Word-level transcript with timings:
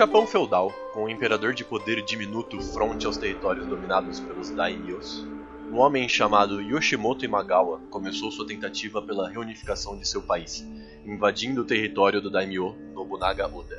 Japão 0.00 0.26
feudal, 0.26 0.72
com 0.94 1.04
o 1.04 1.10
imperador 1.10 1.52
de 1.52 1.62
poder 1.62 2.00
diminuto 2.00 2.58
fronte 2.58 3.04
aos 3.04 3.18
territórios 3.18 3.66
dominados 3.66 4.18
pelos 4.18 4.48
daimyos, 4.48 5.26
um 5.70 5.76
homem 5.76 6.08
chamado 6.08 6.62
Yoshimoto 6.62 7.22
Imagawa 7.22 7.82
começou 7.90 8.32
sua 8.32 8.46
tentativa 8.46 9.02
pela 9.02 9.28
reunificação 9.28 9.98
de 9.98 10.08
seu 10.08 10.22
país, 10.22 10.66
invadindo 11.04 11.60
o 11.60 11.66
território 11.66 12.18
do 12.18 12.30
daimyo 12.30 12.74
Nobunaga 12.94 13.46
Oda. 13.46 13.78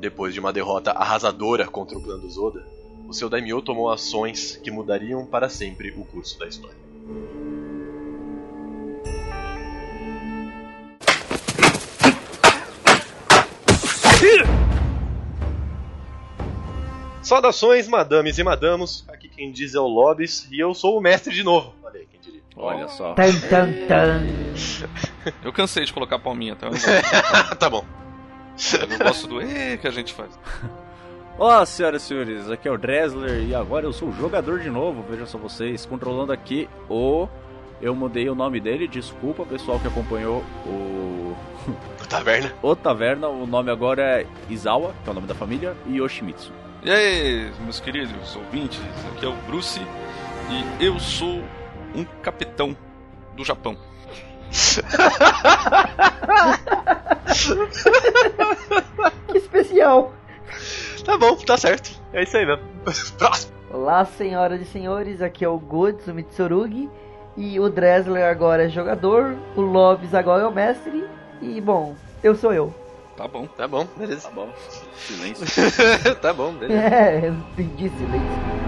Depois 0.00 0.34
de 0.34 0.40
uma 0.40 0.52
derrota 0.52 0.90
arrasadora 0.90 1.68
contra 1.68 1.96
o 1.96 2.02
clã 2.02 2.18
dos 2.18 2.36
Oda, 2.36 2.66
o 3.06 3.14
seu 3.14 3.28
daimyo 3.28 3.62
tomou 3.62 3.92
ações 3.92 4.56
que 4.56 4.70
mudariam 4.72 5.24
para 5.24 5.48
sempre 5.48 5.92
o 5.96 6.04
curso 6.04 6.36
da 6.40 6.48
história. 6.48 6.76
Saudações, 17.24 17.88
madames 17.88 18.36
e 18.36 18.44
madamos. 18.44 19.02
Aqui 19.08 19.30
quem 19.30 19.50
diz 19.50 19.74
é 19.74 19.80
o 19.80 19.86
Lobis 19.86 20.46
e 20.52 20.60
eu 20.60 20.74
sou 20.74 20.98
o 20.98 21.00
mestre 21.00 21.34
de 21.34 21.42
novo. 21.42 21.74
Olha 21.82 22.00
aí, 22.00 22.06
quem 22.06 22.20
diria. 22.20 22.42
Olha 22.54 22.86
só. 22.86 23.14
Tan, 23.14 23.32
tan, 23.48 23.72
tan. 23.88 24.26
Eu 25.42 25.50
cansei 25.50 25.86
de 25.86 25.92
colocar 25.92 26.18
palminha, 26.18 26.52
então 26.52 26.68
eu 26.68 26.76
tá 27.56 27.70
bom. 27.70 27.82
não, 28.74 28.80
eu 28.80 28.86
não 28.86 28.98
gosto 28.98 29.26
do 29.26 29.40
e 29.40 29.78
que 29.78 29.88
a 29.88 29.90
gente 29.90 30.12
faz. 30.12 30.38
Olá, 31.38 31.64
senhoras 31.64 32.02
e 32.02 32.06
senhores, 32.06 32.50
aqui 32.50 32.68
é 32.68 32.70
o 32.70 32.76
Dresler 32.76 33.48
e 33.48 33.54
agora 33.54 33.86
eu 33.86 33.92
sou 33.94 34.10
o 34.10 34.12
jogador 34.12 34.60
de 34.60 34.68
novo, 34.68 35.02
vejam 35.08 35.26
só 35.26 35.38
vocês, 35.38 35.86
controlando 35.86 36.30
aqui 36.30 36.68
o. 36.90 37.26
Eu 37.80 37.94
mudei 37.94 38.28
o 38.28 38.34
nome 38.34 38.60
dele, 38.60 38.86
desculpa 38.86 39.46
pessoal 39.46 39.80
que 39.80 39.88
acompanhou 39.88 40.44
o. 40.66 41.34
Taverna. 42.06 42.52
O 42.60 42.76
Taverna, 42.76 43.28
o 43.28 43.46
nome 43.46 43.70
agora 43.70 44.20
é 44.20 44.26
Izawa, 44.50 44.94
que 45.02 45.08
é 45.08 45.10
o 45.10 45.14
nome 45.14 45.26
da 45.26 45.34
família, 45.34 45.74
e 45.86 45.96
Yoshimitsu. 45.96 46.52
E 46.84 46.90
aí, 46.90 47.50
meus 47.60 47.80
queridos 47.80 48.36
ouvintes, 48.36 48.78
aqui 49.10 49.24
é 49.24 49.28
o 49.28 49.32
Bruce 49.46 49.80
e 50.50 50.84
eu 50.84 51.00
sou 51.00 51.42
um 51.94 52.04
capitão 52.22 52.76
do 53.34 53.42
Japão. 53.42 53.74
Que 59.28 59.38
especial. 59.38 60.12
Tá 61.06 61.16
bom, 61.16 61.34
tá 61.36 61.56
certo. 61.56 61.98
É 62.12 62.22
isso 62.22 62.36
aí 62.36 62.44
mesmo. 62.44 62.62
Próximo. 63.18 63.52
Olá, 63.72 64.04
senhoras 64.04 64.60
e 64.60 64.66
senhores, 64.66 65.22
aqui 65.22 65.44
é 65.44 65.48
o 65.48 65.58
Goods, 65.58 66.06
o 66.06 66.14
Mitsurugi. 66.14 66.90
E 67.34 67.58
o 67.58 67.70
Dresler 67.70 68.26
agora 68.26 68.66
é 68.66 68.68
jogador, 68.68 69.34
o 69.56 69.62
Lobis 69.62 70.14
agora 70.14 70.42
é 70.42 70.46
o 70.46 70.52
mestre. 70.52 71.02
E, 71.40 71.60
bom, 71.62 71.96
eu 72.22 72.34
sou 72.34 72.52
eu. 72.52 72.74
Tá 73.16 73.28
bom. 73.28 73.46
Tá 73.46 73.68
bom, 73.68 73.86
beleza. 73.96 74.28
Tá 74.28 74.34
bom. 74.34 74.52
Silêncio. 74.96 75.46
tá 76.20 76.32
bom, 76.32 76.52
beleza. 76.52 76.82
É, 76.94 77.28
eu 77.28 77.36
pedi 77.56 77.88
silêncio. 77.90 78.64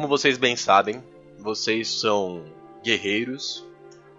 Como 0.00 0.08
vocês 0.08 0.38
bem 0.38 0.56
sabem, 0.56 1.04
vocês 1.38 1.86
são 2.00 2.42
guerreiros 2.82 3.62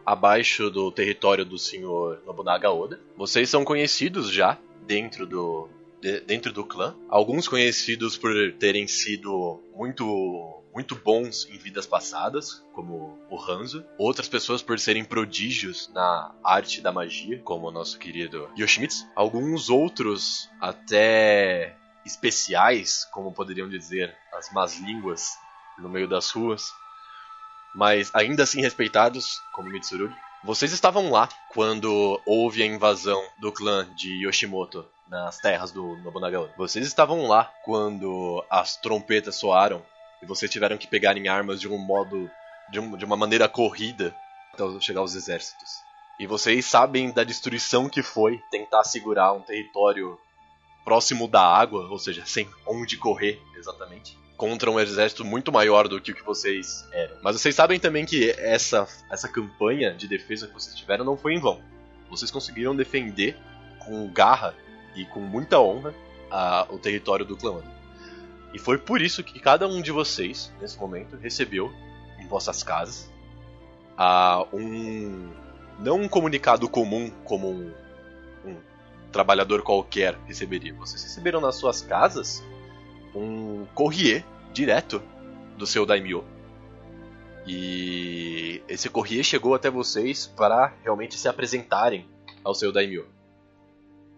abaixo 0.06 0.70
do 0.70 0.92
território 0.92 1.44
do 1.44 1.58
senhor 1.58 2.22
Nobunaga 2.24 2.70
Oda. 2.72 3.00
Vocês 3.18 3.50
são 3.50 3.66
conhecidos 3.66 4.32
já 4.32 4.60
dentro 4.86 5.26
do 5.26 5.68
de- 6.00 6.20
dentro 6.22 6.54
do 6.54 6.64
clã. 6.64 6.96
Alguns 7.10 7.48
conhecidos 7.48 8.16
por 8.16 8.32
terem 8.60 8.86
sido 8.86 9.60
muito 9.76 10.62
muito 10.72 10.94
bons 10.94 11.48
em 11.50 11.58
vidas 11.58 11.88
passadas, 11.88 12.64
como 12.74 13.18
o 13.28 13.42
Hanzo. 13.42 13.84
Outras 13.98 14.30
pessoas 14.30 14.62
por 14.62 14.78
serem 14.78 15.04
prodígios 15.04 15.90
na 15.96 16.32
arte 16.44 16.80
da 16.80 16.92
magia, 16.92 17.40
como 17.44 17.70
o 17.70 17.72
nosso 17.72 17.98
querido 17.98 18.48
Yoshimitsu. 18.56 19.08
Alguns 19.16 19.68
outros 19.68 20.48
até 20.62 21.76
especiais, 22.06 23.04
como 23.12 23.34
poderiam 23.34 23.68
dizer 23.68 24.16
as 24.32 24.54
más 24.54 24.80
línguas 24.80 25.40
no 25.80 25.90
meio 25.90 26.08
das 26.08 26.30
ruas, 26.32 26.72
mas 27.76 28.12
ainda 28.14 28.44
assim 28.44 28.62
respeitados, 28.62 29.42
como 29.54 29.70
Mitsurugi. 29.70 30.16
Vocês 30.44 30.72
estavam 30.72 31.12
lá 31.12 31.30
quando 31.54 32.20
houve 32.26 32.64
a 32.64 32.66
invasão 32.66 33.22
do 33.40 33.52
clã 33.52 33.88
de 33.96 34.26
Yoshimoto 34.26 34.86
nas 35.08 35.38
terras 35.38 35.72
do 35.72 35.96
Nobunaga. 35.98 36.52
Vocês 36.58 36.86
estavam 36.86 37.28
lá 37.28 37.46
quando 37.64 38.44
as 38.50 38.76
trompetas 38.78 39.36
soaram 39.36 39.86
e 40.22 40.26
vocês 40.26 40.50
tiveram 40.50 40.78
que 40.78 40.88
pegar 40.88 41.16
em 41.16 41.28
armas 41.28 41.62
de 41.62 41.68
um 41.68 41.78
modo 41.78 42.30
de, 42.72 42.80
um- 42.80 42.98
de 42.98 43.06
uma 43.06 43.16
maneira 43.16 43.48
corrida 43.48 44.16
até 44.54 44.64
chegar 44.80 45.02
aos 45.02 45.14
exércitos. 45.14 45.70
E 46.20 46.26
vocês 46.26 46.66
sabem 46.66 47.12
da 47.12 47.24
destruição 47.24 47.88
que 47.88 48.02
foi 48.02 48.40
tentar 48.50 48.84
segurar 48.84 49.34
um 49.34 49.42
território 49.42 50.18
próximo 50.84 51.28
da 51.28 51.42
água, 51.44 51.88
ou 51.90 52.00
seja, 52.00 52.26
sem 52.26 52.50
onde 52.68 52.98
correr 52.98 53.40
exatamente, 53.56 54.18
contra 54.42 54.72
um 54.72 54.80
exército 54.80 55.24
muito 55.24 55.52
maior 55.52 55.88
do 55.88 56.02
que 56.02 56.12
o 56.12 56.16
que 56.16 56.24
vocês 56.26 56.84
eram. 56.92 57.16
Mas 57.22 57.40
vocês 57.40 57.54
sabem 57.54 57.80
também 57.80 58.08
que 58.08 58.32
essa, 58.32 58.88
essa 59.12 59.28
campanha 59.28 59.94
de 59.94 60.08
defesa 60.08 60.48
que 60.48 60.54
vocês 60.56 60.76
tiveram 60.76 61.06
não 61.06 61.16
foi 61.16 61.36
em 61.36 61.40
vão. 61.40 61.62
Vocês 62.10 62.32
conseguiram 62.32 62.76
defender 62.76 63.38
com 63.78 64.12
garra 64.12 64.56
e 64.96 65.06
com 65.06 65.20
muita 65.20 65.60
honra 65.60 65.94
a- 66.32 66.66
o 66.72 66.80
território 66.80 67.24
do 67.24 67.38
clã. 67.38 67.62
E 68.52 68.58
foi 68.58 68.80
por 68.80 69.00
isso 69.00 69.24
que 69.24 69.40
cada 69.40 69.68
um 69.68 69.80
de 69.80 69.92
vocês, 69.92 70.52
nesse 70.60 70.76
momento, 70.80 71.16
recebeu 71.18 71.72
em 72.20 72.26
vossas 72.26 72.64
casas 72.64 73.12
a 73.96 74.44
um. 74.52 75.30
Não 75.78 76.02
um 76.02 76.08
comunicado 76.08 76.68
comum 76.68 77.12
como 77.24 77.48
um, 77.52 77.72
um 78.44 78.56
trabalhador 79.12 79.62
qualquer 79.62 80.18
receberia. 80.26 80.74
Vocês 80.74 81.04
receberam 81.04 81.40
nas 81.40 81.58
suas 81.58 81.84
casas 81.84 82.44
um 83.16 83.66
courrier 83.74 84.26
direto 84.54 85.02
do 85.58 85.66
seu 85.66 85.86
daimyo. 85.86 86.24
E 87.46 88.62
esse 88.68 88.90
courrier 88.90 89.24
chegou 89.24 89.56
até 89.56 89.70
vocês 89.70 90.28
para 90.28 90.74
realmente 90.84 91.18
se 91.18 91.28
apresentarem 91.28 92.08
ao 92.44 92.54
seu 92.54 92.72
daimyo. 92.72 93.08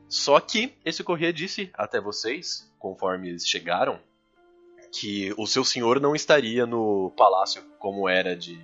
Só 0.07 0.39
que 0.39 0.73
esse 0.85 1.03
courrier 1.03 1.33
disse 1.33 1.71
até 1.73 1.99
vocês, 1.99 2.71
conforme 2.77 3.29
eles 3.29 3.47
chegaram, 3.47 3.99
que 4.91 5.33
o 5.37 5.47
seu 5.47 5.63
senhor 5.63 5.99
não 5.99 6.15
estaria 6.15 6.67
no 6.67 7.11
palácio 7.17 7.63
como 7.79 8.07
era 8.07 8.35
de, 8.35 8.59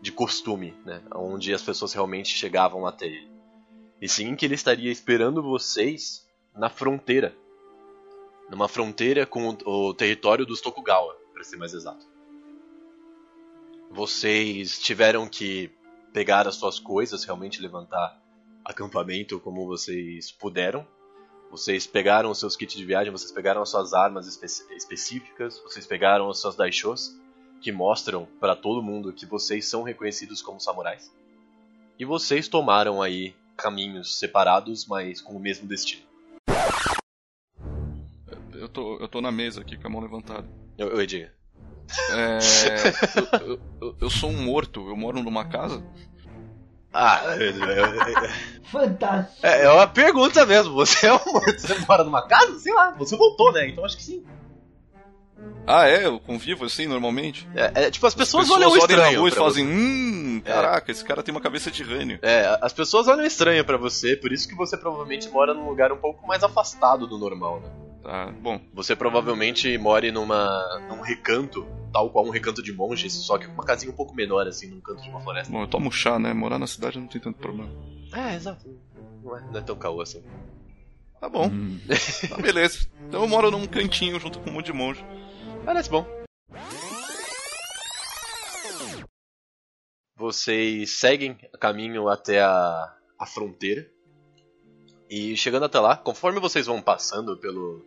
de 0.00 0.10
costume, 0.10 0.74
né? 0.84 1.00
onde 1.14 1.54
as 1.54 1.62
pessoas 1.62 1.92
realmente 1.92 2.30
chegavam 2.30 2.86
até 2.86 3.06
ele. 3.06 3.30
E 4.00 4.08
sim 4.08 4.34
que 4.34 4.46
ele 4.46 4.54
estaria 4.54 4.90
esperando 4.90 5.42
vocês 5.42 6.26
na 6.54 6.68
fronteira. 6.68 7.34
Numa 8.48 8.68
fronteira 8.68 9.26
com 9.26 9.56
o, 9.64 9.94
território 9.94 10.46
dos 10.46 10.60
Tokugawa, 10.60 11.14
para 11.32 11.44
ser 11.44 11.56
mais 11.56 11.74
exato. 11.74 12.06
Vocês 13.90 14.78
tiveram 14.78 15.28
que 15.28 15.70
pegar 16.12 16.46
as 16.48 16.56
suas 16.56 16.78
coisas, 16.78 17.24
realmente 17.24 17.60
levantar 17.60 18.20
acampamento 18.64 19.38
como 19.40 19.66
vocês 19.66 20.30
puderam. 20.30 20.86
Vocês 21.50 21.86
pegaram 21.86 22.30
os 22.30 22.38
seus 22.38 22.56
kits 22.56 22.76
de 22.76 22.84
viagem, 22.84 23.10
vocês 23.10 23.32
pegaram 23.32 23.62
as 23.62 23.70
suas 23.70 23.94
armas 23.94 24.26
espe- 24.26 24.74
específicas, 24.76 25.58
vocês 25.60 25.86
pegaram 25.86 26.28
os 26.28 26.40
seus 26.40 26.54
daishos, 26.54 27.18
que 27.60 27.72
mostram 27.72 28.26
para 28.38 28.54
todo 28.54 28.82
mundo 28.82 29.12
que 29.12 29.24
vocês 29.24 29.66
são 29.66 29.82
reconhecidos 29.82 30.42
como 30.42 30.60
samurais. 30.60 31.10
E 31.98 32.04
vocês 32.04 32.48
tomaram 32.48 33.00
aí 33.02 33.34
caminhos 33.56 34.18
separados, 34.18 34.86
mas 34.86 35.20
com 35.20 35.34
o 35.34 35.40
mesmo 35.40 35.66
destino. 35.66 36.07
Eu 38.68 38.72
tô, 38.72 38.98
eu 39.00 39.08
tô 39.08 39.20
na 39.22 39.32
mesa 39.32 39.62
aqui 39.62 39.78
com 39.78 39.88
a 39.88 39.90
mão 39.90 40.02
levantada. 40.02 40.44
Eu, 40.76 40.88
eu 40.90 41.06
diga. 41.06 41.32
É, 42.10 42.38
eu, 43.40 43.58
eu- 43.80 43.96
eu- 44.02 44.10
sou 44.10 44.28
um 44.28 44.44
morto, 44.44 44.86
eu 44.90 44.94
moro 44.94 45.22
numa 45.22 45.42
casa. 45.42 45.82
Ah, 46.92 47.22
é, 47.38 47.48
é, 47.48 48.30
Fantástico. 48.70 49.46
é, 49.46 49.64
é 49.64 49.70
uma 49.70 49.86
pergunta 49.86 50.44
mesmo. 50.44 50.74
Você 50.74 51.06
é 51.06 51.12
um 51.14 51.20
morto, 51.32 51.58
você 51.58 51.78
mora 51.86 52.04
numa 52.04 52.26
casa? 52.28 52.58
Sei 52.58 52.74
lá, 52.74 52.90
você 52.98 53.16
voltou, 53.16 53.50
né? 53.52 53.68
Então 53.68 53.84
acho 53.86 53.96
que 53.96 54.02
sim. 54.02 54.22
Ah, 55.66 55.86
é? 55.88 56.04
Eu 56.06 56.18
convivo 56.20 56.64
assim 56.66 56.86
normalmente? 56.86 57.46
É, 57.54 57.84
é, 57.84 57.90
tipo, 57.90 58.06
as 58.06 58.14
pessoas, 58.14 58.44
As 58.44 58.50
pessoas 58.54 58.58
olham 58.58 58.70
olham 58.70 58.84
estranho. 58.84 59.12
na 59.12 59.18
rua 59.18 59.28
e 59.28 59.32
fazem, 59.32 59.66
você. 59.66 59.72
hum, 59.72 60.42
caraca, 60.44 60.90
esse 60.92 61.04
cara 61.04 61.22
tem 61.22 61.32
uma 61.34 61.40
cabeça 61.40 61.70
de 61.70 61.82
rânio. 61.82 62.18
É, 62.22 62.58
as 62.60 62.72
pessoas 62.72 63.06
olham 63.08 63.24
estranho 63.24 63.64
pra 63.64 63.76
você, 63.78 64.14
por 64.16 64.30
isso 64.32 64.46
que 64.48 64.54
você 64.54 64.76
provavelmente 64.76 65.28
mora 65.30 65.54
num 65.54 65.66
lugar 65.68 65.90
um 65.92 65.98
pouco 65.98 66.26
mais 66.26 66.42
afastado 66.42 67.06
do 67.06 67.16
normal, 67.18 67.60
né? 67.60 67.87
Tá, 68.02 68.32
bom. 68.40 68.60
Você 68.72 68.94
provavelmente 68.94 69.76
more 69.76 70.10
numa, 70.10 70.80
num 70.88 71.00
recanto 71.00 71.66
tal 71.92 72.10
qual 72.10 72.26
um 72.26 72.30
recanto 72.30 72.62
de 72.62 72.72
monges, 72.72 73.12
só 73.12 73.38
que 73.38 73.46
com 73.46 73.54
uma 73.54 73.64
casinha 73.64 73.92
um 73.92 73.96
pouco 73.96 74.14
menor, 74.14 74.46
assim, 74.46 74.68
num 74.68 74.80
canto 74.80 75.02
de 75.02 75.08
uma 75.08 75.20
floresta. 75.20 75.50
Bom, 75.52 75.62
eu 75.62 75.66
tomo 75.66 75.90
chá, 75.90 76.18
né? 76.18 76.32
Morar 76.32 76.58
na 76.58 76.66
cidade 76.66 76.98
não 76.98 77.06
tem 77.06 77.20
tanto 77.20 77.38
problema. 77.38 77.70
É, 78.14 78.34
exato. 78.34 78.66
Não 79.22 79.36
é, 79.36 79.40
não 79.50 79.58
é 79.58 79.62
tão 79.62 79.76
caô 79.76 80.00
assim. 80.00 80.22
Tá 81.20 81.28
bom. 81.28 81.46
Hum. 81.48 81.80
Tá, 82.28 82.36
beleza. 82.36 82.88
Então 83.08 83.22
eu 83.22 83.28
moro 83.28 83.50
num 83.50 83.66
cantinho 83.66 84.20
junto 84.20 84.38
com 84.38 84.50
um 84.50 84.52
monte 84.52 84.66
de 84.66 84.72
monge. 84.72 85.04
Parece 85.64 85.90
bom. 85.90 86.06
Vocês 90.16 90.98
seguem 90.98 91.38
o 91.54 91.58
caminho 91.58 92.08
até 92.08 92.40
a, 92.42 92.94
a 93.18 93.26
fronteira. 93.26 93.88
E 95.10 95.36
chegando 95.36 95.64
até 95.64 95.78
lá, 95.80 95.96
conforme 95.96 96.38
vocês 96.40 96.66
vão 96.66 96.82
passando 96.82 97.36
pelo, 97.36 97.82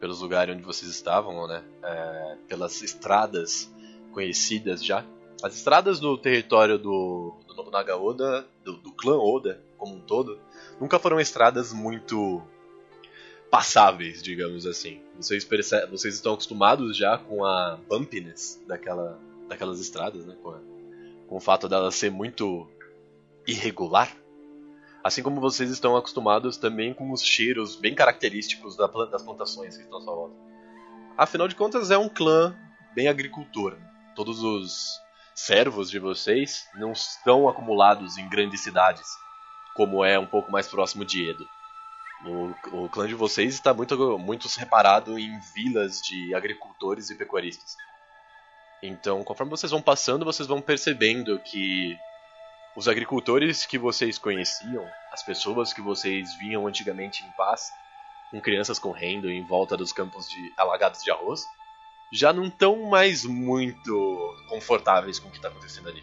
pelos 0.00 0.20
lugares 0.20 0.54
onde 0.54 0.64
vocês 0.64 0.90
estavam, 0.90 1.46
né? 1.46 1.62
é, 1.82 2.36
pelas 2.48 2.80
estradas 2.82 3.70
conhecidas 4.12 4.84
já. 4.84 5.04
As 5.42 5.54
estradas 5.56 5.98
do 6.00 6.16
território 6.16 6.78
do, 6.78 7.34
do 7.46 7.54
Nobunaga 7.54 7.96
Oda, 7.96 8.46
do, 8.64 8.74
do 8.78 8.92
clã 8.92 9.16
Oda 9.18 9.60
como 9.76 9.96
um 9.96 10.00
todo, 10.00 10.38
nunca 10.80 10.98
foram 10.98 11.18
estradas 11.18 11.72
muito 11.72 12.40
passáveis, 13.50 14.22
digamos 14.22 14.66
assim. 14.66 15.00
Vocês, 15.16 15.44
perce- 15.44 15.86
vocês 15.86 16.14
estão 16.14 16.34
acostumados 16.34 16.96
já 16.96 17.18
com 17.18 17.44
a 17.44 17.78
bumpiness 17.88 18.62
daquela, 18.66 19.18
daquelas 19.48 19.80
estradas, 19.80 20.24
né? 20.24 20.36
Com, 20.42 20.50
a- 20.50 20.60
com 21.28 21.36
o 21.36 21.40
fato 21.40 21.68
dela 21.68 21.90
ser 21.90 22.10
muito 22.10 22.66
irregular. 23.46 24.16
Assim 25.02 25.22
como 25.22 25.40
vocês 25.40 25.70
estão 25.70 25.96
acostumados 25.96 26.56
também 26.56 26.94
com 26.94 27.10
os 27.10 27.22
cheiros 27.22 27.74
bem 27.74 27.94
característicos 27.94 28.76
das 28.76 29.22
plantações 29.22 29.76
que 29.76 29.82
estão 29.82 29.98
à 29.98 30.02
sua 30.02 30.14
volta. 30.14 30.36
Afinal 31.16 31.48
de 31.48 31.56
contas, 31.56 31.90
é 31.90 31.98
um 31.98 32.08
clã 32.08 32.56
bem 32.94 33.08
agricultor. 33.08 33.76
Todos 34.14 34.42
os 34.42 35.00
servos 35.34 35.90
de 35.90 35.98
vocês 35.98 36.68
não 36.74 36.92
estão 36.92 37.48
acumulados 37.48 38.16
em 38.16 38.28
grandes 38.28 38.60
cidades, 38.60 39.06
como 39.74 40.04
é 40.04 40.18
um 40.18 40.26
pouco 40.26 40.52
mais 40.52 40.68
próximo 40.68 41.04
de 41.04 41.28
Edo. 41.28 41.46
O, 42.24 42.84
o 42.84 42.88
clã 42.88 43.08
de 43.08 43.14
vocês 43.14 43.54
está 43.54 43.74
muito, 43.74 44.18
muito 44.18 44.48
separado 44.48 45.18
em 45.18 45.36
vilas 45.54 46.00
de 46.00 46.32
agricultores 46.34 47.10
e 47.10 47.16
pecuaristas. 47.16 47.74
Então, 48.80 49.24
conforme 49.24 49.50
vocês 49.50 49.72
vão 49.72 49.82
passando, 49.82 50.24
vocês 50.24 50.46
vão 50.46 50.60
percebendo 50.60 51.40
que 51.40 51.98
os 52.74 52.88
agricultores 52.88 53.66
que 53.66 53.78
vocês 53.78 54.18
conheciam, 54.18 54.86
as 55.12 55.22
pessoas 55.22 55.72
que 55.72 55.80
vocês 55.80 56.34
viam 56.38 56.66
antigamente 56.66 57.24
em 57.24 57.30
paz, 57.32 57.70
com 58.30 58.40
crianças 58.40 58.78
correndo 58.78 59.30
em 59.30 59.44
volta 59.44 59.76
dos 59.76 59.92
campos 59.92 60.28
de 60.28 60.52
alagados 60.56 61.02
de 61.02 61.10
arroz, 61.10 61.44
já 62.10 62.32
não 62.32 62.44
estão 62.44 62.88
mais 62.88 63.24
muito 63.24 64.36
confortáveis 64.48 65.18
com 65.18 65.28
o 65.28 65.30
que 65.30 65.36
está 65.36 65.48
acontecendo 65.48 65.88
ali. 65.88 66.02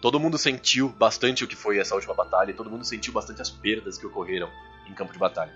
Todo 0.00 0.18
mundo 0.18 0.36
sentiu 0.36 0.88
bastante 0.88 1.44
o 1.44 1.48
que 1.48 1.54
foi 1.54 1.78
essa 1.78 1.94
última 1.94 2.14
batalha 2.14 2.50
e 2.50 2.54
todo 2.54 2.68
mundo 2.68 2.84
sentiu 2.84 3.12
bastante 3.12 3.40
as 3.40 3.50
perdas 3.50 3.96
que 3.96 4.06
ocorreram 4.06 4.50
em 4.88 4.94
campo 4.94 5.12
de 5.12 5.18
batalha. 5.18 5.54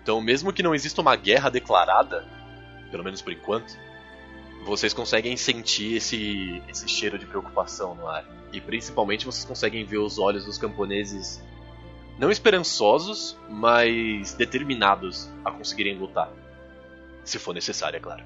Então, 0.00 0.20
mesmo 0.20 0.52
que 0.52 0.62
não 0.62 0.74
exista 0.74 1.00
uma 1.00 1.16
guerra 1.16 1.50
declarada, 1.50 2.24
pelo 2.90 3.02
menos 3.02 3.20
por 3.20 3.32
enquanto, 3.32 3.76
vocês 4.68 4.92
conseguem 4.94 5.36
sentir 5.36 5.96
esse, 5.96 6.62
esse 6.68 6.88
cheiro 6.88 7.18
de 7.18 7.26
preocupação 7.26 7.94
no 7.94 8.06
ar. 8.06 8.24
E 8.52 8.60
principalmente 8.60 9.26
vocês 9.26 9.44
conseguem 9.44 9.84
ver 9.84 9.98
os 9.98 10.18
olhos 10.18 10.44
dos 10.44 10.56
camponeses 10.58 11.42
não 12.18 12.30
esperançosos, 12.30 13.36
mas 13.48 14.34
determinados 14.34 15.30
a 15.44 15.50
conseguirem 15.50 15.96
lutar. 15.98 16.30
Se 17.24 17.38
for 17.38 17.52
necessário, 17.54 17.96
é 17.96 18.00
claro. 18.00 18.24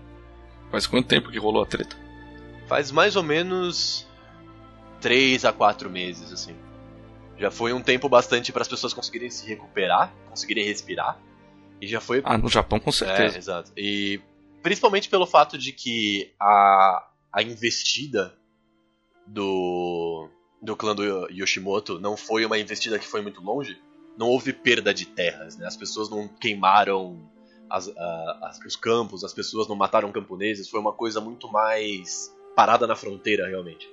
Faz 0.71 0.87
quanto 0.87 1.09
tempo 1.09 1.31
que 1.31 1.39
rolou 1.39 1.63
a 1.63 1.67
treta? 1.67 1.97
Faz 2.67 2.91
mais 2.91 3.17
ou 3.17 3.23
menos 3.23 4.07
3 5.01 5.45
a 5.45 5.53
4 5.53 5.91
meses, 5.91 6.33
assim. 6.33 6.55
Já 7.37 7.51
foi 7.51 7.73
um 7.73 7.83
tempo 7.83 8.09
bastante 8.09 8.53
para 8.53 8.63
as 8.63 8.69
pessoas 8.69 8.95
conseguirem 8.95 9.29
se 9.31 9.47
recuperar, 9.47 10.13
conseguirem 10.31 10.65
respirar. 10.65 11.19
E 11.81 11.87
já 11.87 12.01
foi 12.01 12.23
Ah, 12.25 12.39
no 12.39 12.49
Japão 12.49 12.79
com 12.79 12.91
É, 12.91 12.93
certeza. 12.93 13.37
exato. 13.39 13.73
E 13.77 14.21
principalmente 14.63 15.09
pelo 15.09 15.27
fato 15.27 15.59
de 15.59 15.73
que 15.73 16.33
a, 16.41 17.09
a 17.33 17.43
investida 17.43 18.37
do, 19.27 20.29
do 20.61 20.77
clã 20.77 20.95
do 20.95 21.29
Yoshimoto 21.31 21.99
não 22.01 22.17
foi 22.17 22.45
uma 22.45 22.59
investida 22.59 22.99
que 22.99 23.07
foi 23.07 23.23
muito 23.23 23.41
longe, 23.43 23.81
não 24.17 24.29
houve 24.29 24.53
perda 24.53 24.93
de 24.93 25.07
terras, 25.07 25.57
né? 25.57 25.67
As 25.67 25.77
pessoas 25.77 26.09
não 26.11 26.29
queimaram 26.29 27.29
as- 27.71 27.89
as- 28.43 28.59
os 28.67 28.77
campos, 28.77 29.25
as 29.25 29.33
pessoas 29.33 29.67
não 29.69 29.75
mataram 29.77 30.13
camponeses, 30.13 30.69
foi 30.69 30.81
uma 30.81 30.93
coisa 30.93 31.21
muito 31.21 31.51
mais 31.51 32.35
parada 32.55 32.87
na 32.87 32.95
fronteira, 32.95 33.47
realmente. 33.49 33.89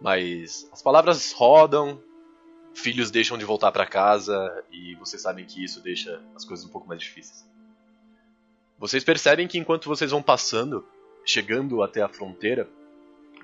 Mas 0.00 0.68
as 0.72 0.80
palavras 0.80 1.32
rodam, 1.32 2.00
filhos 2.72 3.10
deixam 3.10 3.36
de 3.36 3.44
voltar 3.44 3.72
pra 3.72 3.84
casa 3.86 4.64
e 4.70 4.94
vocês 4.96 5.20
sabem 5.20 5.44
que 5.44 5.62
isso 5.62 5.82
deixa 5.82 6.22
as 6.34 6.44
coisas 6.44 6.64
um 6.64 6.68
pouco 6.70 6.86
mais 6.88 7.00
difíceis. 7.00 7.44
Vocês 8.78 9.02
percebem 9.02 9.48
que 9.48 9.58
enquanto 9.58 9.88
vocês 9.88 10.12
vão 10.12 10.22
passando, 10.22 10.86
chegando 11.24 11.82
até 11.82 12.00
a 12.00 12.08
fronteira, 12.08 12.68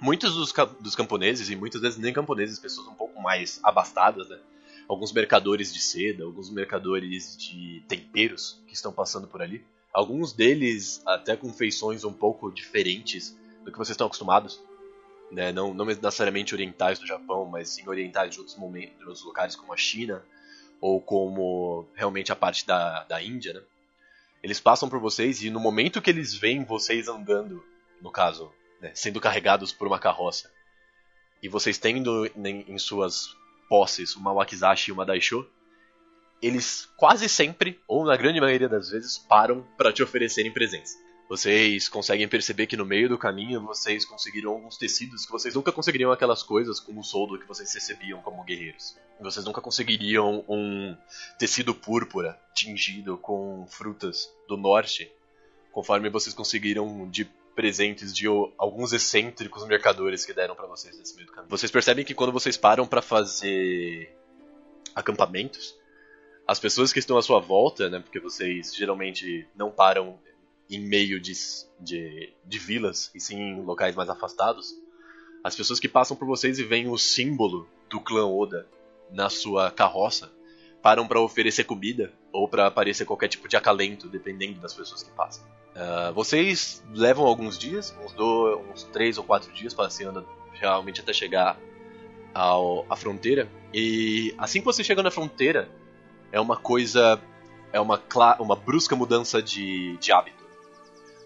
muitos 0.00 0.34
dos, 0.34 0.52
dos 0.81 0.94
camponeses, 0.94 1.50
e 1.50 1.56
muitas 1.56 1.81
vezes 1.81 1.98
nem 1.98 2.12
camponeses, 2.12 2.58
pessoas 2.58 2.86
um 2.86 2.94
pouco 2.94 3.20
mais 3.20 3.58
abastadas, 3.62 4.28
né? 4.28 4.38
Alguns 4.86 5.12
mercadores 5.12 5.72
de 5.72 5.81
seda, 5.81 6.25
alguns 6.25 6.50
mercadores 6.50 7.36
de 7.36 7.82
temperos 7.88 8.62
que 8.66 8.75
estão 8.75 8.92
passando 8.92 9.26
por 9.26 9.42
ali. 9.42 9.64
Alguns 9.92 10.32
deles 10.32 11.02
até 11.06 11.37
com 11.37 11.52
feições 11.52 12.04
um 12.04 12.12
pouco 12.12 12.52
diferentes 12.52 13.37
do 13.64 13.72
que 13.72 13.78
vocês 13.78 13.94
estão 13.94 14.06
acostumados. 14.06 14.60
Né? 15.32 15.52
Não, 15.52 15.72
não 15.72 15.87
necessariamente 15.87 16.54
orientais 16.54 16.98
do 16.98 17.06
Japão, 17.06 17.46
mas 17.46 17.70
sim 17.70 17.88
orientais 17.88 18.30
de 18.30 18.38
outros, 18.38 18.58
momentos, 18.58 18.98
de 18.98 19.04
outros 19.04 19.25
locais 19.25 19.56
como 19.56 19.72
a 19.72 19.76
China, 19.76 20.22
ou 20.80 21.00
como 21.00 21.88
realmente 21.94 22.30
a 22.30 22.37
parte 22.37 22.66
da, 22.66 23.04
da 23.04 23.22
Índia, 23.22 23.54
né? 23.54 23.62
Eles 24.44 24.61
passam 24.61 24.91
por 24.91 25.00
vocês 25.00 25.43
e 25.43 25.49
no 25.49 25.58
momento 25.58 26.02
que 26.02 26.11
eles 26.11 26.35
veem 26.35 26.67
vocês 26.67 27.08
andando, 27.08 27.64
no 28.02 28.11
caso, 28.11 28.52
né, 28.79 28.93
sendo 28.94 29.19
carregados 29.19 29.73
por 29.73 29.88
uma 29.88 29.99
carroça, 29.99 30.52
e 31.43 31.49
vocês 31.49 31.79
tendo 31.79 32.26
em, 32.26 32.61
em 32.69 32.76
suas 32.76 33.35
posses 33.70 34.14
uma 34.14 34.35
Wakizashi 34.35 34.91
e 34.91 34.93
uma 34.93 35.06
Daisho, 35.06 35.49
eles 36.43 36.87
quase 36.99 37.26
sempre, 37.26 37.80
ou 37.88 38.04
na 38.04 38.18
grande 38.18 38.38
maioria 38.38 38.68
das 38.68 38.90
vezes, 38.90 39.16
param 39.16 39.66
para 39.78 39.90
te 39.90 40.02
oferecerem 40.02 40.52
presentes. 40.52 40.95
Vocês 41.28 41.88
conseguem 41.88 42.28
perceber 42.28 42.66
que 42.66 42.76
no 42.76 42.85
meio 42.85 43.09
do 43.09 43.16
caminho 43.16 43.61
vocês 43.62 44.04
conseguiram 44.04 44.50
alguns 44.50 44.76
tecidos 44.76 45.25
que 45.25 45.33
vocês 45.33 45.54
nunca 45.54 45.73
conseguiriam 45.73 46.12
aquelas 46.12 46.43
coisas 46.43 46.78
como 46.78 47.00
o 47.00 47.04
soldo 47.04 47.38
que 47.38 47.49
vocês 47.49 47.73
recebiam 47.73 48.21
como 48.21 48.45
guerreiros. 48.45 48.97
Vocês 49.21 49.45
nunca 49.45 49.61
conseguiriam 49.61 50.45
um 50.49 50.95
tecido 51.38 51.75
púrpura 51.75 52.38
tingido 52.54 53.16
com 53.16 53.66
frutas 53.66 54.31
do 54.47 54.57
norte, 54.57 55.11
conforme 55.73 56.11
vocês 56.11 56.35
conseguiram 56.35 57.09
de 57.09 57.25
presentes 57.54 58.14
de 58.14 58.26
alguns 58.59 58.93
excêntricos 58.93 59.64
mercadores 59.66 60.26
que 60.26 60.33
deram 60.33 60.54
pra 60.54 60.66
vocês 60.66 60.99
nesse 60.99 61.14
meio 61.14 61.26
do 61.26 61.33
caminho. 61.33 61.50
Vocês 61.50 61.71
percebem 61.71 62.04
que 62.04 62.14
quando 62.14 62.33
vocês 62.33 62.57
param 62.57 62.87
pra 62.87 63.00
fazer 63.00 64.14
acampamentos, 64.95 65.75
as 66.47 66.61
pessoas 66.61 66.93
que 66.93 66.99
estão 66.99 67.16
à 67.16 67.23
sua 67.23 67.40
volta, 67.40 67.88
né, 67.88 68.00
porque 68.00 68.21
vocês 68.21 68.75
geralmente 68.75 69.49
não 69.57 69.71
param 69.71 70.19
em 70.71 70.80
meio 70.80 71.21
de, 71.21 71.33
de, 71.80 72.33
de 72.44 72.59
vilas, 72.59 73.11
e 73.14 73.21
sim 73.21 73.37
em 73.37 73.62
locais 73.62 73.94
mais 73.94 74.09
afastados, 74.09 74.75
as 75.42 75.54
pessoas 75.54 75.78
que 75.78 75.88
passam 75.88 76.16
por 76.16 76.26
vocês 76.26 76.59
e 76.59 76.64
veem 76.64 76.88
o 76.88 76.97
símbolo 76.97 77.68
do 77.90 78.00
clã 78.00 78.26
Oda 78.26 78.66
na 79.11 79.28
sua 79.28 79.71
carroça 79.71 80.33
param 80.83 81.06
para 81.06 81.21
oferecer 81.21 81.64
comida 81.64 82.12
ou 82.33 82.49
para 82.49 82.66
aparecer 82.66 83.04
qualquer 83.06 83.28
tipo 83.28 83.49
de 83.49 83.56
acalento, 83.56 84.09
dependendo 84.09 84.61
das 84.61 84.75
pessoas 84.75 85.02
que 85.02 85.11
passam. 85.12 85.44
Ah, 85.75 86.12
vocês 86.14 86.85
levam 86.92 87.26
alguns 87.26 87.59
dias, 87.59 87.97
uns, 88.04 88.12
do, 88.12 88.61
uns 88.73 88.85
três 88.85 89.18
ou 89.18 89.25
quatro 89.25 89.52
dias 89.52 89.75
passeando 89.75 90.26
realmente 90.52 91.00
até 91.00 91.12
chegar 91.12 91.59
ao, 92.33 92.87
à 92.88 92.97
fronteira. 92.97 93.49
E 93.73 94.35
assim 94.38 94.61
que 94.61 94.64
você 94.64 94.85
chega 94.85 95.02
na 95.02 95.11
fronteira, 95.11 95.68
é 96.30 96.40
uma 96.40 96.56
coisa, 96.56 97.21
é 97.73 97.80
uma, 97.80 98.00
uma 98.38 98.56
brusca 98.56 98.94
mudança 98.94 99.42
de, 99.42 99.97
de 99.97 100.12
hábito. 100.12 100.43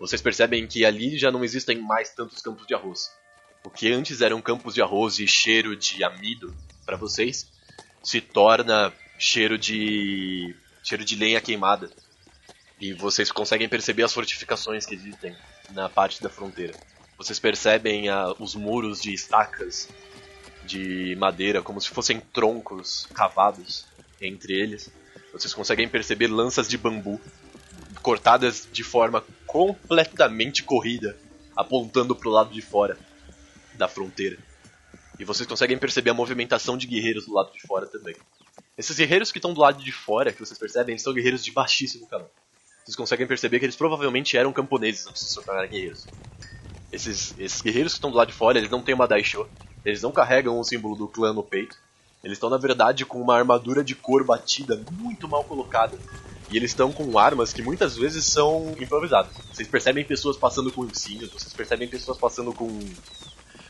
Vocês 0.00 0.23
percebem 0.23 0.67
que 0.67 0.85
ali 0.85 1.19
já 1.19 1.31
não 1.31 1.45
existem 1.45 1.78
mais 1.81 2.11
tantos 2.11 2.40
campos 2.40 2.67
de 2.67 2.75
arroz. 2.75 3.11
O 3.64 3.71
que 3.71 3.93
antes 3.93 4.21
eram 4.21 4.40
campos 4.40 4.75
de 4.75 4.83
arroz 4.83 5.19
e 5.19 5.26
cheiro 5.26 5.76
de 5.76 6.05
amido 6.05 6.55
para 6.87 6.97
vocês, 6.97 7.50
se 8.02 8.21
torna 8.21 8.93
cheiro 9.19 9.59
de 9.59 10.55
cheiro 10.83 11.05
de 11.05 11.17
lenha 11.17 11.40
queimada. 11.40 11.90
E 12.81 12.93
vocês 12.93 13.33
conseguem 13.33 13.69
perceber 13.69 14.05
as 14.05 14.12
fortificações 14.12 14.87
que 14.87 14.95
existem 14.95 15.37
na 15.71 15.88
parte 15.88 16.23
da 16.23 16.31
fronteira. 16.31 16.75
Vocês 17.17 17.40
percebem 17.40 18.09
ah, 18.09 18.33
os 18.38 18.55
muros 18.55 19.02
de 19.02 19.12
estacas 19.12 19.88
de 20.64 21.17
madeira 21.17 21.61
como 21.61 21.81
se 21.81 21.88
fossem 21.88 22.21
troncos 22.21 23.09
cavados 23.12 23.85
entre 24.21 24.52
eles. 24.52 24.90
Vocês 25.33 25.52
conseguem 25.52 25.88
perceber 25.88 26.28
lanças 26.28 26.69
de 26.69 26.78
bambu 26.78 27.21
cortadas 28.02 28.69
de 28.73 28.85
forma 28.85 29.25
completamente 29.49 30.62
corrida 30.62 31.19
apontando 31.57 32.14
pro 32.14 32.31
lado 32.31 32.52
de 32.52 32.62
fora 32.62 32.97
da 33.75 33.88
fronteira. 33.88 34.38
E 35.19 35.25
vocês 35.25 35.49
conseguem 35.49 35.76
perceber 35.76 36.11
a 36.11 36.14
movimentação 36.14 36.76
de 36.76 36.87
guerreiros 36.87 37.26
do 37.26 37.35
lado 37.35 37.52
de 37.52 37.61
fora 37.61 37.87
também. 37.87 38.14
Esses 38.76 38.97
guerreiros 38.97 39.33
que 39.33 39.38
estão 39.38 39.52
do 39.52 39.61
lado 39.61 39.83
de 39.83 39.90
fora, 39.90 40.33
que 40.33 40.38
vocês 40.38 40.57
percebem, 40.57 40.97
são 40.97 41.12
guerreiros 41.12 41.45
de 41.45 41.50
baixíssimo 41.50 42.07
calão. 42.07 42.28
Vocês 42.85 42.95
conseguem 42.95 43.26
perceber 43.26 43.59
que 43.59 43.64
eles 43.64 43.75
provavelmente 43.75 44.37
eram 44.37 44.52
camponeses 44.52 45.07
antes 45.07 45.23
de 45.23 45.28
se 45.31 45.35
tornarem 45.35 45.69
guerreiros. 45.69 46.07
Esses, 46.93 47.35
esses 47.38 47.61
guerreiros 47.61 47.93
que 47.93 47.99
estão 47.99 48.11
do 48.11 48.17
lado 48.17 48.28
de 48.28 48.35
fora, 48.35 48.59
eles 48.59 48.71
não 48.71 48.83
têm 48.83 48.95
uma 48.95 49.09
Daisho, 49.09 49.49
eles 49.85 50.00
não 50.00 50.12
carregam 50.12 50.59
o 50.59 50.64
símbolo 50.64 50.95
do 50.95 51.09
clã 51.09 51.33
no 51.33 51.43
peito. 51.43 51.76
Eles 52.22 52.37
estão, 52.37 52.50
na 52.50 52.56
verdade, 52.56 53.04
com 53.04 53.20
uma 53.20 53.37
armadura 53.37 53.84
de 53.84 53.94
couro 53.94 54.25
batida, 54.25 54.82
muito 54.90 55.28
mal 55.28 55.44
colocada. 55.44 55.96
E 56.50 56.56
eles 56.56 56.70
estão 56.70 56.90
com 56.90 57.18
armas 57.18 57.52
que 57.52 57.62
muitas 57.62 57.96
vezes 57.96 58.25
são 58.25 58.75
improvisadas. 58.80 59.32
Vocês 59.52 59.68
percebem 59.68 60.04
pessoas 60.04 60.37
passando 60.37 60.72
com 60.72 60.84
ensino, 60.84 61.28
vocês 61.28 61.52
percebem 61.52 61.87
pessoas 61.87 62.18
passando 62.18 62.52
com 62.52 62.68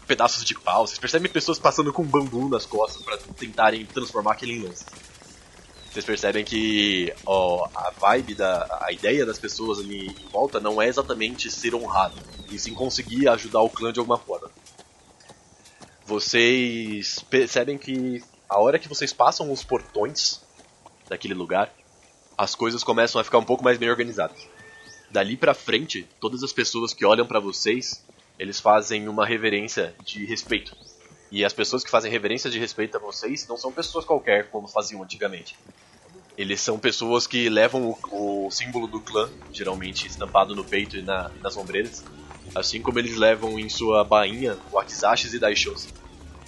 pedaços 0.07 0.45
de 0.45 0.55
pau, 0.55 0.87
vocês 0.87 0.99
percebem 0.99 1.31
pessoas 1.31 1.59
passando 1.59 1.93
com 1.93 2.03
bambu 2.03 2.49
nas 2.49 2.65
costas 2.65 3.03
para 3.03 3.19
tentarem 3.19 3.85
transformar 3.85 4.33
aquele 4.33 4.55
em 4.55 4.63
lança. 4.63 4.87
Vocês 5.91 6.05
percebem 6.05 6.45
que 6.45 7.13
ó, 7.27 7.69
a 7.75 7.91
vibe, 7.91 8.35
da, 8.35 8.79
a 8.83 8.93
ideia 8.93 9.27
das 9.27 9.39
pessoas 9.39 9.81
ali 9.81 10.09
em 10.09 10.29
volta 10.31 10.61
não 10.61 10.81
é 10.81 10.87
exatamente 10.87 11.51
ser 11.51 11.75
honrado, 11.75 12.17
e 12.51 12.59
sim 12.59 12.73
conseguir 12.73 13.29
ajudar 13.29 13.61
o 13.61 13.69
clã 13.69 13.93
de 13.93 13.99
alguma 13.99 14.19
forma. 14.19 14.51
Vocês 16.07 17.19
percebem 17.29 17.77
que 17.77 18.23
a 18.49 18.59
hora 18.59 18.79
que 18.79 18.89
vocês 18.89 19.13
passam 19.13 19.53
os 19.53 19.63
portões 19.63 20.41
daquele 21.09 21.35
lugar, 21.35 21.73
as 22.37 22.55
coisas 22.55 22.83
começam 22.83 23.21
a 23.21 23.25
ficar 23.25 23.39
um 23.39 23.45
pouco 23.45 23.63
mais 23.63 23.77
bem 23.79 23.91
organizadas. 23.91 24.47
Dali 25.11 25.37
pra 25.37 25.55
frente, 25.55 26.09
todas 26.21 26.43
as 26.43 26.53
pessoas 26.53 26.95
que 26.95 27.05
olham 27.05 27.27
para 27.27 27.41
vocês, 27.41 28.05
eles 28.39 28.61
fazem 28.61 29.09
uma 29.09 29.27
reverência 29.27 29.95
de 30.05 30.25
respeito. 30.25 30.77
E 31.31 31.45
as 31.45 31.53
pessoas 31.53 31.85
que 31.85 31.91
fazem 31.91 32.11
reverência 32.11 32.51
de 32.51 32.59
respeito 32.59 32.97
a 32.97 33.01
vocês 33.01 33.47
não 33.47 33.57
são 33.57 33.71
pessoas 33.71 34.05
qualquer 34.05 34.51
como 34.51 34.67
faziam 34.67 35.03
antigamente. 35.03 35.57
Eles 36.37 36.61
são 36.61 36.79
pessoas 36.79 37.27
que 37.27 37.49
levam 37.49 37.99
o, 38.11 38.47
o 38.47 38.51
símbolo 38.51 38.87
do 38.87 39.01
clã, 39.01 39.29
geralmente 39.53 40.07
estampado 40.07 40.55
no 40.55 40.65
peito 40.65 40.97
e 40.97 41.03
na, 41.03 41.31
nas 41.43 41.57
ombreiras, 41.57 42.05
assim 42.55 42.81
como 42.81 42.99
eles 42.99 43.17
levam 43.17 43.59
em 43.59 43.69
sua 43.69 44.05
bainha 44.05 44.57
wakizashis 44.73 45.35
e 45.35 45.39
daishos. 45.39 45.89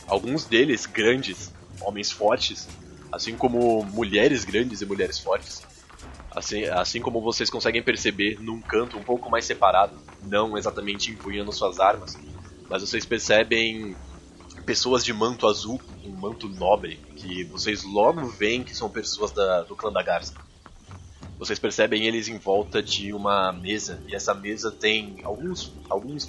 Alguns 0.07 0.45
deles 0.45 0.87
grandes, 0.87 1.53
homens 1.81 2.11
fortes, 2.11 2.69
assim 3.13 3.37
como 3.37 3.85
mulheres 3.85 4.45
grandes 4.45 4.81
e 4.81 4.87
mulheres 4.87 5.19
fortes. 5.19 5.63
Assim, 6.31 6.65
assim 6.65 7.01
como 7.01 7.21
vocês 7.21 7.51
conseguem 7.51 7.83
perceber 7.83 8.39
num 8.41 8.61
canto 8.61 8.97
um 8.97 9.03
pouco 9.03 9.29
mais 9.29 9.45
separado, 9.45 9.99
não 10.23 10.57
exatamente 10.57 11.11
empunhando 11.11 11.53
suas 11.53 11.81
armas, 11.81 12.17
mas 12.69 12.83
vocês 12.83 13.05
percebem 13.05 13.97
pessoas 14.65 15.05
de 15.05 15.13
manto 15.13 15.49
azul, 15.49 15.81
um 16.05 16.13
manto 16.13 16.49
nobre, 16.49 16.97
que 17.17 17.43
vocês 17.45 17.83
logo 17.83 18.29
veem 18.29 18.63
que 18.63 18.77
são 18.77 18.89
pessoas 18.89 19.33
da, 19.33 19.63
do 19.63 19.75
clã 19.75 19.93
da 19.93 20.03
Garça. 20.03 20.35
Vocês 21.37 21.59
percebem 21.59 22.07
eles 22.07 22.29
em 22.29 22.39
volta 22.39 22.81
de 22.81 23.13
uma 23.13 23.51
mesa, 23.51 24.01
e 24.07 24.15
essa 24.15 24.33
mesa 24.33 24.71
tem 24.71 25.21
alguns, 25.25 25.73
alguns 25.89 26.29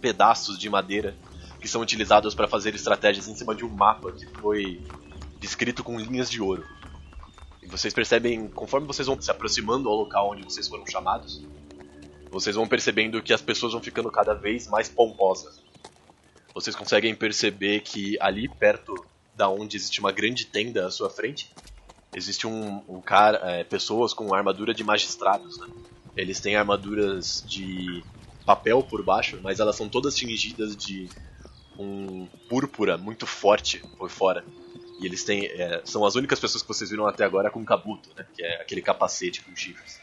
pedaços 0.00 0.58
de 0.58 0.70
madeira 0.70 1.16
que 1.64 1.68
são 1.68 1.80
utilizados 1.80 2.34
para 2.34 2.46
fazer 2.46 2.74
estratégias 2.74 3.26
em 3.26 3.34
cima 3.34 3.54
de 3.54 3.64
um 3.64 3.70
mapa 3.70 4.12
que 4.12 4.26
foi 4.26 4.82
descrito 5.40 5.82
com 5.82 5.98
linhas 5.98 6.30
de 6.30 6.38
ouro. 6.38 6.62
E 7.62 7.66
vocês 7.66 7.94
percebem, 7.94 8.48
conforme 8.48 8.86
vocês 8.86 9.08
vão 9.08 9.18
se 9.18 9.30
aproximando 9.30 9.88
ao 9.88 9.96
local 9.96 10.32
onde 10.32 10.44
vocês 10.44 10.68
foram 10.68 10.86
chamados, 10.86 11.42
vocês 12.30 12.54
vão 12.54 12.68
percebendo 12.68 13.22
que 13.22 13.32
as 13.32 13.40
pessoas 13.40 13.72
vão 13.72 13.80
ficando 13.80 14.10
cada 14.10 14.34
vez 14.34 14.68
mais 14.68 14.90
pomposas. 14.90 15.58
Vocês 16.52 16.76
conseguem 16.76 17.14
perceber 17.14 17.80
que 17.80 18.18
ali 18.20 18.46
perto 18.46 18.94
da 19.34 19.48
onde 19.48 19.78
existe 19.78 20.00
uma 20.00 20.12
grande 20.12 20.44
tenda 20.44 20.86
à 20.86 20.90
sua 20.90 21.08
frente, 21.08 21.50
existe 22.14 22.46
um, 22.46 22.82
um 22.86 23.00
cara, 23.00 23.38
é, 23.42 23.64
pessoas 23.64 24.12
com 24.12 24.34
armadura 24.34 24.74
de 24.74 24.84
magistrados. 24.84 25.58
Né? 25.58 25.68
Eles 26.14 26.40
têm 26.40 26.56
armaduras 26.56 27.42
de 27.48 28.04
papel 28.44 28.82
por 28.82 29.02
baixo, 29.02 29.40
mas 29.42 29.60
elas 29.60 29.76
são 29.76 29.88
todas 29.88 30.14
tingidas 30.14 30.76
de 30.76 31.08
um 31.78 32.26
púrpura 32.48 32.96
muito 32.96 33.26
forte 33.26 33.78
por 33.98 34.10
fora. 34.10 34.44
E 35.00 35.06
eles 35.06 35.24
têm. 35.24 35.46
É, 35.46 35.82
são 35.84 36.04
as 36.04 36.14
únicas 36.14 36.38
pessoas 36.38 36.62
que 36.62 36.68
vocês 36.68 36.90
viram 36.90 37.06
até 37.06 37.24
agora 37.24 37.50
com 37.50 37.64
kabuto, 37.64 38.10
né? 38.16 38.24
Que 38.34 38.44
é 38.44 38.60
aquele 38.60 38.80
capacete 38.80 39.42
com 39.42 39.54
chifres. 39.54 40.00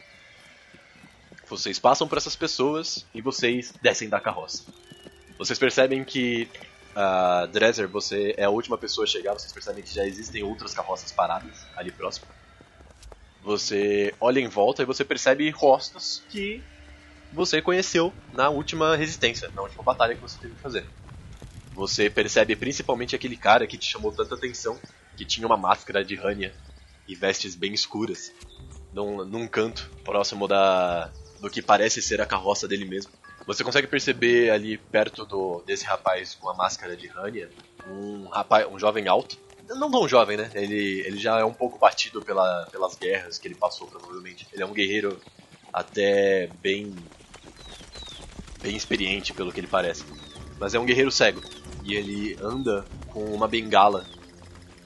Vocês 1.48 1.80
passam 1.80 2.08
por 2.08 2.18
essas 2.18 2.36
pessoas 2.36 3.06
e 3.14 3.22
vocês 3.22 3.74
descem 3.82 4.10
da 4.10 4.20
carroça. 4.20 4.64
Vocês 5.38 5.58
percebem 5.58 6.04
que 6.04 6.48
uh, 6.92 7.48
Dresser, 7.48 7.88
você 7.88 8.34
é 8.38 8.46
a 8.46 8.50
última 8.50 8.78
pessoa 8.78 9.06
a 9.06 9.08
chegar, 9.08 9.34
vocês 9.34 9.52
percebem 9.52 9.84
que 9.84 9.94
já 9.94 10.06
existem 10.06 10.44
outras 10.44 10.74
carroças 10.74 11.12
paradas 11.12 11.66
ali 11.76 11.92
próximo. 11.92 12.28
Você 13.44 14.14
olha 14.20 14.40
em 14.40 14.48
volta 14.48 14.84
e 14.84 14.86
você 14.86 15.04
percebe 15.04 15.50
rostos 15.50 16.24
que 16.30 16.64
você 17.34 17.62
conheceu 17.62 18.14
na 18.34 18.50
última 18.50 18.96
resistência, 18.96 19.50
na 19.56 19.62
última 19.62 19.84
batalha 19.84 20.16
que 20.16 20.22
você 20.22 20.38
teve 20.38 20.54
que 20.54 20.62
fazer. 20.62 20.86
Você 21.74 22.10
percebe 22.10 22.56
principalmente 22.56 23.16
aquele 23.16 23.38
cara 23.38 23.66
que 23.66 23.78
te 23.78 23.86
chamou 23.86 24.12
tanta 24.12 24.36
atenção, 24.36 24.80
que 25.16 25.26
tinha 25.26 25.48
uma 25.48 25.58
máscara 25.58 26.04
de 26.04 26.16
Rania 26.16 26.54
e 27.08 27.16
vestes 27.16 27.56
bem 27.56 27.74
escuras, 27.74 28.32
num, 28.94 29.26
num 29.26 29.48
canto 29.48 29.90
próximo 30.04 30.48
da 30.48 31.12
do 31.40 31.50
que 31.50 31.62
parece 31.62 32.02
ser 32.04 32.22
a 32.22 32.26
carroça 32.26 32.68
dele 32.68 32.86
mesmo. 32.86 33.12
Você 33.48 33.64
consegue 33.64 33.88
perceber 33.88 34.52
ali 34.52 34.78
perto 34.78 35.26
do, 35.26 35.64
desse 35.66 35.86
rapaz 35.86 36.36
com 36.36 36.48
a 36.48 36.54
máscara 36.54 36.96
de 36.96 37.08
Rania 37.08 37.50
um 37.88 38.28
rapaz, 38.28 38.68
um 38.68 38.78
jovem 38.78 39.08
alto, 39.08 39.40
não 39.68 39.90
tão 39.90 40.08
jovem, 40.08 40.38
né? 40.38 40.52
Ele, 40.54 41.02
ele 41.06 41.18
já 41.18 41.40
é 41.40 41.44
um 41.44 41.54
pouco 41.54 41.80
batido 41.80 42.22
pela, 42.22 42.68
pelas 42.72 42.96
guerras 42.96 43.40
que 43.40 43.48
ele 43.48 43.56
passou, 43.56 43.88
provavelmente. 43.88 44.48
Ele 44.54 44.62
é 44.62 44.66
um 44.66 44.74
guerreiro 44.74 45.20
até 45.74 46.48
bem 46.62 46.96
bem 48.62 48.76
experiente, 48.76 49.34
pelo 49.34 49.52
que 49.52 49.60
ele 49.60 49.68
parece. 49.68 50.04
Mas 50.60 50.76
é 50.76 50.80
um 50.80 50.86
guerreiro 50.86 51.12
cego 51.12 51.42
e 51.84 51.96
ele 51.96 52.38
anda 52.42 52.86
com 53.08 53.24
uma 53.34 53.48
bengala 53.48 54.06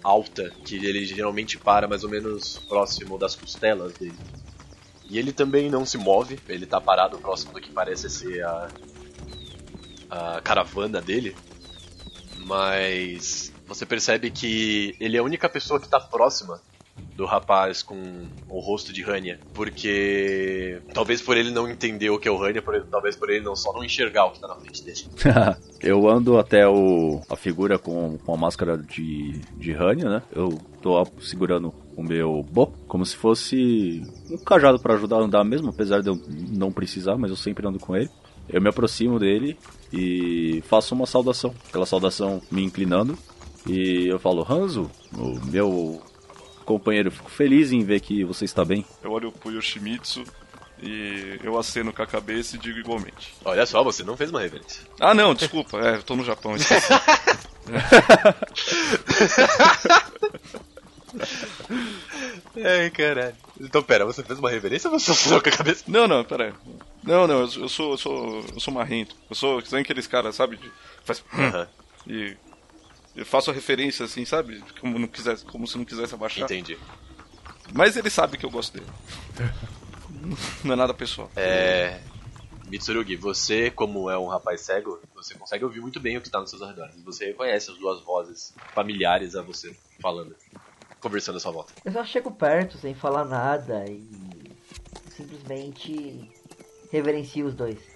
alta 0.03 0.51
que 0.63 0.75
ele 0.75 1.05
geralmente 1.05 1.57
para 1.57 1.87
mais 1.87 2.03
ou 2.03 2.09
menos 2.09 2.59
próximo 2.67 3.17
das 3.17 3.35
costelas 3.35 3.93
dele. 3.93 4.17
E 5.09 5.19
ele 5.19 5.31
também 5.31 5.69
não 5.69 5.85
se 5.85 5.97
move, 5.97 6.39
ele 6.47 6.65
tá 6.65 6.79
parado 6.81 7.17
próximo 7.17 7.53
do 7.53 7.61
que 7.61 7.71
parece 7.71 8.09
ser 8.09 8.43
a, 8.43 8.69
a 10.09 10.41
caravana 10.41 11.01
dele. 11.01 11.35
Mas 12.45 13.51
você 13.67 13.85
percebe 13.85 14.29
que 14.29 14.95
ele 14.99 15.17
é 15.17 15.19
a 15.19 15.23
única 15.23 15.49
pessoa 15.49 15.79
que 15.79 15.87
tá 15.87 15.99
próxima 15.99 16.61
do 17.15 17.25
rapaz 17.25 17.81
com 17.81 17.95
o 18.49 18.59
rosto 18.59 18.91
de 18.91 19.01
Rania, 19.01 19.39
porque 19.53 20.81
talvez 20.93 21.21
por 21.21 21.37
ele 21.37 21.49
não 21.49 21.67
entender 21.67 22.09
o 22.09 22.19
que 22.19 22.27
é 22.27 22.31
o 22.31 22.37
Rania, 22.37 22.61
por, 22.61 22.79
talvez 22.83 23.15
por 23.15 23.29
ele 23.29 23.43
não 23.43 23.55
só 23.55 23.71
não 23.73 23.83
enxergar 23.83 24.25
o 24.25 24.31
que 24.31 24.39
tá 24.39 24.47
na 24.47 24.55
frente 24.55 24.83
dele. 24.83 24.99
eu 25.81 26.09
ando 26.09 26.37
até 26.37 26.67
o, 26.67 27.21
a 27.29 27.35
figura 27.35 27.79
com, 27.79 28.17
com 28.17 28.33
a 28.33 28.37
máscara 28.37 28.77
de, 28.77 29.39
de 29.57 29.71
Rania, 29.71 30.09
né? 30.09 30.21
Eu 30.33 30.59
tô 30.81 31.05
segurando 31.21 31.73
o 31.95 32.03
meu 32.03 32.43
bo, 32.43 32.67
como 32.87 33.05
se 33.05 33.15
fosse 33.15 34.03
um 34.29 34.37
cajado 34.37 34.79
para 34.79 34.95
ajudar 34.95 35.17
a 35.17 35.23
andar 35.23 35.43
mesmo, 35.45 35.69
apesar 35.69 36.01
de 36.01 36.09
eu 36.09 36.21
não 36.49 36.71
precisar, 36.71 37.17
mas 37.17 37.31
eu 37.31 37.37
sempre 37.37 37.65
ando 37.65 37.79
com 37.79 37.95
ele. 37.95 38.09
Eu 38.49 38.61
me 38.61 38.69
aproximo 38.69 39.17
dele 39.17 39.57
e 39.91 40.61
faço 40.67 40.93
uma 40.93 41.05
saudação, 41.05 41.53
aquela 41.67 41.85
saudação 41.85 42.41
me 42.51 42.63
inclinando, 42.63 43.17
e 43.65 44.07
eu 44.07 44.19
falo, 44.19 44.45
Hanzo, 44.47 44.91
o 45.17 45.39
meu 45.45 46.01
companheiro, 46.65 47.11
fico 47.11 47.29
feliz 47.29 47.71
em 47.71 47.83
ver 47.83 48.01
que 48.01 48.23
você 48.23 48.45
está 48.45 48.65
bem. 48.65 48.85
Eu 49.03 49.11
olho 49.11 49.31
pro 49.31 49.51
Yoshimitsu 49.51 50.23
e 50.81 51.39
eu 51.43 51.57
aceno 51.57 51.93
com 51.93 52.01
a 52.01 52.07
cabeça 52.07 52.55
e 52.55 52.59
digo 52.59 52.79
igualmente. 52.79 53.33
Olha 53.45 53.65
só, 53.65 53.83
você 53.83 54.03
não 54.03 54.17
fez 54.17 54.29
uma 54.29 54.41
reverência. 54.41 54.81
Ah, 54.99 55.13
não, 55.13 55.33
desculpa, 55.33 55.79
é, 55.79 55.95
eu 55.95 56.03
tô 56.03 56.15
no 56.15 56.25
Japão, 56.25 56.55
esqueci. 56.55 56.91
Ai, 62.57 62.89
caralho. 62.89 63.35
Então, 63.59 63.81
pera, 63.81 64.05
você 64.05 64.23
fez 64.23 64.39
uma 64.39 64.49
reverência 64.49 64.89
ou 64.89 64.99
você 64.99 65.13
só 65.13 65.39
com 65.39 65.49
a 65.49 65.51
cabeça? 65.51 65.83
Não, 65.87 66.07
não, 66.07 66.23
pera. 66.23 66.53
Não, 67.03 67.27
não, 67.27 67.41
eu 67.41 67.47
sou, 67.47 67.63
eu 67.63 67.69
sou, 67.69 67.91
eu 67.91 67.97
sou, 67.97 68.45
eu 68.53 68.59
sou 68.59 68.73
marrento. 68.73 69.15
Eu 69.29 69.35
sou, 69.35 69.61
que 69.61 69.75
aqueles 69.75 70.07
caras, 70.07 70.35
sabe? 70.35 70.59
Faz. 71.03 71.23
Uhum. 71.33 71.67
E 72.07 72.37
eu 73.15 73.25
faço 73.25 73.49
a 73.49 73.53
referência 73.53 74.05
assim, 74.05 74.25
sabe? 74.25 74.61
Como, 74.79 74.99
não 74.99 75.07
quisesse, 75.07 75.45
como 75.45 75.65
se 75.65 75.77
não 75.77 75.85
quisesse 75.85 76.13
abaixar. 76.13 76.43
Entendi. 76.45 76.77
Mas 77.73 77.95
ele 77.95 78.09
sabe 78.09 78.37
que 78.37 78.45
eu 78.45 78.51
gosto 78.51 78.73
dele. 78.73 78.91
não 80.63 80.73
é 80.73 80.75
nada 80.75 80.93
pessoal. 80.93 81.31
É. 81.35 81.99
Mitsurugi, 82.67 83.15
você, 83.15 83.69
como 83.69 84.09
é 84.09 84.17
um 84.17 84.27
rapaz 84.27 84.61
cego, 84.61 84.99
você 85.13 85.35
consegue 85.35 85.63
ouvir 85.63 85.79
muito 85.79 85.99
bem 85.99 86.17
o 86.17 86.21
que 86.21 86.27
está 86.27 86.39
nos 86.39 86.49
seus 86.49 86.61
arredores. 86.61 86.95
Você 87.03 87.27
reconhece 87.27 87.71
as 87.71 87.77
duas 87.77 88.01
vozes 88.03 88.53
familiares 88.73 89.35
a 89.35 89.41
você 89.41 89.75
falando, 90.01 90.35
conversando 90.99 91.37
à 91.37 91.39
sua 91.39 91.51
volta. 91.51 91.73
Eu 91.85 91.91
só 91.91 92.03
chego 92.03 92.31
perto 92.31 92.77
sem 92.77 92.93
falar 92.93 93.23
nada 93.23 93.85
e 93.87 94.03
simplesmente 95.15 96.29
reverencio 96.91 97.45
os 97.45 97.53
dois. 97.53 97.94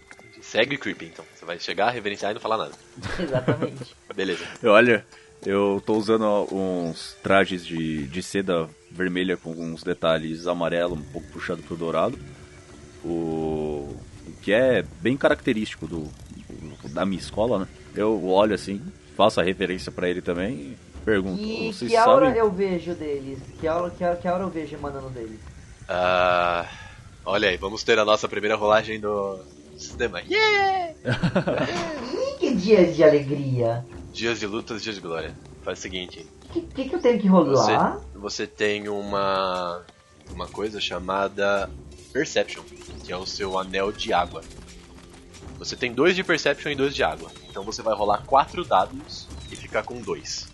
Segue 0.52 0.78
creepy, 0.78 1.06
então. 1.06 1.24
Você 1.36 1.46
vai 1.46 1.60
chegar, 1.60 1.92
reverenciar 1.92 2.32
e 2.32 2.34
não 2.34 2.42
falar 2.42 2.58
nada. 2.58 2.72
Exatamente. 3.22 3.96
Beleza. 4.16 4.44
Olha, 4.64 5.06
eu 5.46 5.82
tô 5.86 5.94
usando 5.96 6.26
uns 6.52 7.16
trajes 7.22 7.64
de, 7.66 8.08
de 8.08 8.24
seda 8.24 8.68
vermelha 8.92 9.38
com 9.38 9.52
uns 9.52 9.84
detalhes 9.84 10.48
amarelo, 10.48 10.96
um 10.96 11.04
pouco 11.04 11.28
puxado 11.30 11.62
pro 11.62 11.76
dourado. 11.78 12.18
O, 13.04 13.96
o 14.28 14.32
que 14.42 14.52
é 14.52 14.84
bem 15.02 15.16
característico 15.16 15.88
do, 15.88 16.08
da 16.90 17.06
minha 17.06 17.22
escola, 17.22 17.60
né? 17.60 17.68
Eu 17.96 18.26
olho 18.26 18.56
assim, 18.56 18.82
faço 19.16 19.40
a 19.40 19.44
referência 19.44 19.92
para 19.92 20.10
ele 20.10 20.22
também 20.22 20.52
e 20.56 20.78
pergunto. 21.06 21.42
E 21.42 21.72
vocês 21.72 21.92
que 21.92 21.98
aura 21.98 22.26
sabem? 22.26 22.40
eu 22.40 22.52
vejo 22.52 22.94
deles? 22.96 23.40
Que 23.60 23.68
aura, 23.68 23.90
que, 23.92 24.04
aura- 24.04 24.18
que 24.18 24.28
aura 24.28 24.44
eu 24.44 24.50
vejo 24.50 24.76
emanando 24.76 25.10
deles? 25.10 25.40
Ah, 25.88 26.68
olha 27.26 27.50
aí, 27.50 27.58
vamos 27.58 27.84
ter 27.84 27.98
a 28.00 28.06
nossa 28.06 28.28
primeira 28.28 28.56
rolagem 28.56 29.00
do 29.00 29.40
sistema. 29.80 30.22
Yeah! 30.22 30.94
Ih, 31.06 32.38
que 32.40 32.56
dias 32.56 32.96
de 32.96 33.04
alegria! 33.04 33.86
Dias 34.14 34.40
de 34.40 34.48
lutas, 34.48 34.82
dias 34.84 34.96
de 34.96 35.02
glória. 35.02 35.36
Faz 35.64 35.80
o 35.80 35.82
seguinte, 35.82 36.26
O 36.46 36.50
que, 36.54 36.62
que, 36.62 36.90
que 36.90 36.96
eu 36.96 37.00
tenho 37.02 37.20
que 37.20 37.30
você, 37.30 37.72
rolar? 37.74 38.00
você 38.14 38.48
tem 38.48 38.88
uma 38.90 39.84
uma 40.32 40.48
coisa 40.48 40.80
chamada 40.80 41.70
Perception, 42.14 42.64
que 43.04 43.12
é 43.12 43.18
o 43.18 43.26
seu 43.26 43.58
anel 43.58 43.92
de 43.92 44.14
água. 44.14 44.42
Você 45.58 45.76
tem 45.76 45.92
dois 45.94 46.16
de 46.16 46.24
Perception 46.24 46.72
e 46.72 46.76
dois 46.76 46.96
de 46.96 47.04
água. 47.04 47.30
Então 47.50 47.64
você 47.64 47.82
vai 47.82 47.94
rolar 47.96 48.24
quatro 48.26 48.64
dados 48.64 49.28
e 49.52 49.56
ficar 49.56 49.84
com 49.84 50.00
dois. 50.02 50.48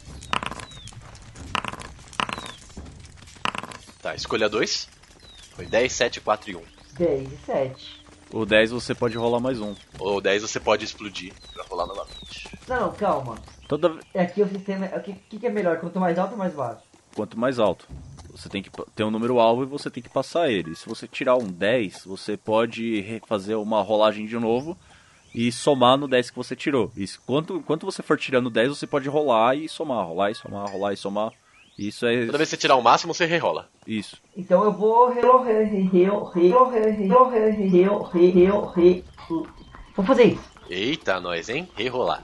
Tá, 4.01 4.15
escolha 4.15 4.49
dois. 4.49 4.87
Foi 5.55 5.65
10, 5.65 5.91
7, 5.91 6.21
4 6.21 6.51
e 6.51 6.55
1. 6.55 6.61
10 6.97 7.31
e 7.31 7.37
7. 7.45 7.94
O 8.31 8.45
10 8.45 8.71
você 8.71 8.93
pode 8.93 9.17
rolar 9.17 9.39
mais 9.39 9.59
um. 9.61 9.73
Ou 9.99 10.19
10 10.19 10.41
você 10.41 10.59
pode 10.59 10.83
explodir 10.83 11.33
pra 11.53 11.63
rolar 11.65 11.85
novamente. 11.85 12.49
Não, 12.67 12.81
não, 12.81 12.93
calma. 12.93 13.35
Toda 13.67 13.97
É 14.13 14.21
aqui 14.23 14.41
o 14.41 14.47
sistema. 14.47 14.87
O 14.87 15.01
que, 15.01 15.13
que, 15.13 15.39
que 15.39 15.47
é 15.47 15.49
melhor? 15.49 15.79
Quanto 15.79 15.99
mais 15.99 16.17
alto 16.17 16.31
ou 16.33 16.37
mais 16.37 16.53
baixo? 16.53 16.81
quanto 17.15 17.39
mais 17.39 17.59
alto. 17.59 17.87
Você 18.31 18.49
tem 18.49 18.61
que 18.61 18.69
ter 18.93 19.05
um 19.05 19.09
número 19.11 19.39
alvo 19.39 19.63
e 19.63 19.65
você 19.65 19.89
tem 19.89 20.03
que 20.03 20.09
passar 20.09 20.51
ele. 20.51 20.75
Se 20.75 20.85
você 20.87 21.07
tirar 21.07 21.37
um 21.37 21.47
10, 21.47 22.03
você 22.05 22.35
pode 22.35 23.21
fazer 23.25 23.55
uma 23.55 23.81
rolagem 23.81 24.25
de 24.25 24.37
novo 24.37 24.77
e 25.33 25.49
somar 25.51 25.97
no 25.97 26.07
10 26.07 26.31
que 26.31 26.35
você 26.35 26.53
tirou. 26.55 26.91
Isso, 26.97 27.21
quanto, 27.25 27.61
quanto 27.61 27.85
você 27.85 28.03
for 28.03 28.17
tirando 28.17 28.49
10, 28.49 28.69
você 28.77 28.85
pode 28.85 29.07
rolar 29.07 29.55
e 29.55 29.69
somar, 29.69 30.05
rolar 30.05 30.31
e 30.31 30.35
somar, 30.35 30.69
rolar 30.69 30.93
e 30.93 30.97
somar. 30.97 31.31
Isso 31.77 32.05
é 32.05 32.25
Toda 32.25 32.37
vez 32.37 32.49
que 32.49 32.55
você 32.55 32.61
tirar 32.61 32.75
o 32.75 32.81
máximo, 32.81 33.13
você 33.13 33.25
rerola. 33.25 33.67
isso. 33.85 34.17
Então 34.35 34.63
eu 34.63 34.71
vou. 34.71 35.13
Vou 39.95 40.05
fazer 40.05 40.23
isso. 40.25 40.43
Eita, 40.69 41.19
nós, 41.19 41.49
hein? 41.49 41.67
Rerolar. 41.75 42.23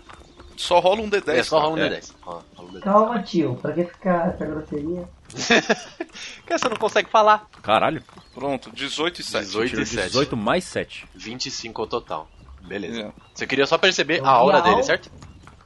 Só 0.57 0.79
rola 0.79 1.01
um 1.01 1.09
D10. 1.09 1.29
É, 1.29 1.43
só 1.43 1.59
rola 1.59 1.73
um 1.73 1.75
cara. 1.77 1.99
D10. 1.99 2.13
Rola- 2.21 2.45
rola 2.55 2.69
um 2.69 2.73
D10. 2.73 2.79
Calma, 2.81 3.23
tio. 3.23 3.55
Pra 3.61 3.73
que 3.73 3.83
ficar 3.85 4.29
essa 4.29 4.45
grosseria? 4.45 5.09
Cara, 6.45 6.57
você 6.59 6.69
não 6.69 6.75
consegue 6.75 7.09
falar. 7.09 7.47
Caralho. 7.61 8.03
Pronto, 8.33 8.69
18 8.71 9.21
e 9.21 9.23
7. 9.23 9.45
18 9.45 9.69
Tirou 9.69 9.83
e 9.83 9.87
7. 9.87 10.07
18 10.07 10.37
mais 10.37 10.63
7. 10.65 11.07
25 11.15 11.81
ao 11.81 11.87
total. 11.87 12.27
Beleza. 12.61 13.01
É. 13.01 13.11
Você 13.33 13.47
queria 13.47 13.65
só 13.65 13.77
perceber 13.77 14.19
Eu 14.19 14.25
a 14.25 14.29
aura 14.29 14.61
dele, 14.61 14.75
al- 14.75 14.83
certo? 14.83 15.09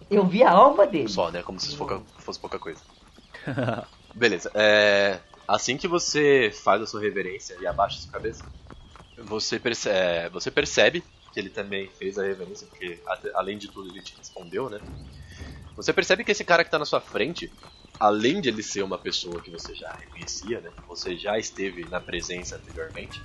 Eu 0.09 0.23
vi 0.25 0.43
a 0.43 0.51
alma 0.51 0.85
dele. 0.85 1.09
Só, 1.09 1.31
né? 1.31 1.41
Como 1.41 1.59
se 1.59 1.65
fosse 1.67 1.77
pouca, 1.77 2.01
fosse 2.19 2.39
pouca 2.39 2.59
coisa. 2.59 2.79
Beleza. 4.13 4.51
É, 4.55 5.19
assim 5.47 5.77
que 5.77 5.87
você 5.87 6.51
faz 6.63 6.81
a 6.81 6.85
sua 6.87 7.01
reverência 7.01 7.55
e 7.59 7.67
abaixa 7.67 7.97
a 7.97 8.01
sua 8.01 8.11
cabeça, 8.11 8.45
você, 9.17 9.61
é, 9.89 10.29
você 10.29 10.51
percebe 10.51 11.03
que 11.33 11.39
ele 11.39 11.49
também 11.49 11.89
fez 11.89 12.17
a 12.17 12.23
reverência, 12.23 12.67
porque 12.67 13.01
além 13.35 13.57
de 13.57 13.69
tudo 13.69 13.89
ele 13.89 14.01
te 14.01 14.15
respondeu, 14.17 14.69
né? 14.69 14.81
Você 15.75 15.93
percebe 15.93 16.23
que 16.23 16.31
esse 16.31 16.43
cara 16.43 16.63
que 16.63 16.71
tá 16.71 16.79
na 16.79 16.85
sua 16.85 17.01
frente, 17.01 17.51
além 17.99 18.41
de 18.41 18.49
ele 18.49 18.63
ser 18.63 18.83
uma 18.83 18.97
pessoa 18.97 19.41
que 19.41 19.51
você 19.51 19.75
já 19.75 19.93
reconhecia, 19.95 20.61
né? 20.61 20.71
Você 20.87 21.17
já 21.17 21.37
esteve 21.37 21.87
na 21.87 21.99
presença 21.99 22.55
anteriormente. 22.55 23.19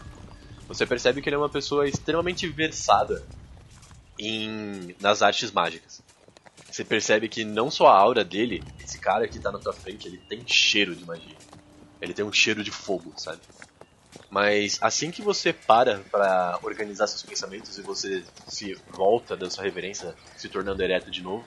Você 0.68 0.86
percebe 0.86 1.22
que 1.22 1.28
ele 1.28 1.36
é 1.36 1.38
uma 1.38 1.50
pessoa 1.50 1.88
extremamente 1.88 2.48
versada 2.48 3.22
em 4.18 4.96
nas 5.00 5.22
artes 5.22 5.50
mágicas. 5.52 6.02
Você 6.80 6.84
percebe 6.86 7.28
que 7.28 7.44
não 7.44 7.70
só 7.70 7.88
a 7.88 7.98
aura 7.98 8.24
dele, 8.24 8.66
esse 8.80 8.98
cara 8.98 9.28
que 9.28 9.38
tá 9.38 9.52
na 9.52 9.58
tua 9.58 9.74
frente, 9.74 10.06
ele 10.06 10.16
tem 10.16 10.42
cheiro 10.48 10.96
de 10.96 11.04
magia. 11.04 11.36
Ele 12.00 12.14
tem 12.14 12.24
um 12.24 12.32
cheiro 12.32 12.64
de 12.64 12.70
fogo, 12.70 13.12
sabe? 13.18 13.42
Mas 14.30 14.78
assim 14.80 15.10
que 15.10 15.20
você 15.20 15.52
para 15.52 16.02
pra 16.04 16.58
organizar 16.62 17.06
seus 17.06 17.22
pensamentos 17.22 17.76
e 17.76 17.82
você 17.82 18.24
se 18.46 18.74
volta 18.96 19.36
da 19.36 19.50
sua 19.50 19.62
reverência, 19.64 20.16
se 20.34 20.48
tornando 20.48 20.82
ereto 20.82 21.10
de 21.10 21.20
novo, 21.20 21.46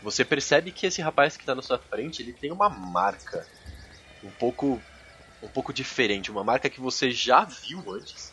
você 0.00 0.24
percebe 0.24 0.70
que 0.70 0.86
esse 0.86 1.02
rapaz 1.02 1.36
que 1.36 1.44
tá 1.44 1.56
na 1.56 1.62
sua 1.62 1.80
frente, 1.80 2.22
ele 2.22 2.32
tem 2.32 2.52
uma 2.52 2.70
marca 2.70 3.44
um 4.22 4.30
pouco 4.30 4.80
um 5.42 5.48
pouco 5.48 5.72
diferente, 5.72 6.30
uma 6.30 6.44
marca 6.44 6.70
que 6.70 6.80
você 6.80 7.10
já 7.10 7.44
viu 7.44 7.80
antes, 7.90 8.32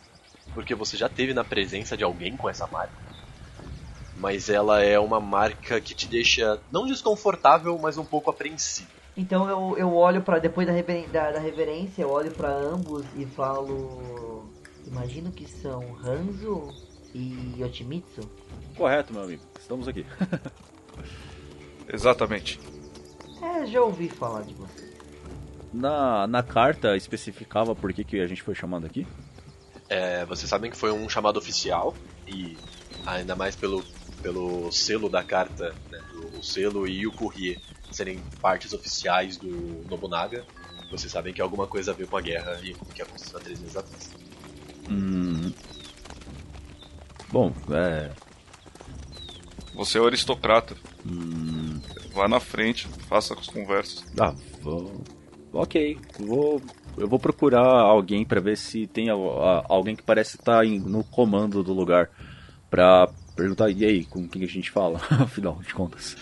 porque 0.54 0.76
você 0.76 0.96
já 0.96 1.10
teve 1.10 1.34
na 1.34 1.44
presença 1.44 1.98
de 1.98 2.04
alguém 2.04 2.38
com 2.38 2.48
essa 2.48 2.68
marca 2.68 3.10
mas 4.20 4.50
ela 4.50 4.84
é 4.84 5.00
uma 5.00 5.20
marca 5.20 5.80
que 5.80 5.96
te 5.96 6.08
deixa 6.08 6.60
não 6.72 6.86
desconfortável, 6.86 7.78
mas 7.80 7.98
um 7.98 8.06
pouco 8.06 8.30
apreensivo. 8.30 8.90
Então 9.18 9.50
eu, 9.50 9.78
eu 9.78 9.94
olho 9.96 10.22
para 10.22 10.40
depois 10.40 10.68
da, 10.68 10.74
reveren- 10.74 11.08
da, 11.10 11.32
da 11.32 11.40
reverência, 11.40 12.04
eu 12.04 12.10
olho 12.10 12.32
pra 12.32 12.50
ambos 12.50 13.06
e 13.18 13.26
falo. 13.26 14.46
Imagino 14.86 15.32
que 15.32 15.46
são 15.48 15.96
Hanzo 16.04 16.74
e 17.14 17.56
Yoshimitsu. 17.60 18.22
Correto, 18.76 19.14
meu 19.14 19.24
amigo. 19.24 19.44
Estamos 19.60 19.88
aqui. 19.88 20.06
Exatamente. 21.92 22.60
É, 23.42 23.66
já 23.66 23.82
ouvi 23.82 24.10
falar 24.10 24.44
de 24.44 24.54
você. 24.54 24.90
Na, 25.74 26.26
na 26.28 26.42
carta 26.42 26.96
especificava 26.96 27.76
por 27.76 27.94
que, 27.94 28.04
que 28.04 28.20
a 28.20 28.28
gente 28.28 28.42
foi 28.42 28.56
chamado 28.56 28.86
aqui? 28.86 29.06
É, 29.88 30.26
vocês 30.26 30.50
sabem 30.50 30.70
que 30.72 30.78
foi 30.78 30.92
um 30.92 31.08
chamado 31.10 31.38
oficial 31.38 31.94
e 32.28 32.58
ainda 33.06 33.36
mais 33.36 33.56
pelo, 33.56 33.84
pelo 34.22 34.72
selo 34.72 35.10
da 35.10 35.24
carta, 35.24 35.74
né, 35.92 36.00
o, 36.14 36.40
o 36.40 36.44
selo 36.44 36.88
e 36.88 37.06
o 37.08 37.12
courrier 37.12 37.60
serem 37.92 38.20
partes 38.42 38.74
oficiais 38.74 39.38
do 39.38 39.84
Nobunaga. 39.90 40.46
Vocês 40.92 41.12
sabem 41.12 41.34
que 41.34 41.40
é 41.42 41.44
alguma 41.44 41.68
coisa 41.68 41.92
a 41.92 41.94
ver 41.94 42.08
com 42.08 42.18
a 42.18 42.22
guerra 42.22 42.60
e 42.64 42.74
com 42.74 42.86
o 42.86 42.90
que 42.90 43.02
aconteceu 43.02 43.38
há 43.38 43.42
três 43.42 43.60
meses 43.60 43.78
atrás. 43.78 44.12
Hum. 44.90 45.52
Bom, 47.32 47.54
é. 47.72 48.10
Você 49.76 49.98
é 49.98 50.02
o 50.02 50.06
aristocrata. 50.08 50.76
Hum, 51.06 51.80
Vá 52.14 52.28
na 52.28 52.40
frente, 52.40 52.88
faça 53.08 53.34
as 53.36 53.48
conversas. 53.48 54.04
ah, 54.20 54.34
vou. 54.62 55.02
Ok, 55.54 55.98
vou. 56.20 56.62
Eu 56.98 57.08
vou 57.08 57.20
procurar 57.20 57.64
alguém 57.66 58.26
pra 58.26 58.42
ver 58.42 58.58
se 58.58 58.88
tem 58.88 59.10
a- 59.10 59.14
a- 59.14 59.66
alguém 59.70 59.96
que 59.96 60.04
parece 60.04 60.36
estar 60.38 60.66
em- 60.66 60.80
no 60.80 61.04
comando 61.04 61.64
do 61.64 61.72
lugar. 61.74 62.10
Pra 62.70 63.08
perguntar, 63.40 63.70
e 63.70 63.86
aí, 63.86 64.06
com 64.06 64.28
quem 64.28 64.44
a 64.44 64.48
gente 64.48 64.70
fala? 64.70 65.00
Afinal 65.24 65.60
de 65.62 65.74
contas. 65.74 66.16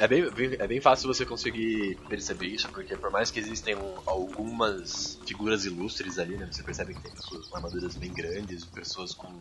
É 0.00 0.08
bem, 0.08 0.24
é 0.58 0.66
bem 0.66 0.80
fácil 0.80 1.06
você 1.12 1.24
conseguir 1.24 1.96
perceber 2.08 2.46
isso, 2.46 2.68
porque 2.70 2.96
por 2.96 3.12
mais 3.12 3.30
que 3.30 3.38
existem 3.38 3.76
um- 3.76 4.00
algumas 4.06 5.18
figuras 5.26 5.64
ilustres 5.64 6.18
ali, 6.18 6.36
né, 6.36 6.48
você 6.50 6.62
percebe 6.62 6.94
que 6.94 7.02
tem 7.02 7.12
pessoas 7.12 7.46
com 7.48 7.56
armaduras 7.56 7.94
bem 7.96 8.12
grandes, 8.12 8.64
pessoas 8.66 9.14
com, 9.14 9.40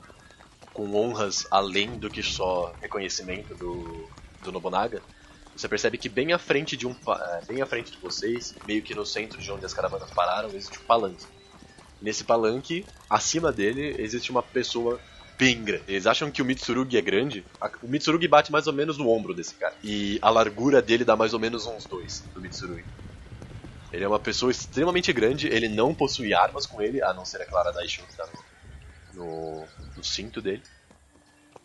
com 0.71 0.93
honras 0.95 1.47
além 1.49 1.97
do 1.97 2.09
que 2.09 2.21
só 2.21 2.75
reconhecimento 2.81 3.55
do, 3.55 4.09
do 4.41 4.51
Nobunaga. 4.51 5.01
Você 5.55 5.67
percebe 5.67 5.97
que 5.97 6.09
bem 6.09 6.33
à 6.33 6.37
frente 6.39 6.75
de 6.75 6.85
um 6.85 6.91
eh, 6.91 7.41
bem 7.47 7.61
à 7.61 7.65
frente 7.65 7.91
de 7.91 7.99
vocês, 7.99 8.55
meio 8.65 8.81
que 8.83 8.93
no 8.95 9.05
centro 9.05 9.39
de 9.39 9.51
onde 9.51 9.65
as 9.65 9.73
caravanas 9.73 10.11
pararam, 10.11 10.49
existe 10.49 10.79
um 10.79 10.85
palanque. 10.87 11.25
Nesse 12.01 12.23
palanque, 12.23 12.85
acima 13.09 13.51
dele, 13.51 13.95
existe 13.99 14.29
uma 14.31 14.41
pessoa 14.43 14.99
bem 15.43 15.63
grande. 15.63 15.83
Eles 15.87 16.07
acham 16.07 16.31
que 16.31 16.41
o 16.41 16.45
Mitsurugi 16.45 16.97
é 16.97 17.01
grande. 17.01 17.43
A- 17.59 17.69
O 17.81 17.87
Mitsurugi 17.87 18.27
bate 18.27 18.51
mais 18.51 18.65
ou 18.67 18.73
menos 18.73 18.97
no 18.97 19.09
ombro 19.09 19.33
desse 19.33 19.53
cara. 19.55 19.75
E 19.83 20.17
a 20.21 20.29
largura 20.29 20.81
dele 20.81 21.03
dá 21.03 21.15
mais 21.15 21.33
ou 21.33 21.39
menos 21.39 21.65
uns 21.65 21.85
dois 21.85 22.23
do 22.33 22.41
Mitsurugi. 22.41 22.85
Ele 23.91 24.03
é 24.03 24.07
uma 24.07 24.19
pessoa 24.19 24.49
extremamente 24.51 25.11
grande, 25.13 25.47
ele 25.47 25.67
não 25.69 25.93
possui 25.93 26.33
armas 26.33 26.65
com 26.65 26.81
ele, 26.81 27.01
a 27.03 27.13
não 27.13 27.25
ser, 27.25 27.41
é 27.41 27.45
claro, 27.45 27.69
a 27.69 27.71
Daishin 27.73 28.01
que 28.03 28.15
tá 28.17 28.27
no, 29.13 29.23
no, 29.23 29.65
no 29.97 30.03
cinto 30.03 30.41
dele. 30.41 30.63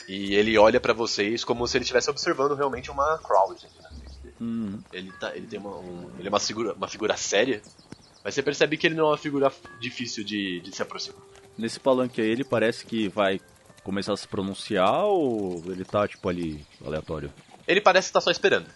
E 0.09 0.35
ele 0.35 0.57
olha 0.59 0.81
pra 0.81 0.93
vocês 0.93 1.45
como 1.45 1.67
se 1.67 1.77
ele 1.79 1.85
estivesse 1.85 2.11
observando 2.11 2.55
realmente 2.55 2.91
uma 2.91 3.17
crowd 3.19 3.61
dele. 3.61 4.33
Hum, 4.41 4.79
Ele, 4.93 5.11
tá, 5.13 5.35
ele 5.37 5.47
tem 5.47 5.59
uma, 5.59 5.77
um- 5.79 6.11
ele 6.19 6.29
é 6.29 6.31
uma 6.31 6.39
figura, 6.41 6.73
uma 6.75 6.87
figura 6.89 7.17
séria, 7.17 7.61
mas 8.25 8.35
você 8.35 8.43
percebe 8.43 8.77
que 8.77 8.87
ele 8.87 8.95
não 8.95 9.07
é 9.07 9.11
uma 9.11 9.19
figura 9.19 9.51
difícil 9.81 10.23
de, 10.25 10.61
de 10.61 10.75
se 10.75 10.83
aproximar. 10.83 11.21
nesse 11.57 11.81
palanque 11.81 12.21
aí, 12.21 12.29
ele 12.29 12.45
parece 12.45 12.85
que 12.87 13.09
vai 13.09 13.41
começar 13.89 14.13
a 14.13 14.17
se 14.19 14.29
pronunciar 14.29 15.05
ou 15.05 15.63
ele 15.67 15.83
tá, 15.83 16.07
tipo, 16.07 16.29
ali, 16.29 16.63
aleatório? 16.85 17.33
Ele 17.67 17.81
parece 17.81 18.09
estar 18.09 18.21
só 18.21 18.31
esperando. 18.31 18.67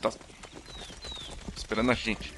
Esperando 1.55 1.91
a 1.91 1.95
gente. 1.95 2.33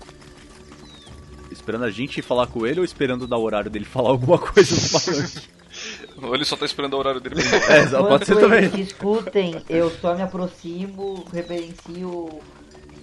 Esperando 1.53 1.85
a 1.85 1.91
gente 1.93 2.21
falar 2.21 2.49
com 2.49 2.67
ele 2.67 2.81
ou 2.81 2.85
esperando 2.85 3.29
dar 3.29 3.37
o 3.37 3.43
horário 3.43 3.71
dele 3.71 3.85
falar 3.85 4.11
alguma 4.11 4.39
coisa 4.39 4.75
no 4.75 4.91
palanque? 4.91 5.55
Ou 6.23 6.33
ele 6.33 6.45
só 6.45 6.57
tá 6.57 6.65
esperando 6.65 6.95
o 6.95 6.99
horário 6.99 7.21
dele. 7.21 7.35
É, 7.69 7.89
só 7.89 8.03
pode 8.05 8.25
ser 8.25 8.37
também. 8.37 8.59
eles 8.65 8.73
discutem, 8.73 9.65
eu 9.69 9.91
só 9.91 10.15
me 10.15 10.23
aproximo, 10.23 11.25
reverencio 11.33 12.41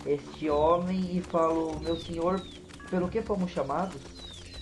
este 0.06 0.50
homem 0.50 1.18
e 1.18 1.22
falo, 1.22 1.78
meu 1.82 1.98
senhor, 1.98 2.42
pelo 2.90 3.10
que 3.10 3.22
fomos 3.22 3.52
chamados? 3.52 4.02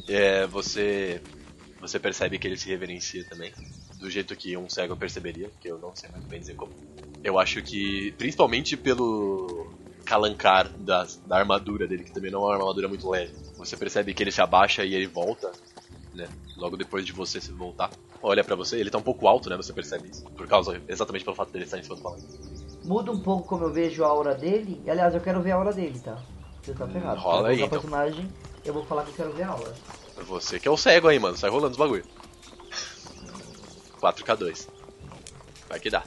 É, 0.07 0.47
você 0.47 1.21
você 1.79 1.99
percebe 1.99 2.39
que 2.39 2.47
ele 2.47 2.57
se 2.57 2.67
reverencia 2.67 3.23
também, 3.25 3.53
do 3.99 4.09
jeito 4.09 4.35
que 4.35 4.55
um 4.55 4.69
cego 4.69 4.95
perceberia, 4.95 5.51
que 5.59 5.67
eu 5.67 5.77
não 5.77 5.95
sei 5.95 6.09
muito 6.09 6.27
bem 6.27 6.39
dizer 6.39 6.55
como. 6.55 6.71
Eu 7.23 7.37
acho 7.37 7.61
que, 7.61 8.13
principalmente 8.17 8.77
pelo 8.77 9.73
calancar 10.05 10.71
da, 10.79 11.05
da 11.25 11.37
armadura 11.37 11.85
dele, 11.85 12.05
que 12.05 12.13
também 12.13 12.31
não 12.31 12.43
é 12.43 12.45
uma 12.45 12.53
armadura 12.53 12.87
muito 12.87 13.09
leve, 13.09 13.33
você 13.57 13.75
percebe 13.75 14.13
que 14.13 14.23
ele 14.23 14.31
se 14.31 14.41
abaixa 14.41 14.83
e 14.85 14.95
ele 14.95 15.05
volta, 15.05 15.51
né? 16.13 16.27
Logo 16.57 16.77
depois 16.77 17.05
de 17.05 17.11
você 17.11 17.41
se 17.41 17.51
voltar, 17.51 17.91
olha 18.23 18.43
pra 18.43 18.55
você, 18.55 18.79
ele 18.79 18.89
tá 18.89 18.97
um 18.97 19.03
pouco 19.03 19.27
alto, 19.27 19.49
né? 19.49 19.57
Você 19.57 19.73
percebe 19.73 20.09
isso, 20.09 20.23
por 20.35 20.47
causa 20.47 20.81
exatamente 20.87 21.25
pelo 21.25 21.35
fato 21.35 21.51
dele 21.51 21.65
estar 21.65 21.77
em 21.77 21.83
cima 21.83 21.97
do 21.97 22.01
palanque. 22.01 22.23
Muda 22.83 23.11
um 23.11 23.19
pouco 23.19 23.47
como 23.47 23.65
eu 23.65 23.73
vejo 23.73 24.03
a 24.03 24.07
aura 24.07 24.33
dele. 24.33 24.81
E, 24.85 24.89
aliás, 24.89 25.13
eu 25.13 25.19
quero 25.19 25.41
ver 25.41 25.51
a 25.51 25.55
aura 25.55 25.73
dele, 25.73 25.99
tá? 25.99 26.17
Você 26.63 26.73
tá 26.73 26.87
ferrado. 26.87 27.19
rola 27.19 27.49
aí, 27.49 27.57
então. 27.57 27.69
personagem, 27.69 28.27
eu 28.65 28.73
vou 28.73 28.85
falar 28.85 29.03
que 29.03 29.09
eu 29.09 29.15
quero 29.15 29.33
ver 29.33 29.43
a 29.43 29.49
aura. 29.49 29.73
Você 30.25 30.59
que 30.59 30.67
é 30.67 30.71
o 30.71 30.77
cego 30.77 31.09
aí, 31.09 31.19
mano, 31.19 31.37
sai 31.37 31.49
rolando 31.49 31.71
os 31.71 31.77
bagulho. 31.77 32.05
4k2. 33.99 34.67
Vai 35.67 35.79
que 35.79 35.89
dá. 35.89 36.03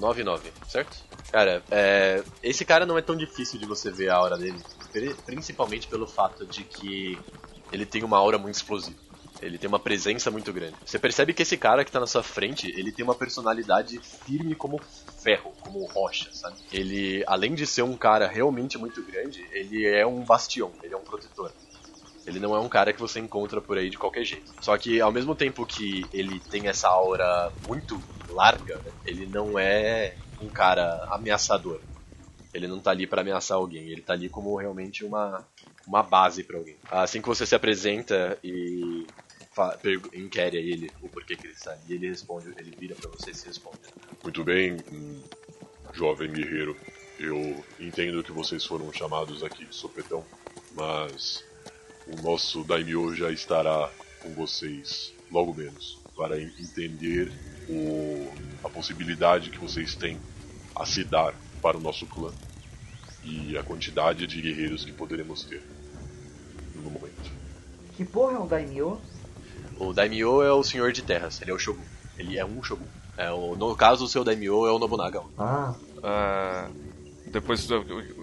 9-9, 0.00 0.40
certo? 0.68 0.96
Cara, 1.30 1.62
é, 1.70 2.22
esse 2.42 2.64
cara 2.64 2.84
não 2.86 2.98
é 2.98 3.02
tão 3.02 3.16
difícil 3.16 3.58
de 3.58 3.66
você 3.66 3.90
ver 3.90 4.08
a 4.10 4.16
aura 4.16 4.36
dele, 4.36 4.58
pri- 4.92 5.14
principalmente 5.26 5.86
pelo 5.88 6.06
fato 6.06 6.46
de 6.46 6.64
que 6.64 7.18
ele 7.72 7.86
tem 7.86 8.02
uma 8.04 8.18
aura 8.18 8.38
muito 8.38 8.54
explosiva. 8.56 8.98
Ele 9.42 9.58
tem 9.58 9.68
uma 9.68 9.80
presença 9.80 10.30
muito 10.30 10.52
grande. 10.52 10.76
Você 10.86 10.98
percebe 10.98 11.34
que 11.34 11.42
esse 11.42 11.56
cara 11.56 11.84
que 11.84 11.90
tá 11.92 12.00
na 12.00 12.06
sua 12.06 12.22
frente, 12.22 12.70
ele 12.78 12.92
tem 12.92 13.04
uma 13.04 13.14
personalidade 13.14 13.98
firme 13.98 14.54
como 14.54 14.80
ferro, 15.22 15.52
como 15.60 15.84
rocha, 15.86 16.30
sabe? 16.32 16.56
Ele, 16.72 17.22
além 17.26 17.54
de 17.54 17.66
ser 17.66 17.82
um 17.82 17.96
cara 17.96 18.26
realmente 18.26 18.78
muito 18.78 19.02
grande, 19.02 19.46
ele 19.52 19.84
é 19.86 20.06
um 20.06 20.22
bastião, 20.24 20.72
ele 20.82 20.94
é 20.94 20.96
um 20.96 21.02
protetor. 21.02 21.52
Ele 22.26 22.40
não 22.40 22.54
é 22.54 22.60
um 22.60 22.68
cara 22.68 22.92
que 22.92 23.00
você 23.00 23.20
encontra 23.20 23.60
por 23.60 23.76
aí 23.76 23.90
de 23.90 23.98
qualquer 23.98 24.24
jeito. 24.24 24.52
Só 24.60 24.76
que 24.78 25.00
ao 25.00 25.12
mesmo 25.12 25.34
tempo 25.34 25.66
que 25.66 26.04
ele 26.12 26.40
tem 26.40 26.68
essa 26.68 26.88
aura 26.88 27.52
muito 27.66 28.02
larga, 28.28 28.80
ele 29.04 29.26
não 29.26 29.58
é 29.58 30.14
um 30.40 30.48
cara 30.48 31.06
ameaçador. 31.10 31.80
Ele 32.52 32.66
não 32.68 32.78
tá 32.78 32.92
ali 32.92 33.06
pra 33.06 33.22
ameaçar 33.22 33.56
alguém, 33.56 33.88
ele 33.88 34.00
tá 34.00 34.12
ali 34.12 34.28
como 34.28 34.56
realmente 34.56 35.04
uma, 35.04 35.44
uma 35.86 36.02
base 36.02 36.44
pra 36.44 36.56
alguém. 36.56 36.76
Assim 36.90 37.20
que 37.20 37.26
você 37.26 37.44
se 37.44 37.54
apresenta 37.54 38.38
e 38.44 39.06
inquere 40.14 40.56
a 40.56 40.60
ele 40.60 40.90
o 41.02 41.08
porquê 41.08 41.36
que 41.36 41.46
ele 41.46 41.52
está 41.52 41.72
ali, 41.72 41.94
ele 41.94 42.08
responde, 42.08 42.52
ele 42.56 42.74
vira 42.76 42.94
pra 42.94 43.10
você 43.10 43.30
e 43.30 43.34
se 43.34 43.46
responde. 43.46 43.78
Muito 44.22 44.42
bem, 44.44 44.76
jovem 45.92 46.32
guerreiro. 46.32 46.76
Eu 47.18 47.64
entendo 47.78 48.22
que 48.22 48.32
vocês 48.32 48.64
foram 48.64 48.92
chamados 48.92 49.42
aqui 49.42 49.66
sopetão, 49.70 50.24
mas 50.74 51.44
o 52.06 52.22
nosso 52.22 52.62
daimyo 52.64 53.14
já 53.14 53.30
estará 53.30 53.90
com 54.20 54.30
vocês 54.34 55.12
logo 55.30 55.54
menos 55.54 55.98
para 56.16 56.40
en- 56.40 56.52
entender 56.58 57.32
o, 57.68 58.28
a 58.62 58.68
possibilidade 58.68 59.50
que 59.50 59.58
vocês 59.58 59.94
têm 59.94 60.18
a 60.74 60.84
se 60.86 61.02
dar 61.04 61.34
para 61.62 61.76
o 61.76 61.80
nosso 61.80 62.06
clã 62.06 62.30
e 63.24 63.56
a 63.56 63.62
quantidade 63.62 64.26
de 64.26 64.40
guerreiros 64.40 64.84
que 64.84 64.92
poderemos 64.92 65.44
ter 65.44 65.62
no 66.76 66.90
momento. 66.90 67.30
Que 67.96 68.04
porra 68.04 68.34
é 68.34 68.38
um 68.38 68.46
daimyo? 68.46 69.00
O 69.78 69.92
Daimyo 69.92 70.42
é 70.42 70.52
o 70.52 70.62
senhor 70.62 70.92
de 70.92 71.02
terras, 71.02 71.40
ele 71.42 71.50
é 71.50 71.54
o 71.54 71.58
Shogun. 71.58 71.82
Ele 72.18 72.38
é 72.38 72.44
um 72.44 72.62
Shogun. 72.62 72.84
É, 73.16 73.30
o, 73.30 73.56
no 73.56 73.74
caso, 73.74 74.04
o 74.04 74.08
seu 74.08 74.22
Daimyo 74.22 74.66
é 74.66 74.70
o 74.72 74.78
Nobunaga. 74.78 75.22
Ah, 75.38 75.74
Ah, 76.02 76.68
depois, 77.26 77.66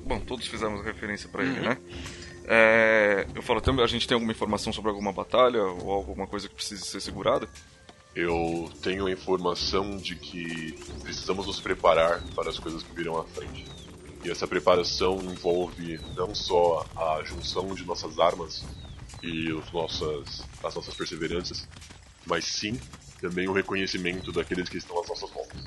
bom, 0.05 0.19
todos 0.19 0.47
fizemos 0.47 0.83
referência 0.85 1.27
pra 1.29 1.43
ele, 1.43 1.59
né? 1.59 1.77
É, 2.45 3.27
eu 3.35 3.41
falo, 3.41 3.61
a 3.81 3.87
gente 3.87 4.07
tem 4.07 4.15
alguma 4.15 4.31
informação 4.31 4.73
sobre 4.73 4.89
alguma 4.89 5.11
batalha 5.11 5.61
ou 5.63 5.91
alguma 5.91 6.27
coisa 6.27 6.49
que 6.49 6.55
precise 6.55 6.83
ser 6.83 6.99
segurada? 6.99 7.47
Eu 8.15 8.69
tenho 8.81 9.07
informação 9.07 9.95
de 9.97 10.15
que 10.15 10.73
precisamos 11.01 11.47
nos 11.47 11.59
preparar 11.59 12.21
para 12.35 12.49
as 12.49 12.59
coisas 12.59 12.83
que 12.83 12.93
virão 12.93 13.17
à 13.17 13.23
frente. 13.23 13.65
E 14.23 14.29
essa 14.29 14.47
preparação 14.47 15.19
envolve 15.21 15.99
não 16.15 16.35
só 16.35 16.85
a 16.95 17.23
junção 17.23 17.73
de 17.73 17.85
nossas 17.85 18.19
armas 18.19 18.63
e 19.23 19.51
os 19.51 19.71
nossas, 19.71 20.43
as 20.63 20.75
nossas 20.75 20.93
perseveranças, 20.93 21.67
mas 22.25 22.45
sim 22.45 22.79
também 23.19 23.47
o 23.47 23.53
reconhecimento 23.53 24.31
daqueles 24.31 24.67
que 24.67 24.77
estão 24.77 24.99
às 24.99 25.07
nossas 25.07 25.29
voltas. 25.29 25.63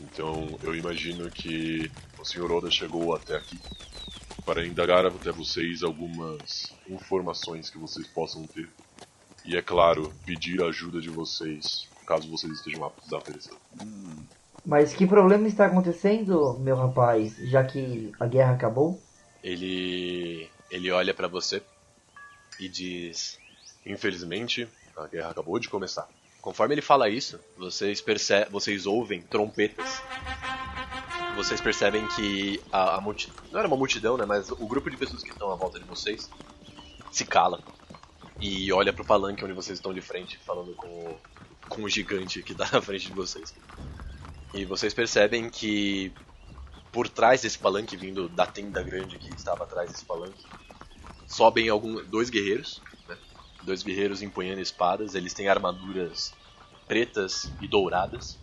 Então 0.00 0.58
eu 0.62 0.74
imagino 0.74 1.30
que 1.30 1.90
o 2.18 2.24
Sr. 2.24 2.52
Oda 2.52 2.70
chegou 2.70 3.14
até 3.14 3.36
aqui 3.36 3.58
para 4.44 4.66
indagar 4.66 5.06
até 5.06 5.30
vocês 5.30 5.82
algumas 5.82 6.72
informações 6.88 7.70
que 7.70 7.78
vocês 7.78 8.06
possam 8.06 8.44
ter 8.46 8.68
e, 9.44 9.56
é 9.56 9.62
claro, 9.62 10.12
pedir 10.24 10.62
a 10.62 10.66
ajuda 10.66 11.00
de 11.00 11.10
vocês, 11.10 11.88
caso 12.06 12.30
vocês 12.30 12.52
estejam 12.52 12.84
aptos 12.84 13.12
a 13.12 13.18
oferecer. 13.18 13.52
mas 14.64 14.94
que 14.94 15.06
problema 15.06 15.48
está 15.48 15.66
acontecendo, 15.66 16.56
meu 16.60 16.76
rapaz, 16.76 17.36
já 17.50 17.64
que 17.64 18.12
a 18.20 18.26
guerra 18.26 18.52
acabou? 18.52 19.00
Ele 19.42 20.48
ele 20.70 20.90
olha 20.90 21.12
pra 21.12 21.26
você 21.26 21.62
e 22.60 22.68
diz: 22.68 23.38
"Infelizmente, 23.84 24.68
a 24.96 25.06
guerra 25.06 25.30
acabou 25.30 25.58
de 25.58 25.68
começar." 25.68 26.08
Conforme 26.40 26.74
ele 26.74 26.82
fala 26.82 27.08
isso, 27.08 27.38
vocês 27.56 28.00
perce 28.00 28.44
vocês 28.50 28.86
ouvem 28.86 29.22
trompetas. 29.22 30.02
Vocês 31.34 31.60
percebem 31.60 32.06
que 32.08 32.62
a, 32.70 32.96
a 32.96 33.00
multidão, 33.00 33.36
não 33.50 33.58
era 33.58 33.68
uma 33.68 33.76
multidão, 33.76 34.16
né, 34.16 34.26
mas 34.26 34.50
o 34.50 34.66
grupo 34.66 34.90
de 34.90 34.96
pessoas 34.96 35.22
que 35.22 35.30
estão 35.30 35.50
à 35.50 35.56
volta 35.56 35.78
de 35.78 35.84
vocês 35.86 36.30
se 37.10 37.24
cala 37.24 37.62
e 38.40 38.72
olha 38.72 38.92
pro 38.92 39.04
palanque 39.04 39.44
onde 39.44 39.54
vocês 39.54 39.78
estão 39.78 39.94
de 39.94 40.00
frente, 40.00 40.38
falando 40.38 40.74
com 40.74 40.88
o, 40.88 41.20
com 41.68 41.82
o 41.84 41.88
gigante 41.88 42.42
que 42.42 42.54
tá 42.54 42.68
na 42.72 42.82
frente 42.82 43.06
de 43.06 43.12
vocês. 43.14 43.54
E 44.52 44.64
vocês 44.64 44.92
percebem 44.92 45.48
que 45.48 46.12
por 46.92 47.08
trás 47.08 47.40
desse 47.40 47.58
palanque, 47.58 47.96
vindo 47.96 48.28
da 48.28 48.46
tenda 48.46 48.82
grande 48.82 49.18
que 49.18 49.34
estava 49.34 49.64
atrás 49.64 49.90
desse 49.90 50.04
palanque, 50.04 50.44
sobem 51.26 51.68
algum, 51.68 52.04
dois 52.04 52.28
guerreiros, 52.28 52.82
né? 53.08 53.16
dois 53.62 53.82
guerreiros 53.82 54.20
empunhando 54.20 54.60
espadas. 54.60 55.14
Eles 55.14 55.32
têm 55.32 55.48
armaduras 55.48 56.34
pretas 56.86 57.50
e 57.60 57.66
douradas, 57.66 58.38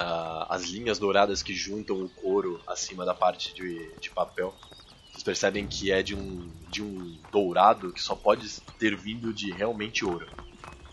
ah, 0.00 0.46
as 0.48 0.64
linhas 0.64 0.98
douradas 0.98 1.42
que 1.42 1.52
juntam 1.52 2.02
o 2.02 2.08
couro 2.08 2.58
acima 2.66 3.04
da 3.04 3.14
parte 3.14 3.54
de, 3.54 3.86
de 4.00 4.10
papel. 4.10 4.54
Vocês 5.10 5.22
percebem 5.22 5.66
que 5.66 5.92
é 5.92 6.02
de 6.02 6.14
um, 6.14 6.50
de 6.68 6.82
um 6.82 7.18
dourado 7.30 7.92
que 7.92 8.00
só 8.00 8.16
pode 8.16 8.48
ter 8.78 8.96
vindo 8.96 9.32
de 9.34 9.52
realmente 9.52 10.04
ouro. 10.04 10.26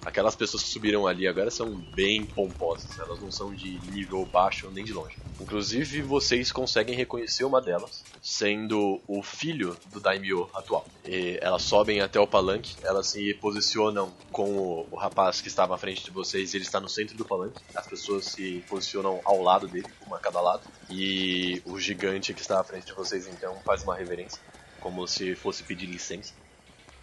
Aquelas 0.08 0.38
pessoas 0.38 0.64
que 0.64 0.70
subiram 0.70 1.06
ali 1.06 1.28
agora 1.28 1.52
são 1.52 1.70
bem 1.76 2.26
pomposas, 2.26 2.98
elas 2.98 3.20
não 3.20 3.30
são 3.30 3.54
de 3.54 3.78
nível 3.92 4.26
baixo 4.26 4.72
nem 4.72 4.86
de 4.86 4.94
longe. 4.94 5.18
Inclusive, 5.38 6.02
vocês 6.02 6.50
conseguem 6.50 6.96
reconhecer 6.96 7.44
uma 7.44 7.60
delas, 7.60 8.06
sendo 8.22 9.02
o 9.06 9.22
filho 9.22 9.76
do 9.88 10.00
Daimyo 10.00 10.50
atual. 10.54 10.88
E 11.06 11.38
elas 11.42 11.64
sobem 11.64 12.00
até 12.00 12.18
o 12.18 12.26
palanque, 12.26 12.78
elas 12.84 13.08
se 13.08 13.34
posicionam 13.34 14.10
com 14.32 14.58
o, 14.58 14.88
o 14.90 14.96
rapaz 14.96 15.42
que 15.42 15.50
estava 15.50 15.76
à 15.76 15.78
frente 15.78 16.06
de 16.06 16.12
vocês, 16.12 16.54
ele 16.54 16.64
está 16.64 16.80
no 16.80 16.88
centro 16.88 17.18
do 17.18 17.26
palanque. 17.26 17.62
As 17.76 17.86
pessoas 17.86 18.28
se 18.28 18.64
posicionam 18.70 19.20
ao 19.26 19.44
lado 19.44 19.68
dele, 19.68 19.88
uma 20.06 20.16
a 20.16 20.20
cada 20.22 20.40
lado. 20.40 20.64
E 20.90 21.62
o 21.66 21.78
gigante 21.78 22.34
que 22.34 22.40
está 22.40 22.62
à 22.62 22.64
frente 22.64 22.86
de 22.86 22.94
vocês 22.94 23.28
então 23.28 23.60
faz 23.66 23.84
uma 23.84 23.94
reverência, 23.94 24.42
como 24.80 25.06
se 25.06 25.36
fosse 25.36 25.64
pedir 25.64 25.88
licença, 25.88 26.34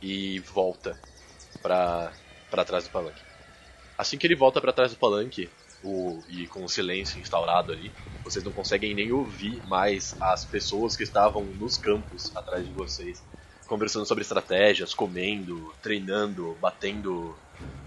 e 0.01 0.39
volta 0.39 0.99
para 1.61 2.11
para 2.55 2.65
trás 2.65 2.85
do 2.85 2.91
palanque. 2.91 3.21
Assim 3.99 4.17
que 4.17 4.25
ele 4.25 4.37
volta 4.37 4.61
para 4.61 4.73
trás 4.73 4.93
do 4.93 4.97
palanque, 4.97 5.51
o, 5.83 6.23
e 6.29 6.47
com 6.47 6.65
o 6.65 6.69
silêncio 6.69 7.21
instaurado 7.21 7.73
ali, 7.73 7.91
vocês 8.23 8.45
não 8.45 8.53
conseguem 8.53 8.95
nem 8.95 9.11
ouvir 9.11 9.61
mais 9.67 10.15
as 10.21 10.45
pessoas 10.45 10.97
que 10.97 11.03
estavam 11.03 11.43
nos 11.43 11.77
campos 11.77 12.31
atrás 12.37 12.65
de 12.65 12.73
vocês, 12.73 13.21
conversando 13.67 14.07
sobre 14.07 14.23
estratégias, 14.23 14.95
comendo, 14.95 15.75
treinando, 15.83 16.57
batendo, 16.61 17.35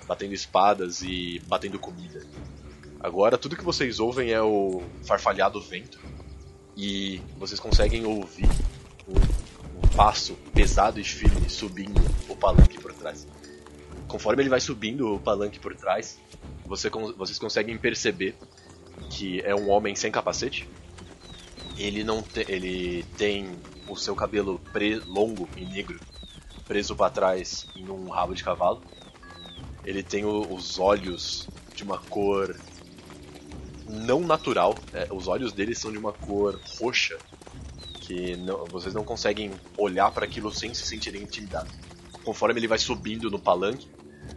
batendo 0.05 0.33
espadas 0.33 1.01
e 1.01 1.41
batendo 1.47 1.79
comida. 1.79 2.21
Agora 2.99 3.37
tudo 3.37 3.55
que 3.55 3.63
vocês 3.63 4.01
ouvem 4.01 4.31
é 4.31 4.41
o 4.41 4.83
farfalhado 5.05 5.61
vento 5.61 5.97
e 6.75 7.21
vocês 7.37 7.59
conseguem 7.59 8.05
ouvir 8.05 8.49
um, 9.07 9.15
um 9.77 9.95
passo 9.95 10.33
pesado 10.53 10.99
e 10.99 11.05
firme 11.05 11.49
subindo 11.49 12.01
o 12.27 12.35
palanque 12.35 12.77
por 12.81 12.91
trás 12.93 13.25
conforme 14.07 14.41
ele 14.41 14.49
vai 14.49 14.59
subindo 14.59 15.15
o 15.15 15.19
palanque 15.19 15.59
por 15.59 15.75
trás, 15.75 16.19
você, 16.65 16.89
vocês 16.89 17.37
conseguem 17.39 17.77
perceber 17.77 18.35
que 19.09 19.41
é 19.41 19.55
um 19.55 19.69
homem 19.69 19.95
sem 19.95 20.11
capacete. 20.11 20.67
Ele 21.77 22.03
não 22.03 22.21
te- 22.21 22.45
ele 22.47 23.03
tem 23.17 23.57
o 23.87 23.95
seu 23.95 24.15
cabelo 24.15 24.59
pre 24.73 24.95
longo 24.95 25.47
e 25.55 25.65
negro 25.65 25.99
preso 26.67 26.95
para 26.95 27.09
trás 27.09 27.65
em 27.75 27.87
um 27.89 28.09
rabo 28.09 28.33
de 28.33 28.43
cavalo. 28.43 28.81
Ele 29.85 30.03
tem 30.03 30.25
o, 30.25 30.53
os 30.53 30.79
olhos 30.79 31.47
de 31.73 31.83
uma 31.83 31.97
cor 31.97 32.55
não 33.87 34.19
natural. 34.19 34.75
É, 34.93 35.07
os 35.11 35.27
olhos 35.27 35.53
dele 35.53 35.73
são 35.73 35.91
de 35.91 35.97
uma 35.97 36.11
cor 36.11 36.59
roxa 36.79 37.17
que 38.01 38.35
não, 38.37 38.65
vocês 38.65 38.93
não 38.93 39.03
conseguem 39.03 39.51
olhar 39.77 40.11
para 40.11 40.25
aquilo 40.25 40.51
sem 40.51 40.73
se 40.73 40.85
sentirem 40.85 41.23
intimidados. 41.23 41.71
Conforme 42.23 42.59
ele 42.59 42.67
vai 42.67 42.77
subindo 42.77 43.29
no 43.29 43.39
palanque, 43.39 43.87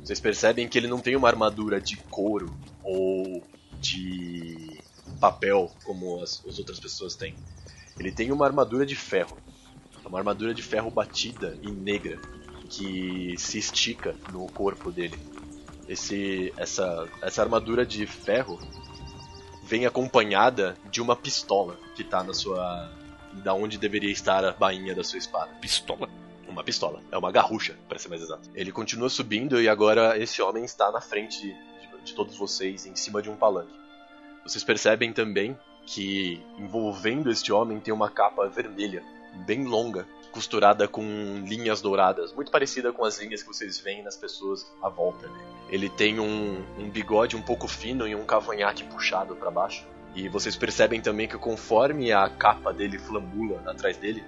vocês 0.03 0.21
percebem 0.21 0.69
que 0.69 0.79
ele 0.79 0.87
não 0.87 0.99
tem 0.99 1.17
uma 1.17 1.29
armadura 1.29 1.81
de 1.81 1.97
couro 1.97 2.55
ou 2.83 3.43
de 3.81 4.81
papel 5.21 5.71
como 5.85 6.23
as, 6.23 6.43
as 6.47 6.59
outras 6.59 6.81
pessoas 6.81 7.15
têm. 7.15 7.35
Ele 7.99 8.11
tem 8.11 8.33
uma 8.33 8.47
armadura 8.47 8.87
de 8.87 8.97
ferro. 8.97 9.37
Uma 10.05 10.19
armadura 10.19 10.55
de 10.55 10.63
ferro 10.63 10.91
batida 10.91 11.57
e 11.63 11.71
negra 11.71 12.19
que 12.69 13.35
se 13.39 13.59
estica 13.59 14.15
no 14.33 14.47
corpo 14.47 14.91
dele. 14.91 15.19
Esse, 15.89 16.53
essa, 16.57 17.09
essa 17.21 17.43
armadura 17.43 17.85
de 17.85 18.07
ferro 18.07 18.59
vem 19.65 19.87
acompanhada 19.87 20.77
de 20.91 21.01
uma 21.01 21.15
pistola 21.15 21.79
que 21.95 22.03
está 22.03 22.23
na 22.23 22.33
sua. 22.33 22.91
da 23.45 23.55
onde 23.55 23.77
deveria 23.79 24.11
estar 24.11 24.45
a 24.45 24.53
bainha 24.53 24.95
da 24.95 25.05
sua 25.05 25.19
espada. 25.19 25.53
Pistola? 25.61 26.09
Uma 26.51 26.65
pistola. 26.65 27.01
É 27.13 27.17
uma 27.17 27.31
garrucha, 27.31 27.77
para 27.89 27.99
ser 27.99 28.09
mais 28.09 28.23
exato. 28.23 28.51
Ele 28.55 28.73
continua 28.73 29.09
subindo 29.09 29.61
e 29.61 29.69
agora 29.69 30.19
esse 30.19 30.43
homem 30.43 30.65
está 30.65 30.91
na 30.91 31.01
frente 31.01 31.41
de, 31.41 32.05
de 32.05 32.13
todos 32.13 32.37
vocês, 32.37 32.87
em 32.87 32.97
cima 32.97 33.23
de 33.23 33.31
um 33.31 33.37
palanque. 33.37 33.79
Vocês 34.45 34.65
percebem 34.65 35.13
também 35.13 35.57
que 35.87 36.43
envolvendo 36.59 37.31
este 37.31 37.53
homem 37.53 37.79
tem 37.79 37.95
uma 37.95 38.11
capa 38.11 38.49
vermelha, 38.49 39.03
bem 39.47 39.65
longa, 39.65 40.09
costurada 40.33 40.89
com 40.89 41.03
linhas 41.47 41.81
douradas, 41.81 42.33
muito 42.33 42.51
parecida 42.51 42.93
com 42.93 43.05
as 43.05 43.21
linhas 43.21 43.43
que 43.43 43.49
vocês 43.49 43.79
veem 43.79 44.03
nas 44.03 44.17
pessoas 44.17 44.67
à 44.83 44.89
volta 44.89 45.29
dele. 45.29 45.45
Ele 45.69 45.89
tem 45.89 46.19
um, 46.19 46.65
um 46.79 46.91
bigode 46.91 47.37
um 47.37 47.43
pouco 47.43 47.69
fino 47.69 48.09
e 48.09 48.15
um 48.15 48.25
cavanhaque 48.25 48.83
puxado 48.85 49.37
para 49.37 49.51
baixo. 49.51 49.87
E 50.17 50.29
vocês 50.29 50.57
percebem 50.57 51.01
também 51.01 51.29
que 51.29 51.39
conforme 51.39 52.11
a 52.11 52.29
capa 52.29 52.73
dele 52.73 52.99
flambula 52.99 53.63
atrás 53.71 53.97
dele, 53.97 54.25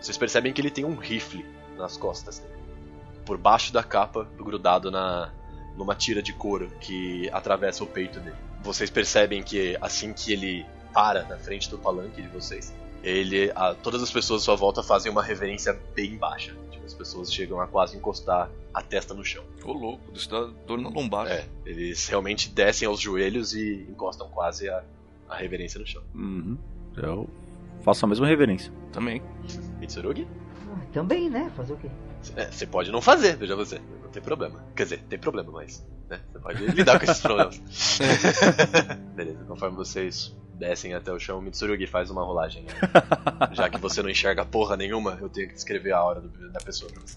vocês 0.00 0.16
percebem 0.16 0.52
que 0.52 0.60
ele 0.62 0.70
tem 0.70 0.86
um 0.86 0.96
rifle 0.96 1.44
nas 1.78 1.96
costas 1.96 2.38
dele. 2.38 2.54
Por 3.24 3.38
baixo 3.38 3.72
da 3.72 3.82
capa, 3.82 4.26
grudado 4.36 4.90
na 4.90 5.32
numa 5.76 5.94
tira 5.94 6.20
de 6.20 6.32
couro 6.32 6.68
que 6.80 7.30
atravessa 7.30 7.84
o 7.84 7.86
peito 7.86 8.18
dele. 8.18 8.36
Vocês 8.62 8.90
percebem 8.90 9.42
que 9.42 9.78
assim 9.80 10.12
que 10.12 10.32
ele 10.32 10.66
para 10.92 11.22
na 11.22 11.38
frente 11.38 11.70
do 11.70 11.78
palanque 11.78 12.20
de 12.20 12.26
vocês, 12.28 12.74
ele, 13.02 13.52
a, 13.54 13.74
todas 13.74 14.02
as 14.02 14.10
pessoas 14.10 14.42
à 14.42 14.44
sua 14.44 14.56
volta 14.56 14.82
fazem 14.82 15.10
uma 15.10 15.22
reverência 15.22 15.78
bem 15.94 16.16
baixa. 16.16 16.54
Tipo, 16.70 16.84
as 16.84 16.94
pessoas 16.94 17.32
chegam 17.32 17.60
a 17.60 17.66
quase 17.68 17.96
encostar 17.96 18.50
a 18.74 18.82
testa 18.82 19.14
no 19.14 19.24
chão. 19.24 19.44
Ô 19.64 19.72
louco, 19.72 20.02
isso 20.12 20.28
dá 20.28 20.50
dor 20.66 20.80
na 20.80 20.88
lombar. 20.88 21.28
É, 21.28 21.46
eles 21.64 22.08
realmente 22.08 22.48
descem 22.50 22.88
aos 22.88 23.00
joelhos 23.00 23.54
e 23.54 23.86
encostam 23.88 24.28
quase 24.28 24.68
a, 24.68 24.82
a 25.28 25.36
reverência 25.36 25.78
no 25.78 25.86
chão. 25.86 26.02
Uhum. 26.14 26.58
Eu 26.96 27.28
faço 27.82 28.04
a 28.04 28.08
mesma 28.08 28.26
reverência. 28.26 28.72
Também. 28.92 29.22
Mitsurugi? 29.78 30.26
Também, 30.92 31.28
né? 31.28 31.50
Fazer 31.56 31.72
o 31.74 31.76
quê? 31.76 31.88
É, 32.36 32.50
você 32.50 32.66
pode 32.66 32.90
não 32.90 33.00
fazer, 33.00 33.36
veja 33.36 33.54
você. 33.54 33.80
Não 34.02 34.10
tem 34.10 34.22
problema. 34.22 34.64
Quer 34.74 34.84
dizer, 34.84 35.02
tem 35.08 35.18
problema, 35.18 35.52
mas. 35.52 35.86
Né, 36.08 36.20
você 36.32 36.38
pode 36.38 36.66
lidar 36.66 36.98
com 36.98 37.04
esses 37.04 37.20
problemas. 37.20 37.60
Beleza, 39.14 39.44
conforme 39.44 39.76
vocês 39.76 40.34
descem 40.54 40.94
até 40.94 41.12
o 41.12 41.18
chão, 41.18 41.40
Mitsurugi 41.40 41.86
faz 41.86 42.10
uma 42.10 42.24
rolagem. 42.24 42.64
Né? 42.64 42.70
Já 43.52 43.68
que 43.68 43.78
você 43.78 44.02
não 44.02 44.10
enxerga 44.10 44.44
porra 44.44 44.76
nenhuma, 44.76 45.18
eu 45.20 45.28
tenho 45.28 45.48
que 45.48 45.54
descrever 45.54 45.92
a 45.92 45.98
aura 45.98 46.20
do, 46.20 46.50
da 46.50 46.60
pessoa 46.60 46.90
pra 46.90 47.00
você. 47.00 47.16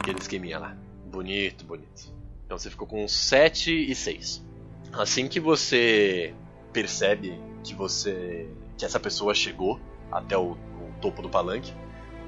Aquele 0.00 0.18
esqueminha 0.18 0.58
lá. 0.58 0.76
Bonito, 1.06 1.64
bonito. 1.64 2.12
Então 2.44 2.58
você 2.58 2.70
ficou 2.70 2.86
com 2.86 3.06
7 3.06 3.90
e 3.90 3.94
6. 3.94 4.44
Assim 4.92 5.28
que 5.28 5.38
você 5.38 6.34
percebe 6.72 7.38
que 7.62 7.74
você. 7.74 8.48
que 8.76 8.84
essa 8.84 8.98
pessoa 8.98 9.34
chegou 9.34 9.78
até 10.10 10.36
o, 10.36 10.52
o 10.52 10.77
topo 11.00 11.22
do 11.22 11.28
palanque, 11.28 11.72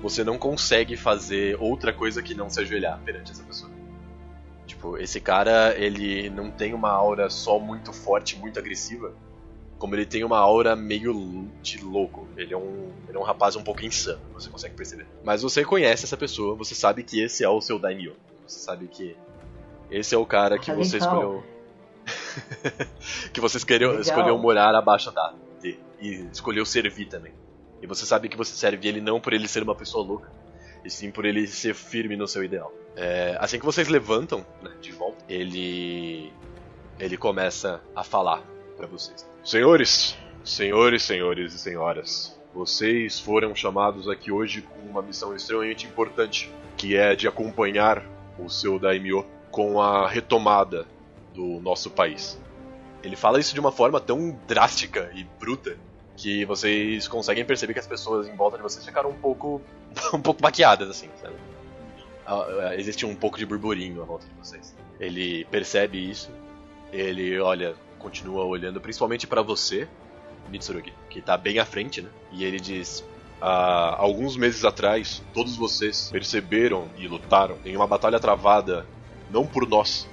você 0.02 0.24
não 0.24 0.38
consegue 0.38 0.96
fazer 0.96 1.56
outra 1.61 1.92
coisa 1.92 2.22
que 2.22 2.35
não 2.35 2.48
se 2.48 2.61
ajoelhar 2.61 2.98
perante 3.04 3.33
essa 3.33 3.42
pessoa. 3.42 3.70
Tipo, 4.66 4.96
esse 4.96 5.20
cara, 5.20 5.74
ele 5.76 6.30
não 6.30 6.50
tem 6.50 6.72
uma 6.72 6.90
aura 6.90 7.28
só 7.28 7.59
muito 7.59 7.92
forte, 7.92 8.38
muito 8.38 8.59
agressiva, 8.59 9.12
como 9.78 9.94
ele 9.94 10.06
tem 10.06 10.22
uma 10.22 10.38
aura 10.38 10.76
meio 10.76 11.48
de 11.61 11.83
louco. 11.83 12.28
Ele 12.37 12.54
é 12.54 12.56
um, 12.56 12.92
ele 13.09 13.16
é 13.16 13.20
um 13.20 13.24
rapaz 13.24 13.56
um 13.56 13.62
pouco 13.62 13.85
insano, 13.85 14.20
você 14.33 14.48
consegue 14.48 14.74
perceber. 14.74 15.06
Mas 15.24 15.42
você 15.42 15.64
conhece 15.64 16.04
essa 16.04 16.16
pessoa, 16.16 16.54
você 16.54 16.74
sabe 16.74 17.02
que 17.02 17.20
esse 17.20 17.42
é 17.42 17.48
o 17.48 17.61
seu 17.61 17.78
daimyo. 17.78 18.14
Você 18.46 18.61
sabe 18.61 18.87
que 18.87 19.16
esse 19.90 20.14
é 20.14 20.18
o 20.18 20.24
cara 20.24 20.59
que 20.59 20.72
você 20.72 20.98
Legal. 20.98 21.14
escolheu. 21.14 21.44
que 23.33 23.40
você 23.40 23.56
escolheu, 23.56 24.00
escolheu 24.00 24.38
morar 24.38 24.74
abaixo 24.74 25.11
da. 25.11 25.35
E 26.00 26.26
escolheu 26.33 26.64
servir 26.64 27.06
também. 27.06 27.33
E 27.82 27.86
você 27.86 28.04
sabe 28.04 28.28
que 28.28 28.36
você 28.36 28.54
serve 28.54 28.88
ele 28.88 29.00
não 29.00 29.20
por 29.20 29.32
ele 29.32 29.48
ser 29.48 29.62
uma 29.62 29.74
pessoa 29.74 30.04
louca, 30.04 30.30
e 30.84 30.90
sim 30.90 31.10
por 31.10 31.24
ele 31.24 31.46
ser 31.46 31.74
firme 31.74 32.16
no 32.16 32.28
seu 32.28 32.44
ideal. 32.44 32.72
É, 32.96 33.36
assim 33.40 33.58
que 33.58 33.64
vocês 33.64 33.88
levantam 33.88 34.44
né, 34.62 34.70
de 34.80 34.92
volta, 34.92 35.24
ele 35.28 36.32
ele 36.98 37.16
começa 37.16 37.80
a 37.96 38.04
falar 38.04 38.42
pra 38.76 38.86
vocês. 38.86 39.26
Senhores, 39.42 40.16
senhores, 40.44 41.02
senhores 41.02 41.54
e 41.54 41.58
senhoras, 41.58 42.38
vocês 42.54 43.18
foram 43.18 43.54
chamados 43.54 44.08
aqui 44.08 44.30
hoje 44.30 44.62
com 44.62 44.80
uma 44.80 45.00
missão 45.00 45.34
extremamente 45.34 45.86
importante, 45.86 46.52
que 46.76 46.96
é 46.96 47.14
de 47.14 47.26
acompanhar 47.26 48.04
o 48.38 48.50
seu 48.50 48.78
daimyo 48.78 49.24
com 49.50 49.80
a 49.80 50.08
retomada 50.08 50.86
do 51.34 51.60
nosso 51.60 51.90
país. 51.90 52.38
Ele 53.02 53.16
fala 53.16 53.40
isso 53.40 53.54
de 53.54 53.60
uma 53.60 53.72
forma 53.72 54.00
tão 54.00 54.38
drástica 54.46 55.10
e 55.14 55.24
bruta 55.38 55.78
que 56.20 56.44
vocês 56.44 57.09
conseguem 57.09 57.46
perceber 57.46 57.72
que 57.72 57.78
as 57.78 57.87
pessoas 57.87 58.28
em 58.28 58.37
volta 58.37 58.59
de 58.59 58.62
vocês 58.62 58.85
ficaram 58.85 59.09
um 59.09 59.14
pouco 59.14 59.62
um 60.12 60.20
pouco 60.20 60.40
baqueadas 60.40 60.90
assim, 60.90 61.09
sabe? 61.20 61.35
Ah, 62.26 62.46
ah, 62.68 62.76
Existe 62.76 63.06
um 63.06 63.14
pouco 63.14 63.38
de 63.38 63.46
burburinho 63.46 64.02
à 64.02 64.04
volta 64.04 64.26
de 64.26 64.35
vocês. 64.35 64.76
Ele 65.00 65.46
percebe 65.46 66.11
isso, 66.11 66.30
ele 66.92 67.40
olha, 67.40 67.74
continua 67.98 68.44
olhando 68.44 68.80
principalmente 68.83 69.26
pra 69.26 69.40
você, 69.40 69.88
Mitsurugi, 70.50 70.92
que 71.09 71.22
tá 71.22 71.38
bem 71.38 71.59
à 71.59 71.64
frente, 71.64 72.02
né? 72.02 72.11
E 72.30 72.44
ele 72.44 72.61
diz: 72.61 73.02
Há 73.40 73.96
alguns 73.96 74.37
meses 74.37 74.62
atrás, 74.62 75.22
todos 75.33 75.56
vocês 75.56 76.11
perceberam 76.12 76.90
e 76.98 77.09
lutaram 77.09 77.56
em 77.64 77.74
uma 77.74 77.87
batalha 77.87 78.20
travada 78.20 78.87
não 79.30 79.46
por 79.46 79.66
nós, 79.66 80.06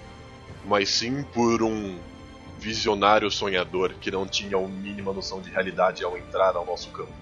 mas 0.66 0.88
sim 0.88 1.24
por 1.34 1.62
um 1.62 1.98
visionário 2.58 3.30
sonhador 3.30 3.94
que 4.02 4.12
não 4.12 4.26
tinha 4.26 4.58
a 4.58 4.68
mínima 4.68 5.14
noção 5.14 5.42
de 5.42 5.50
realidade 5.50 6.04
ao 6.04 6.18
entrar 6.18 6.56
ao 6.56 6.66
nosso 6.66 6.90
campo. 6.90 7.14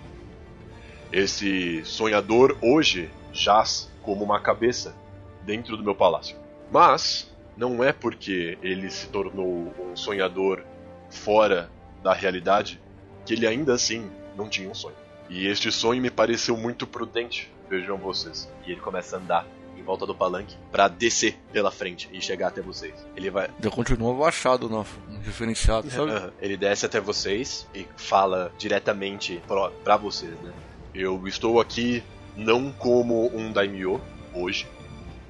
Esse 1.12 1.84
sonhador 1.86 2.58
hoje 2.62 3.10
jaz 3.32 3.92
como 4.02 4.24
uma 4.24 4.40
cabeça 4.40 4.96
dentro 5.44 5.78
do 5.78 5.84
meu 5.84 5.96
palácio. 5.96 6.38
Mas 6.72 7.32
não 7.56 7.84
é 7.84 7.94
porque 7.94 8.58
ele 8.62 8.90
se 8.90 9.08
tornou 9.08 9.74
um 9.80 9.96
sonhador 9.96 10.64
fora 11.10 11.70
da 12.02 12.14
realidade 12.14 12.82
que 13.26 13.34
ele 13.34 13.48
ainda 13.48 13.74
assim 13.74 14.10
não 14.36 14.50
tinha 14.50 14.70
um 14.70 14.76
sonho. 14.76 14.96
E 15.30 15.48
este 15.48 15.72
sonho 15.72 16.02
me 16.02 16.12
pareceu 16.12 16.56
muito 16.56 16.86
prudente, 16.86 17.52
vejam 17.70 17.98
vocês. 17.98 18.50
e 18.66 18.72
ele 18.72 18.82
começa 18.82 19.16
a 19.16 19.20
andar 19.20 19.48
volta 19.86 20.06
do 20.06 20.14
palanque 20.14 20.58
pra 20.72 20.88
descer 20.88 21.38
pela 21.54 21.72
frente 21.72 22.10
e 22.12 22.22
chegar 22.22 22.48
até 22.48 22.62
vocês. 22.62 22.94
Ele 23.16 23.30
vai 23.30 23.50
Já 23.62 23.70
continua 23.70 24.14
abaixado 24.14 24.68
no 24.68 24.86
no 25.08 25.20
referenciado, 25.22 25.90
sabe? 25.90 26.12
Aham. 26.12 26.34
Ele 26.42 26.58
desce 26.58 26.86
até 26.86 27.00
vocês 27.00 27.68
e 27.74 27.88
fala 27.96 28.52
diretamente 28.58 29.42
pra 29.84 29.98
vocês, 29.98 30.34
né? 30.42 30.52
Eu 30.94 31.28
estou 31.28 31.62
aqui 31.62 32.04
não 32.36 32.72
como 32.72 33.28
um 33.36 33.52
daimyo 33.52 34.02
hoje. 34.34 34.68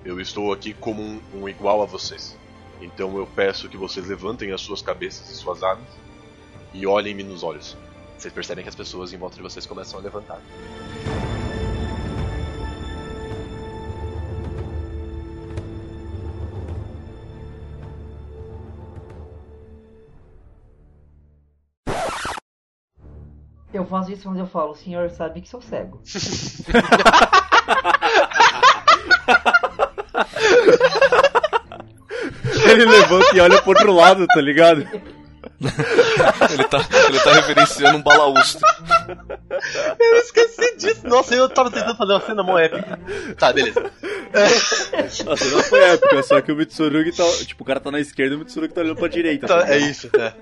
Eu 0.03 0.19
estou 0.19 0.51
aqui 0.53 0.73
como 0.73 1.01
um, 1.01 1.21
um 1.33 1.49
igual 1.49 1.81
a 1.81 1.85
vocês. 1.85 2.37
Então 2.81 3.17
eu 3.17 3.27
peço 3.27 3.69
que 3.69 3.77
vocês 3.77 4.07
levantem 4.07 4.51
as 4.51 4.61
suas 4.61 4.81
cabeças 4.81 5.29
e 5.29 5.35
suas 5.35 5.63
armas 5.63 5.87
e 6.73 6.85
olhem-me 6.85 7.23
nos 7.23 7.43
olhos. 7.43 7.77
Vocês 8.17 8.33
percebem 8.33 8.63
que 8.63 8.69
as 8.69 8.75
pessoas 8.75 9.13
em 9.13 9.17
volta 9.17 9.35
de 9.35 9.41
vocês 9.41 9.65
começam 9.65 9.99
a 9.99 10.03
levantar. 10.03 10.41
Eu 23.75 23.85
faço 23.85 24.09
isso 24.09 24.23
quando 24.23 24.39
eu 24.39 24.47
falo, 24.47 24.71
o 24.71 24.75
senhor 24.75 25.09
sabe 25.09 25.41
que 25.41 25.49
sou 25.49 25.61
cego. 25.61 26.01
Ele 32.71 32.85
levanta 32.85 33.35
e 33.35 33.41
olha 33.41 33.61
pro 33.61 33.71
outro 33.71 33.93
lado, 33.93 34.25
tá 34.27 34.39
ligado? 34.39 34.87
Ele, 36.51 36.63
tá, 36.63 36.85
ele 37.09 37.19
tá 37.19 37.33
referenciando 37.33 37.97
um 37.97 38.01
balaústre. 38.01 38.63
Eu 39.99 40.15
esqueci 40.19 40.77
disso. 40.77 41.05
Nossa, 41.05 41.35
eu 41.35 41.49
tava 41.49 41.69
tentando 41.69 41.97
fazer 41.97 42.13
uma 42.13 42.21
cena 42.21 42.43
mó 42.43 42.57
épica. 42.57 42.97
Tá, 43.37 43.51
beleza. 43.51 43.91
A 44.35 45.37
cena 45.37 45.63
foi 45.63 45.79
épica, 45.83 46.23
só 46.23 46.41
que 46.41 46.51
o 46.51 46.55
Mitsurugi 46.55 47.11
tá. 47.11 47.23
Tipo, 47.45 47.63
o 47.63 47.65
cara 47.65 47.79
tá 47.79 47.89
na 47.91 47.99
esquerda 47.99 48.33
e 48.33 48.35
o 48.35 48.39
Mitsurugi 48.39 48.73
tá 48.73 48.81
olhando 48.81 48.95
pra 48.97 49.07
direita. 49.07 49.47
Tá, 49.47 49.67
é 49.73 49.77
isso, 49.77 50.09
é. 50.17 50.33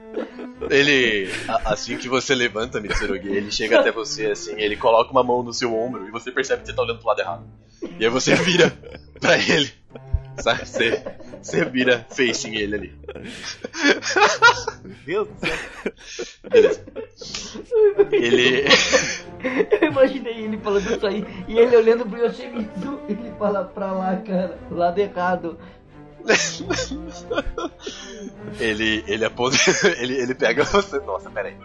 Ele, 0.70 1.30
a- 1.48 1.74
assim 1.74 1.98
que 1.98 2.08
você 2.08 2.34
levanta, 2.34 2.80
Mitsurugi, 2.80 3.28
ele 3.30 3.52
chega 3.52 3.80
até 3.80 3.92
você 3.92 4.28
assim, 4.28 4.54
ele 4.58 4.76
coloca 4.76 5.12
uma 5.12 5.24
mão 5.24 5.44
no 5.44 5.54
seu 5.54 5.74
ombro 5.76 6.08
e 6.08 6.12
você 6.12 6.32
percebe 6.32 6.62
que 6.62 6.70
você 6.70 6.74
tá 6.76 6.82
olhando 6.82 7.00
pro 7.00 7.08
lado 7.10 7.20
errado. 7.20 7.44
E 8.00 8.06
aí 8.06 8.10
você 8.10 8.34
vira 8.36 8.72
pra 9.20 9.38
ele. 9.38 9.72
Sabe? 10.40 10.66
Você, 10.66 11.04
você 11.44 11.66
vira 11.66 12.06
facing 12.10 12.56
ele 12.56 12.76
ali. 12.76 12.94
Meu 15.06 15.26
Deus 15.26 15.28
do 15.28 15.40
céu. 15.40 15.58
Beleza. 16.50 16.86
Ele. 18.12 18.66
Eu 19.82 19.90
imaginei 19.90 20.46
ele 20.46 20.58
falando 20.58 20.96
isso 20.96 21.06
aí 21.06 21.26
e 21.48 21.58
ele 21.58 21.76
olhando 21.76 22.06
pro 22.06 22.26
Yoshimitsu 22.26 23.00
ele 23.10 23.34
fala 23.38 23.66
pra 23.66 23.92
lá, 23.92 24.16
cara, 24.18 24.58
lado 24.72 25.00
errado. 25.00 25.58
Ele. 28.60 29.04
Ele 29.06 29.26
aponta. 29.26 29.58
Ele, 30.00 30.14
ele 30.16 30.34
pega 30.34 30.64
você. 30.64 31.00
Nossa, 31.00 31.30
pera 31.30 31.50
aí. 31.50 31.58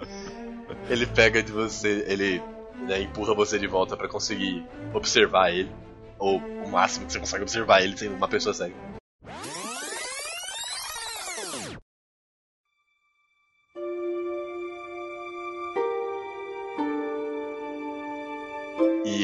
Ele 0.91 1.07
pega 1.07 1.41
de 1.43 1.53
você. 1.53 2.05
Ele 2.09 2.43
né, 2.87 3.01
empurra 3.03 3.35
você 3.35 3.59
de 3.59 3.69
volta 3.69 3.97
pra 3.97 4.09
conseguir 4.09 4.67
observar 4.93 5.53
ele. 5.53 5.71
Ou 6.19 6.39
o 6.39 6.69
máximo 6.69 7.07
que 7.07 7.13
você 7.13 7.21
consegue 7.21 7.43
observar 7.43 7.83
ele 7.83 7.97
sendo 7.97 8.17
uma 8.17 8.27
pessoa 8.27 8.53
cega. 8.53 8.75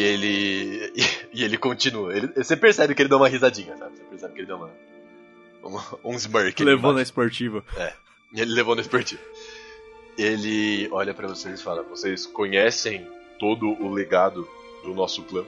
Ele. 0.05 0.93
E 1.37 1.43
ele 1.43 1.59
continua. 1.59 2.17
Ele, 2.17 2.29
você 2.29 2.57
percebe 2.57 2.95
que 2.95 3.03
ele 3.03 3.09
dá 3.09 3.17
uma 3.17 3.29
risadinha, 3.29 3.77
sabe? 3.77 3.97
Você 3.97 4.05
percebe 4.05 4.35
que 4.35 4.41
ele 4.41 4.47
dá 4.47 4.57
uma. 4.57 4.71
uma- 5.65 5.99
um 6.05 6.15
smirk. 6.15 6.63
Levou 6.63 6.93
na 6.93 7.03
esportiva. 7.03 7.65
E 8.33 8.41
ele 8.41 8.53
levou 8.53 8.77
no 8.77 8.81
esportivo. 8.81 9.21
Ele 10.17 10.89
olha 10.93 11.13
pra 11.13 11.27
vocês 11.27 11.59
e 11.59 11.63
fala: 11.63 11.83
Vocês 11.83 12.25
conhecem 12.25 13.05
todo 13.41 13.67
o 13.83 13.91
legado 13.93 14.49
do 14.85 14.95
nosso 14.95 15.23
clã? 15.25 15.45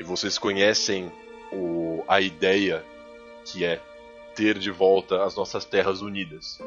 E 0.00 0.02
vocês 0.02 0.36
conhecem 0.36 1.12
o, 1.52 2.02
a 2.08 2.20
ideia 2.20 2.84
que 3.44 3.64
é 3.64 3.80
ter 4.34 4.58
de 4.58 4.70
volta 4.72 5.22
as 5.24 5.36
nossas 5.36 5.64
terras 5.64 6.02
unidas. 6.02 6.58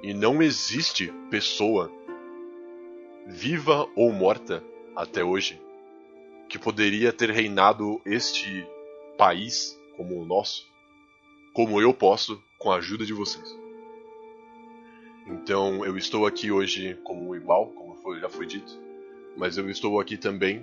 E 0.00 0.14
não 0.14 0.40
existe 0.40 1.12
pessoa, 1.28 1.90
viva 3.26 3.86
ou 3.96 4.12
morta 4.12 4.62
até 4.94 5.22
hoje, 5.24 5.60
que 6.52 6.58
poderia 6.58 7.10
ter 7.14 7.30
reinado 7.30 7.98
este 8.04 8.66
país 9.16 9.74
como 9.96 10.20
o 10.20 10.26
nosso, 10.26 10.68
como 11.54 11.80
eu 11.80 11.94
posso 11.94 12.42
com 12.58 12.70
a 12.70 12.76
ajuda 12.76 13.06
de 13.06 13.14
vocês. 13.14 13.56
Então 15.26 15.82
eu 15.82 15.96
estou 15.96 16.26
aqui 16.26 16.52
hoje 16.52 16.94
como 17.04 17.30
um 17.30 17.34
igual, 17.34 17.68
como 17.68 17.96
foi- 18.02 18.20
já 18.20 18.28
foi 18.28 18.44
dito, 18.44 18.78
mas 19.34 19.56
eu 19.56 19.70
estou 19.70 19.98
aqui 19.98 20.18
também 20.18 20.62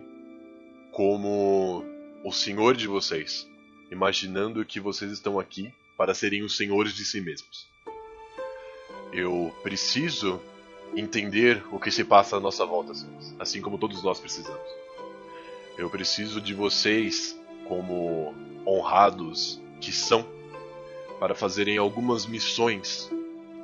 como 0.91 1.83
o 2.23 2.31
senhor 2.31 2.75
de 2.77 2.85
vocês, 2.85 3.49
imaginando 3.89 4.63
que 4.63 4.79
vocês 4.79 5.11
estão 5.11 5.39
aqui 5.39 5.73
para 5.97 6.13
serem 6.13 6.43
os 6.43 6.55
senhores 6.55 6.93
de 6.93 7.03
si 7.03 7.19
mesmos. 7.19 7.67
Eu 9.11 9.51
preciso 9.63 10.39
entender 10.95 11.63
o 11.71 11.79
que 11.79 11.89
se 11.89 12.03
passa 12.03 12.37
à 12.37 12.39
nossa 12.39 12.63
volta, 12.63 12.91
assim 13.39 13.59
como 13.59 13.79
todos 13.79 14.03
nós 14.03 14.19
precisamos. 14.19 14.69
Eu 15.79 15.89
preciso 15.89 16.41
de 16.41 16.53
vocês 16.53 17.39
como 17.63 18.35
honrados 18.67 19.61
que 19.79 19.93
são 19.93 20.27
para 21.21 21.33
fazerem 21.33 21.77
algumas 21.77 22.25
missões 22.25 23.09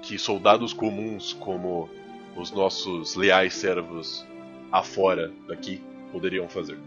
que 0.02 0.18
soldados 0.18 0.72
comuns 0.72 1.34
como 1.34 1.90
os 2.34 2.52
nossos 2.52 3.16
leais 3.16 3.54
servos 3.56 4.26
afora 4.72 5.34
daqui 5.46 5.82
poderiam 6.10 6.48
fazer. 6.48 6.80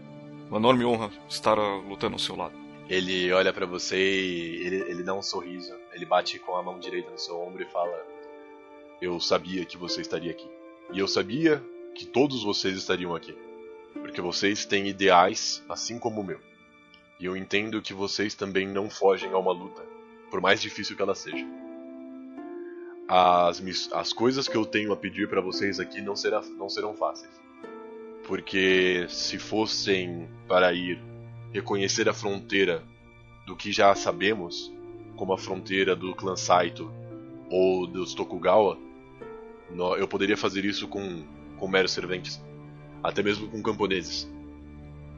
Uma 0.49 0.57
enorme 0.57 0.83
honra 0.83 1.11
estar 1.29 1.59
ah, 1.59 1.75
lutando 1.75 2.15
ao 2.15 2.19
seu 2.19 2.35
lado. 2.35 2.55
Ele 2.89 3.31
olha 3.31 3.53
pra 3.53 3.67
você 3.67 3.97
e 3.97 4.65
ele, 4.65 4.75
ele 4.89 5.03
dá 5.03 5.13
um 5.13 5.21
sorriso. 5.21 5.75
Ele 5.93 6.07
bate 6.07 6.39
com 6.39 6.55
a 6.55 6.63
mão 6.63 6.79
direita 6.79 7.11
no 7.11 7.19
seu 7.19 7.39
ombro 7.39 7.61
e 7.61 7.67
fala: 7.67 8.03
Eu 8.99 9.19
sabia 9.19 9.63
que 9.63 9.77
você 9.77 10.01
estaria 10.01 10.31
aqui. 10.31 10.49
E 10.91 10.97
eu 10.97 11.07
sabia 11.07 11.63
que 11.93 12.07
todos 12.07 12.43
vocês 12.43 12.75
estariam 12.75 13.13
aqui. 13.13 13.37
Porque 14.01 14.21
vocês 14.21 14.65
têm 14.65 14.87
ideais 14.87 15.63
assim 15.69 15.99
como 15.99 16.21
o 16.21 16.23
meu. 16.23 16.39
E 17.19 17.25
eu 17.25 17.35
entendo 17.35 17.81
que 17.81 17.93
vocês 17.93 18.33
também 18.33 18.67
não 18.67 18.89
fogem 18.89 19.31
a 19.31 19.37
uma 19.37 19.51
luta, 19.51 19.83
por 20.31 20.39
mais 20.39 20.61
difícil 20.61 20.95
que 20.95 21.01
ela 21.01 21.15
seja. 21.15 21.45
As, 23.07 23.61
as 23.91 24.13
coisas 24.13 24.47
que 24.47 24.55
eu 24.55 24.65
tenho 24.65 24.93
a 24.93 24.97
pedir 24.97 25.27
pra 25.27 25.41
vocês 25.41 25.79
aqui 25.79 26.01
não, 26.01 26.15
será, 26.15 26.41
não 26.57 26.69
serão 26.69 26.95
fáceis. 26.95 27.31
Porque 28.25 29.05
se 29.09 29.37
fossem 29.39 30.29
para 30.47 30.71
ir 30.73 31.01
reconhecer 31.51 32.07
a 32.07 32.13
fronteira 32.13 32.83
do 33.45 33.55
que 33.55 33.71
já 33.71 33.93
sabemos, 33.95 34.71
como 35.17 35.33
a 35.33 35.37
fronteira 35.37 35.95
do 35.95 36.15
clã 36.15 36.35
Saito 36.35 36.89
ou 37.49 37.87
dos 37.87 38.13
Tokugawa, 38.13 38.77
eu 39.97 40.07
poderia 40.07 40.37
fazer 40.37 40.63
isso 40.63 40.87
com, 40.87 41.23
com 41.57 41.67
meros 41.67 41.91
serventes, 41.91 42.41
até 43.03 43.23
mesmo 43.23 43.47
com 43.47 43.61
camponeses. 43.61 44.29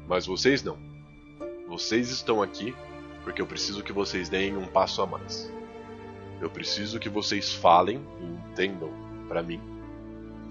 Mas 0.07 0.25
vocês 0.25 0.63
não. 0.63 0.77
Vocês 1.67 2.09
estão 2.09 2.41
aqui 2.41 2.75
porque 3.23 3.41
eu 3.41 3.47
preciso 3.47 3.83
que 3.83 3.93
vocês 3.93 4.29
deem 4.29 4.57
um 4.57 4.65
passo 4.65 5.01
a 5.01 5.07
mais. 5.07 5.51
Eu 6.39 6.49
preciso 6.49 6.99
que 6.99 7.09
vocês 7.09 7.53
falem 7.53 8.01
e 8.19 8.25
entendam 8.25 8.91
para 9.27 9.43
mim. 9.43 9.61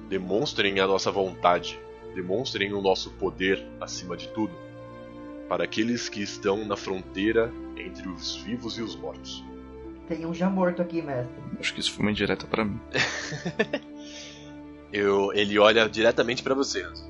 Demonstrem 0.08 0.80
a 0.80 0.86
nossa 0.86 1.10
vontade, 1.10 1.80
demonstrem 2.14 2.72
o 2.72 2.80
nosso 2.80 3.10
poder 3.12 3.64
acima 3.80 4.16
de 4.16 4.28
tudo 4.28 4.52
para 5.48 5.64
aqueles 5.64 6.08
que 6.08 6.22
estão 6.22 6.64
na 6.64 6.76
fronteira 6.76 7.52
entre 7.76 8.08
os 8.08 8.36
vivos 8.36 8.78
e 8.78 8.82
os 8.82 8.94
mortos. 8.94 9.44
Tem 10.06 10.24
um 10.24 10.32
já 10.32 10.48
morto 10.48 10.80
aqui, 10.80 11.02
mestre. 11.02 11.34
Acho 11.58 11.74
que 11.74 11.80
isso 11.80 11.92
foi 11.92 12.04
uma 12.04 12.12
indireta 12.12 12.46
pra 12.46 12.64
mim. 12.64 12.80
Eu, 14.92 15.32
ele 15.32 15.58
olha 15.58 15.88
diretamente 15.88 16.42
para 16.42 16.54
você, 16.54 16.82
Hanzo. 16.82 17.08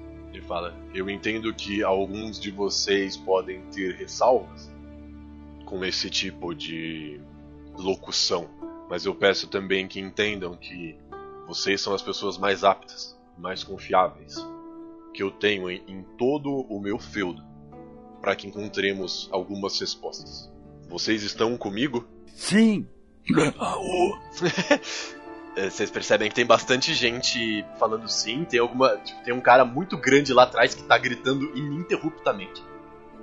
Fala: 0.50 0.76
Eu 0.92 1.08
entendo 1.08 1.54
que 1.54 1.80
alguns 1.80 2.40
de 2.40 2.50
vocês 2.50 3.16
podem 3.16 3.62
ter 3.66 3.94
ressalvas 3.94 4.68
com 5.64 5.84
esse 5.84 6.10
tipo 6.10 6.52
de 6.52 7.20
locução, 7.78 8.50
mas 8.88 9.06
eu 9.06 9.14
peço 9.14 9.46
também 9.46 9.86
que 9.86 10.00
entendam 10.00 10.56
que 10.56 10.98
vocês 11.46 11.80
são 11.80 11.94
as 11.94 12.02
pessoas 12.02 12.36
mais 12.36 12.64
aptas, 12.64 13.16
mais 13.38 13.62
confiáveis 13.62 14.44
que 15.14 15.22
eu 15.22 15.30
tenho 15.30 15.70
em, 15.70 15.84
em 15.86 16.02
todo 16.18 16.50
o 16.50 16.80
meu 16.80 16.98
feudo 16.98 17.40
para 18.20 18.34
que 18.34 18.48
encontremos 18.48 19.28
algumas 19.30 19.78
respostas. 19.78 20.52
Vocês 20.88 21.22
estão 21.22 21.56
comigo? 21.56 22.04
Sim! 22.26 22.88
É, 25.56 25.68
Vocês 25.68 25.90
percebem 25.90 26.28
que 26.28 26.34
tem 26.34 26.46
bastante 26.46 26.94
gente 26.94 27.64
falando 27.78 28.08
sim, 28.08 28.44
tem 28.44 28.60
alguma. 28.60 28.96
tipo, 28.98 29.22
tem 29.22 29.34
um 29.34 29.40
cara 29.40 29.64
muito 29.64 29.96
grande 29.96 30.32
lá 30.32 30.44
atrás 30.44 30.74
que 30.74 30.82
tá 30.82 30.96
gritando 30.96 31.56
ininterruptamente. 31.56 32.62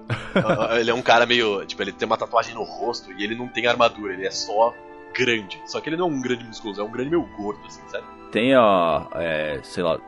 Ele 0.79 0.89
é 0.89 0.93
um 0.93 1.01
cara 1.01 1.25
meio. 1.25 1.65
Tipo, 1.65 1.81
ele 1.81 1.91
tem 1.91 2.05
uma 2.05 2.17
tatuagem 2.17 2.53
no 2.53 2.63
rosto 2.63 3.11
e 3.11 3.23
ele 3.23 3.35
não 3.35 3.47
tem 3.49 3.67
armadura, 3.67 4.13
ele 4.13 4.25
é 4.25 4.31
só 4.31 4.73
grande. 5.13 5.61
Só 5.65 5.81
que 5.81 5.89
ele 5.89 5.97
não 5.97 6.07
é 6.07 6.09
um 6.09 6.21
grande 6.21 6.45
musculoso, 6.45 6.79
é 6.79 6.83
um 6.83 6.91
grande 6.91 7.09
meio 7.09 7.23
gordo, 7.35 7.59
assim, 7.65 7.81
sabe? 7.89 8.05
Tem 8.31 8.53
a. 8.55 9.07
É, 9.15 9.59
sei 9.63 9.83
lá. 9.83 9.99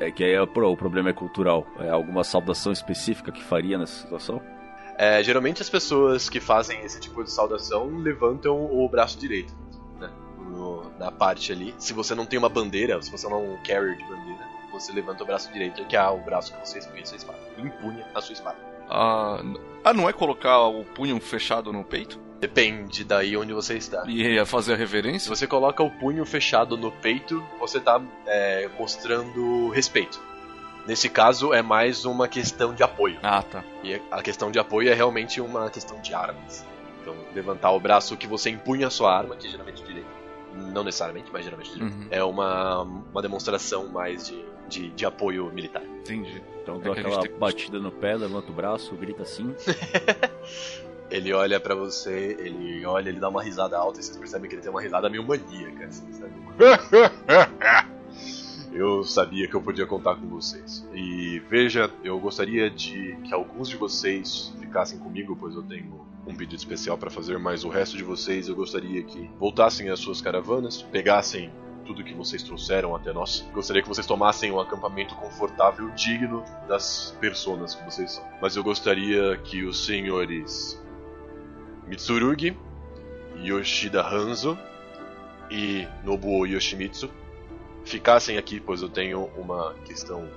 É 0.00 0.10
que 0.10 0.24
aí 0.24 0.32
é, 0.32 0.40
o 0.40 0.46
problema 0.46 1.10
é 1.10 1.12
cultural. 1.12 1.66
É 1.78 1.90
alguma 1.90 2.24
saudação 2.24 2.72
específica 2.72 3.30
que 3.30 3.44
faria 3.44 3.78
nessa 3.78 4.02
situação? 4.02 4.42
É, 4.96 5.22
geralmente 5.22 5.62
as 5.62 5.70
pessoas 5.70 6.28
que 6.28 6.40
fazem 6.40 6.80
esse 6.82 7.00
tipo 7.00 7.22
de 7.24 7.30
saudação 7.30 7.96
levantam 7.96 8.66
o 8.70 8.86
braço 8.86 9.18
direito, 9.18 9.54
na 11.00 11.10
parte 11.10 11.50
ali. 11.50 11.74
Se 11.78 11.92
você 11.94 12.14
não 12.14 12.26
tem 12.26 12.38
uma 12.38 12.48
bandeira, 12.48 13.00
se 13.02 13.10
você 13.10 13.26
não 13.28 13.38
é 13.38 13.40
um 13.40 13.56
carrier 13.56 13.96
de 13.96 14.04
bandeira, 14.04 14.44
você 14.70 14.92
levanta 14.92 15.24
o 15.24 15.26
braço 15.26 15.50
direito, 15.50 15.84
que 15.86 15.96
é 15.96 16.06
o 16.08 16.18
braço 16.18 16.54
que 16.54 16.68
você 16.68 16.78
empunha 16.78 17.02
a 17.02 17.06
sua 17.06 17.16
espada. 17.16 17.38
Empunha 17.58 18.06
a 18.14 18.20
sua 18.20 18.32
espada. 18.34 18.56
Ah, 18.88 19.40
ah, 19.82 19.94
não 19.94 20.08
é 20.08 20.12
colocar 20.12 20.66
o 20.66 20.84
punho 20.84 21.18
fechado 21.20 21.72
no 21.72 21.82
peito? 21.82 22.20
Depende 22.38 23.04
daí 23.04 23.36
onde 23.36 23.52
você 23.52 23.76
está. 23.76 24.04
E 24.06 24.38
é 24.38 24.44
fazer 24.44 24.72
a 24.72 24.76
Se 24.76 24.80
reverência? 24.80 25.28
você 25.34 25.46
coloca 25.46 25.82
o 25.82 25.90
punho 25.90 26.24
fechado 26.24 26.76
no 26.76 26.90
peito, 26.90 27.42
você 27.58 27.78
está 27.78 28.00
mostrando 28.78 29.68
respeito. 29.70 30.20
Nesse 30.86 31.08
caso, 31.08 31.52
é 31.52 31.62
mais 31.62 32.04
uma 32.04 32.26
questão 32.26 32.74
de 32.74 32.82
apoio. 32.82 33.18
Ah, 33.22 33.42
tá. 33.42 33.62
E 33.84 34.00
a 34.10 34.22
questão 34.22 34.50
de 34.50 34.58
apoio 34.58 34.90
é 34.90 34.94
realmente 34.94 35.40
uma 35.40 35.70
questão 35.70 36.00
de 36.00 36.14
armas. 36.14 36.64
Então, 37.00 37.14
levantar 37.34 37.70
o 37.72 37.80
braço 37.80 38.16
que 38.16 38.26
você 38.26 38.50
empunha 38.50 38.86
a 38.86 38.90
sua 38.90 39.14
arma, 39.16 39.36
que 39.36 39.48
geralmente 39.48 39.82
é 39.82 39.86
direito, 39.86 40.08
Não 40.54 40.82
necessariamente, 40.84 41.30
mas 41.32 41.44
geralmente. 41.44 41.82
Uhum. 41.82 42.06
É 42.10 42.22
uma, 42.24 42.82
uma 42.82 43.22
demonstração 43.22 43.88
mais 43.88 44.26
de, 44.28 44.44
de, 44.68 44.90
de 44.90 45.06
apoio 45.06 45.50
militar. 45.52 45.82
Entendi. 45.84 46.42
Então 46.62 46.76
É 46.76 46.78
a 46.78 46.94
gente 46.94 47.00
aquela 47.06 47.22
tem- 47.22 47.32
batida 47.38 47.78
no 47.78 47.90
pé, 47.90 48.16
levanta 48.16 48.50
o 48.50 48.54
braço, 48.54 48.94
grita 48.96 49.22
assim. 49.22 49.54
Ele 51.10 51.32
olha 51.32 51.58
pra 51.58 51.74
você, 51.74 52.36
ele 52.38 52.86
olha, 52.86 53.08
ele 53.08 53.18
dá 53.18 53.28
uma 53.28 53.42
risada 53.42 53.76
alta 53.76 53.98
e 53.98 54.02
vocês 54.04 54.16
percebem 54.16 54.48
que 54.48 54.54
ele 54.54 54.62
tem 54.62 54.70
uma 54.70 54.80
risada 54.80 55.10
meio 55.10 55.26
maníaca, 55.26 55.86
assim, 55.86 56.06
sabe? 56.12 56.32
Eu 58.72 59.02
sabia 59.02 59.48
que 59.48 59.54
eu 59.56 59.60
podia 59.60 59.84
contar 59.84 60.14
com 60.14 60.28
vocês. 60.28 60.86
E 60.94 61.40
veja, 61.50 61.90
eu 62.04 62.18
gostaria 62.20 62.70
de 62.70 63.16
que 63.24 63.34
alguns 63.34 63.68
de 63.68 63.76
vocês 63.76 64.54
ficassem 64.60 64.96
comigo, 65.00 65.36
pois 65.38 65.56
eu 65.56 65.62
tenho 65.64 66.06
um 66.30 66.36
pedido 66.36 66.58
especial 66.58 66.96
pra 66.96 67.10
fazer, 67.10 67.38
mas 67.38 67.64
o 67.64 67.68
resto 67.68 67.96
de 67.96 68.04
vocês 68.04 68.48
eu 68.48 68.54
gostaria 68.54 69.02
que 69.02 69.28
voltassem 69.38 69.90
às 69.90 70.00
suas 70.00 70.20
caravanas, 70.20 70.80
pegassem 70.82 71.52
tudo 71.84 72.04
que 72.04 72.14
vocês 72.14 72.42
trouxeram 72.42 72.94
até 72.94 73.12
nós. 73.12 73.44
Gostaria 73.52 73.82
que 73.82 73.88
vocês 73.88 74.06
tomassem 74.06 74.52
um 74.52 74.60
acampamento 74.60 75.14
confortável, 75.16 75.90
digno 75.90 76.44
das 76.68 77.16
personas 77.20 77.74
que 77.74 77.84
vocês 77.84 78.12
são. 78.12 78.24
Mas 78.40 78.54
eu 78.54 78.62
gostaria 78.62 79.36
que 79.38 79.64
os 79.64 79.84
senhores 79.84 80.80
Mitsurugi, 81.88 82.56
Yoshida 83.36 84.06
Hanzo 84.06 84.56
e 85.50 85.88
Nobuo 86.04 86.46
Yoshimitsu 86.46 87.10
ficassem 87.84 88.38
aqui, 88.38 88.60
pois 88.60 88.82
eu 88.82 88.88
tenho 88.88 89.24
uma 89.36 89.74
questão 89.84 90.28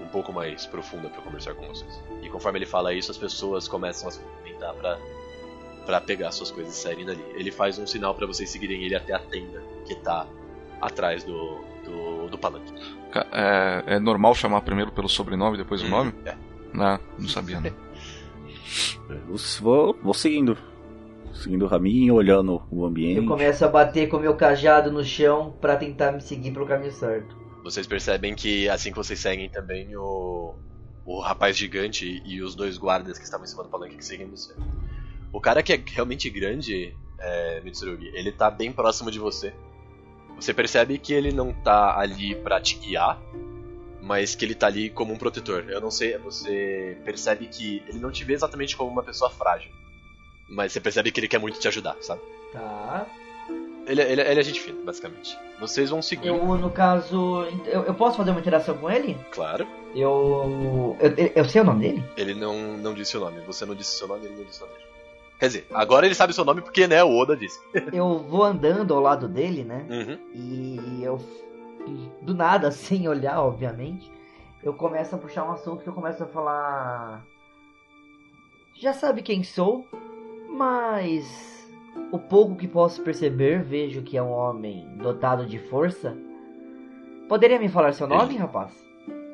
um 0.00 0.08
pouco 0.08 0.32
mais 0.32 0.66
profunda 0.66 1.08
para 1.08 1.22
conversar 1.22 1.54
com 1.54 1.66
vocês. 1.66 2.00
E 2.22 2.28
conforme 2.28 2.58
ele 2.58 2.66
fala 2.66 2.92
isso, 2.92 3.10
as 3.10 3.18
pessoas 3.18 3.68
começam 3.68 4.08
a 4.08 4.10
se 4.12 4.20
movimentar 4.20 4.74
para 4.74 4.98
para 5.84 6.00
pegar 6.00 6.32
suas 6.32 6.50
coisas 6.50 6.76
e 6.76 6.76
saírem 6.76 7.06
dali. 7.06 7.24
Ele 7.36 7.52
faz 7.52 7.78
um 7.78 7.86
sinal 7.86 8.12
para 8.12 8.26
vocês 8.26 8.50
seguirem 8.50 8.82
ele 8.82 8.96
até 8.96 9.14
a 9.14 9.20
tenda 9.20 9.62
que 9.86 9.94
tá 9.94 10.26
atrás 10.80 11.22
do 11.22 11.60
do, 11.84 12.28
do 12.28 12.36
palanque. 12.38 12.72
É, 13.32 13.94
é 13.94 13.98
normal 13.98 14.34
chamar 14.34 14.60
primeiro 14.62 14.90
pelo 14.90 15.08
sobrenome, 15.08 15.56
depois 15.56 15.82
o 15.82 15.88
nome? 15.88 16.12
É. 16.24 16.34
Não, 16.72 16.98
não 17.18 17.28
sabia 17.28 17.60
não. 17.60 17.70
Eu 19.08 19.36
vou, 19.60 19.96
vou 20.02 20.14
seguindo. 20.14 20.58
Seguindo 21.32 21.66
o 21.66 21.68
caminho, 21.68 22.14
olhando 22.14 22.62
o 22.70 22.84
ambiente. 22.84 23.18
Eu 23.18 23.26
começo 23.26 23.64
a 23.64 23.68
bater 23.68 24.08
com 24.08 24.18
meu 24.18 24.34
cajado 24.34 24.90
no 24.90 25.04
chão 25.04 25.54
pra 25.60 25.76
tentar 25.76 26.10
me 26.12 26.20
seguir 26.20 26.50
pelo 26.50 26.66
caminho 26.66 26.92
certo. 26.92 27.36
Vocês 27.66 27.84
percebem 27.84 28.32
que 28.32 28.68
assim 28.68 28.92
que 28.92 28.96
vocês 28.96 29.18
seguem 29.18 29.48
também 29.48 29.96
o 29.96 30.54
o 31.04 31.20
rapaz 31.20 31.56
gigante 31.56 32.22
e 32.24 32.40
os 32.40 32.54
dois 32.54 32.78
guardas 32.78 33.18
que 33.18 33.24
estavam 33.24 33.44
em 33.44 33.48
cima 33.48 33.64
do 33.64 33.68
palanque 33.68 33.96
que 33.96 34.04
seguem 34.04 34.28
você. 34.28 34.54
O 35.32 35.40
cara 35.40 35.62
que 35.64 35.72
é 35.72 35.82
realmente 35.84 36.30
grande, 36.30 36.96
é, 37.18 37.60
Mitsurugi, 37.62 38.08
ele 38.14 38.30
tá 38.30 38.50
bem 38.50 38.72
próximo 38.72 39.10
de 39.10 39.18
você. 39.18 39.52
Você 40.36 40.54
percebe 40.54 40.96
que 40.96 41.12
ele 41.12 41.32
não 41.32 41.52
tá 41.52 41.98
ali 41.98 42.36
pra 42.36 42.60
te 42.60 42.76
guiar, 42.76 43.20
mas 44.00 44.36
que 44.36 44.44
ele 44.44 44.54
tá 44.54 44.68
ali 44.68 44.88
como 44.88 45.12
um 45.12 45.18
protetor. 45.18 45.64
Eu 45.68 45.80
não 45.80 45.90
sei, 45.90 46.16
você 46.18 46.96
percebe 47.04 47.46
que 47.46 47.82
ele 47.88 47.98
não 47.98 48.12
te 48.12 48.22
vê 48.22 48.34
exatamente 48.34 48.76
como 48.76 48.90
uma 48.90 49.02
pessoa 49.02 49.30
frágil, 49.30 49.72
mas 50.48 50.72
você 50.72 50.80
percebe 50.80 51.10
que 51.10 51.18
ele 51.18 51.28
quer 51.28 51.38
muito 51.38 51.58
te 51.58 51.66
ajudar, 51.66 51.96
sabe? 52.00 52.22
Tá. 52.52 53.06
Ele, 53.86 54.02
ele, 54.02 54.20
ele 54.20 54.40
é 54.40 54.42
gente 54.42 54.60
fina, 54.60 54.78
basicamente. 54.84 55.38
Vocês 55.60 55.90
vão 55.90 56.02
seguir, 56.02 56.28
Eu, 56.28 56.44
no 56.58 56.70
caso. 56.70 57.44
Eu, 57.66 57.84
eu 57.84 57.94
posso 57.94 58.16
fazer 58.16 58.30
uma 58.32 58.40
interação 58.40 58.76
com 58.76 58.90
ele? 58.90 59.16
claro. 59.30 59.66
Eu. 59.94 60.96
Eu, 61.00 61.14
eu- 61.34 61.44
sei 61.48 61.62
o 61.62 61.64
nome 61.64 61.80
dele? 61.88 62.04
Ele 62.16 62.34
não, 62.34 62.76
não 62.76 62.92
disse 62.92 63.16
o 63.16 63.20
nome. 63.20 63.40
Você 63.46 63.64
não 63.64 63.74
disse 63.74 63.96
seu 63.96 64.06
nome, 64.06 64.26
ele 64.26 64.36
não 64.36 64.44
disse 64.44 64.62
o 64.62 64.66
nome 64.66 64.76
dele. 64.78 64.90
Quer 65.38 65.46
dizer, 65.46 65.66
agora 65.72 66.04
ele 66.04 66.14
sabe 66.14 66.32
seu 66.34 66.44
nome 66.44 66.60
porque, 66.60 66.86
né, 66.86 67.02
o 67.04 67.16
Oda 67.16 67.36
disse. 67.36 67.58
Eu 67.92 68.18
vou 68.18 68.42
andando 68.42 68.92
ao 68.92 69.00
lado 69.00 69.26
dele, 69.28 69.64
né? 69.64 69.86
Uhum. 69.88 70.18
E 70.34 71.02
eu. 71.02 71.18
Do 72.22 72.34
nada, 72.34 72.70
sem 72.72 73.08
olhar, 73.08 73.40
obviamente. 73.40 74.10
Eu 74.62 74.74
começo 74.74 75.14
a 75.14 75.18
puxar 75.18 75.44
um 75.44 75.52
assunto 75.52 75.82
que 75.82 75.88
eu 75.88 75.92
começo 75.94 76.22
a 76.22 76.26
falar. 76.26 77.24
Já 78.74 78.92
sabe 78.92 79.22
quem 79.22 79.42
sou, 79.44 79.86
mas. 80.50 81.55
O 82.12 82.18
pouco 82.18 82.56
que 82.56 82.68
posso 82.68 83.02
perceber, 83.02 83.62
vejo 83.62 84.02
que 84.02 84.16
é 84.16 84.22
um 84.22 84.30
homem 84.30 84.88
dotado 84.96 85.44
de 85.44 85.58
força. 85.58 86.16
Poderia 87.28 87.58
me 87.58 87.68
falar 87.68 87.92
seu 87.92 88.06
nome, 88.06 88.36
rapaz? 88.36 88.72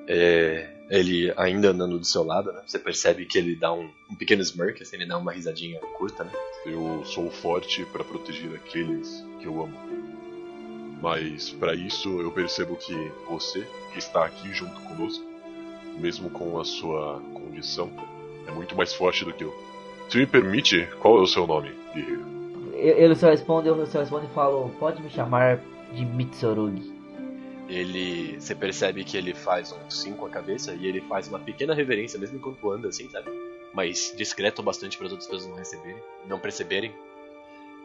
É, 0.09 0.73
ele 0.91 1.33
ainda 1.37 1.71
andando 1.71 1.99
do 1.99 2.05
seu 2.05 2.23
lado, 2.23 2.53
né? 2.53 2.63
Você 2.67 2.79
percebe 2.79 3.25
que 3.25 3.39
ele 3.39 3.55
dá 3.55 3.73
um, 3.73 3.91
um 4.11 4.15
pequeno 4.15 4.43
smirk, 4.43 4.83
assim, 4.83 4.97
ele 4.97 5.07
dá 5.07 5.19
uma 5.19 5.33
risadinha 5.33 5.81
curta, 5.99 6.25
né? 6.25 6.33
Eu 6.67 7.05
sou 7.05 7.31
forte 7.31 7.85
para 7.87 8.05
proteger 8.05 8.55
aqueles 8.55 9.25
que 9.41 9.47
eu 9.47 9.63
amo. 9.63 9.75
Mas 11.01 11.51
para 11.51 11.75
isso 11.75 12.21
eu 12.21 12.31
percebo 12.31 12.77
que 12.77 12.95
você, 13.29 13.67
que 13.93 13.99
está 13.99 14.25
aqui 14.25 14.53
junto 14.53 14.81
conosco, 14.83 15.25
mesmo 15.99 16.31
com 16.31 16.59
a 16.59 16.65
sua 16.65 17.21
condição, 17.35 17.91
é 18.47 18.53
muito 18.53 18.77
mais 18.77 18.95
forte 18.95 19.25
do 19.25 19.33
que 19.33 19.45
eu. 19.45 19.55
Se 20.09 20.19
me 20.19 20.27
permite, 20.27 20.87
qual 21.01 21.19
é 21.19 21.23
o 21.23 21.27
seu 21.27 21.47
nome, 21.47 21.73
guerreiro? 21.95 22.42
Ele 22.83 23.15
só 23.15 23.31
responde, 23.31 23.69
eu 23.69 23.87
só 23.87 24.01
respondo 24.01 24.27
e 24.27 24.35
falo, 24.35 24.69
pode 24.81 25.01
me 25.01 25.09
chamar 25.09 25.61
de 25.93 26.05
Mitsurugi. 26.05 26.93
Ele. 27.69 28.41
Você 28.41 28.57
percebe 28.57 29.05
que 29.05 29.17
ele 29.17 29.33
faz 29.33 29.73
um 29.73 29.89
sim 29.89 30.15
com 30.15 30.27
a 30.27 30.31
cabeça 30.31 30.75
e 30.75 30.87
ele 30.87 31.01
faz 31.03 31.29
uma 31.29 31.39
pequena 31.39 31.75
reverência, 31.75 32.19
mesmo 32.19 32.39
enquanto 32.39 32.71
anda, 32.71 32.89
assim, 32.89 33.09
sabe? 33.09 33.31
Mas 33.73 34.13
discreto 34.17 34.61
o 34.61 34.65
bastante 34.65 34.99
para 34.99 35.07
as 35.07 35.13
outras 35.13 35.29
pessoas 35.29 35.49
não 35.49 35.57
receberem, 35.57 36.03
não 36.29 36.41
perceberem. 36.41 36.93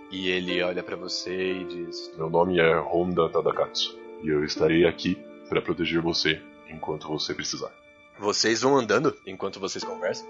E 0.10 0.30
ele 0.30 0.64
olha 0.64 0.82
pra 0.82 0.96
você 0.96 1.54
e 1.54 1.64
diz: 1.66 2.12
Meu 2.18 2.30
nome 2.30 2.60
é 2.60 2.80
Honda 2.80 3.30
Tadakatsu 3.30 3.98
e 4.24 4.30
eu 4.30 4.44
estarei 4.44 4.86
aqui 4.86 5.16
para 5.48 5.62
proteger 5.62 6.02
você 6.02 6.42
enquanto 6.68 7.08
você 7.08 7.36
precisar. 7.36 7.72
Vocês 8.18 8.64
vão 8.64 8.76
andando 8.76 9.16
enquanto 9.28 9.60
vocês 9.60 9.84
conversam. 9.84 10.28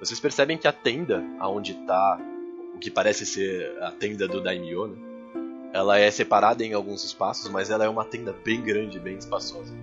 Vocês 0.00 0.18
percebem 0.18 0.58
que 0.58 0.66
a 0.66 0.72
tenda 0.72 1.24
aonde 1.38 1.74
tá 1.86 2.18
o 2.78 2.80
que 2.80 2.92
parece 2.92 3.26
ser 3.26 3.76
a 3.82 3.90
tenda 3.90 4.28
do 4.28 4.40
Daimyo, 4.40 4.86
né? 4.86 4.96
Ela 5.72 5.98
é 5.98 6.08
separada 6.12 6.64
em 6.64 6.72
alguns 6.72 7.04
espaços, 7.04 7.50
mas 7.50 7.70
ela 7.70 7.84
é 7.84 7.88
uma 7.88 8.04
tenda 8.04 8.32
bem 8.44 8.62
grande, 8.62 9.00
bem 9.00 9.18
espaçosa. 9.18 9.74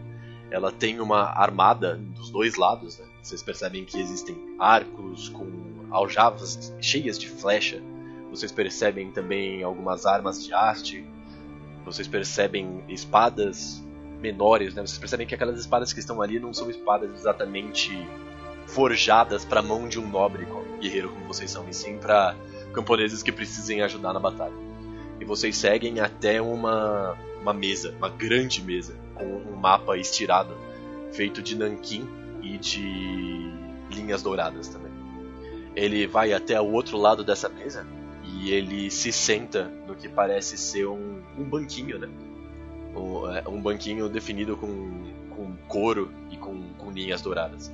Ela 0.49 0.71
tem 0.71 1.01
uma 1.01 1.23
armada 1.23 1.95
dos 1.95 2.29
dois 2.29 2.55
lados, 2.55 2.97
né? 2.97 3.05
Vocês 3.21 3.43
percebem 3.43 3.83
que 3.83 3.99
existem 3.99 4.55
arcos 4.57 5.27
com 5.27 5.45
aljavas 5.91 6.73
cheias 6.79 7.19
de 7.19 7.27
flecha. 7.29 7.81
Vocês 8.31 8.51
percebem 8.51 9.11
também 9.11 9.61
algumas 9.61 10.05
armas 10.05 10.43
de 10.43 10.53
haste. 10.53 11.05
Vocês 11.83 12.07
percebem 12.07 12.81
espadas 12.87 13.83
menores, 14.21 14.73
né? 14.73 14.87
Vocês 14.87 14.97
percebem 14.97 15.27
que 15.27 15.35
aquelas 15.35 15.59
espadas 15.59 15.91
que 15.91 15.99
estão 15.99 16.21
ali 16.21 16.39
não 16.39 16.53
são 16.53 16.69
espadas 16.69 17.13
exatamente 17.13 17.91
forjadas 18.67 19.43
para 19.43 19.61
mão 19.61 19.87
de 19.87 19.99
um 19.99 20.07
nobre 20.07 20.47
guerreiro 20.79 21.09
como 21.09 21.27
vocês 21.27 21.51
são, 21.51 21.67
e 21.69 21.73
sim 21.73 21.97
para 21.97 22.35
camponeses 22.75 23.23
que 23.23 23.31
precisem 23.31 23.81
ajudar 23.81 24.13
na 24.13 24.19
batalha. 24.19 24.53
E 25.19 25.25
vocês 25.25 25.55
seguem 25.57 26.01
até 26.01 26.41
uma 26.41 27.17
uma 27.45 27.53
mesa, 27.53 27.93
uma 27.97 28.09
grande 28.09 28.59
mesa 28.63 28.95
com 29.13 29.23
um 29.23 29.55
mapa 29.55 29.95
estirado 29.97 30.57
feito 31.11 31.43
de 31.43 31.55
nanquim 31.55 32.09
e 32.41 32.57
de 32.57 33.53
linhas 33.91 34.23
douradas 34.23 34.67
também. 34.67 34.91
Ele 35.75 36.07
vai 36.07 36.33
até 36.33 36.59
o 36.59 36.71
outro 36.71 36.97
lado 36.97 37.23
dessa 37.23 37.47
mesa 37.47 37.85
e 38.23 38.51
ele 38.51 38.89
se 38.89 39.11
senta 39.11 39.71
no 39.87 39.95
que 39.95 40.09
parece 40.09 40.57
ser 40.57 40.87
um, 40.87 41.21
um 41.37 41.43
banquinho, 41.43 41.99
né? 41.99 42.09
Um, 42.95 43.29
é, 43.29 43.43
um 43.47 43.61
banquinho 43.61 44.09
definido 44.09 44.57
com, 44.57 45.13
com 45.29 45.55
couro 45.67 46.11
e 46.31 46.37
com, 46.37 46.73
com 46.79 46.91
linhas 46.91 47.21
douradas. 47.21 47.71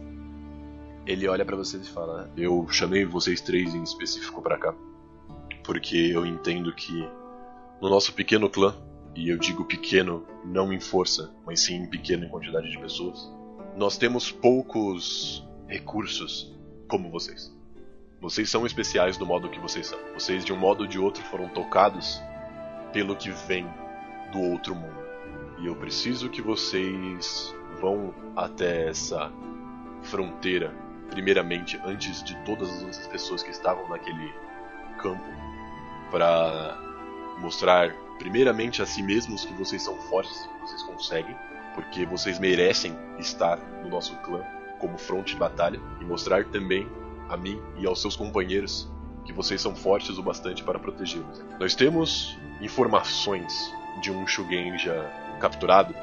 Ele 1.05 1.27
olha 1.29 1.45
pra 1.45 1.55
vocês 1.55 1.87
e 1.87 1.89
fala: 1.89 2.29
Eu 2.35 2.67
chamei 2.69 3.05
vocês 3.05 3.39
três 3.39 3.73
em 3.73 3.83
específico 3.83 4.41
para 4.41 4.57
cá 4.57 4.75
porque 5.63 5.95
eu 5.95 6.25
entendo 6.25 6.73
que 6.73 7.07
no 7.81 7.89
nosso 7.89 8.13
pequeno 8.13 8.49
clã, 8.49 8.75
e 9.15 9.29
eu 9.29 9.37
digo 9.37 9.65
pequeno 9.65 10.25
não 10.45 10.71
em 10.71 10.79
força, 10.79 11.33
mas 11.45 11.61
sim 11.61 11.85
pequeno 11.87 12.25
em 12.25 12.29
quantidade 12.29 12.69
de 12.69 12.77
pessoas, 12.79 13.31
nós 13.75 13.97
temos 13.97 14.31
poucos 14.31 15.45
recursos 15.67 16.55
como 16.87 17.09
vocês. 17.09 17.51
Vocês 18.19 18.49
são 18.49 18.65
especiais 18.65 19.17
do 19.17 19.25
modo 19.25 19.49
que 19.49 19.59
vocês 19.59 19.87
são. 19.87 19.97
Vocês, 20.13 20.45
de 20.45 20.53
um 20.53 20.57
modo 20.57 20.81
ou 20.81 20.87
de 20.87 20.99
outro, 20.99 21.23
foram 21.23 21.49
tocados 21.49 22.21
pelo 22.93 23.15
que 23.15 23.31
vem 23.31 23.65
do 24.31 24.39
outro 24.39 24.75
mundo. 24.75 25.01
E 25.59 25.65
eu 25.65 25.75
preciso 25.75 26.29
que 26.29 26.41
vocês 26.41 27.55
vão 27.79 28.13
até 28.35 28.89
essa 28.89 29.31
fronteira, 30.03 30.73
primeiramente, 31.09 31.79
antes 31.83 32.23
de 32.23 32.35
todas 32.43 32.69
as 32.69 32.81
outras 32.81 33.07
pessoas 33.07 33.41
que 33.41 33.49
estavam 33.49 33.87
naquele 33.89 34.31
campo, 34.99 35.23
para 36.11 36.77
mostrar, 37.39 37.91
primeiramente, 38.19 38.81
a 38.81 38.85
si 38.85 39.01
mesmos 39.01 39.45
que 39.45 39.53
vocês 39.53 39.81
são 39.81 39.95
fortes, 40.03 40.37
que 40.37 40.59
vocês 40.61 40.83
conseguem, 40.83 41.35
porque 41.73 42.05
vocês 42.05 42.37
merecem 42.37 42.95
estar 43.17 43.57
no 43.81 43.89
nosso 43.89 44.15
clã 44.17 44.43
como 44.79 44.97
fronte 44.97 45.33
de 45.33 45.39
batalha, 45.39 45.79
e 45.99 46.05
mostrar 46.05 46.45
também 46.45 46.87
a 47.29 47.37
mim 47.37 47.61
e 47.77 47.85
aos 47.85 48.01
seus 48.01 48.15
companheiros 48.15 48.91
que 49.25 49.31
vocês 49.31 49.61
são 49.61 49.75
fortes 49.75 50.17
o 50.17 50.23
bastante 50.23 50.63
para 50.63 50.79
protegê-los. 50.79 51.43
Nós 51.59 51.75
temos 51.75 52.37
informações 52.59 53.71
de 54.01 54.11
um 54.11 54.27
Shugenja 54.27 55.09
capturado, 55.39 55.93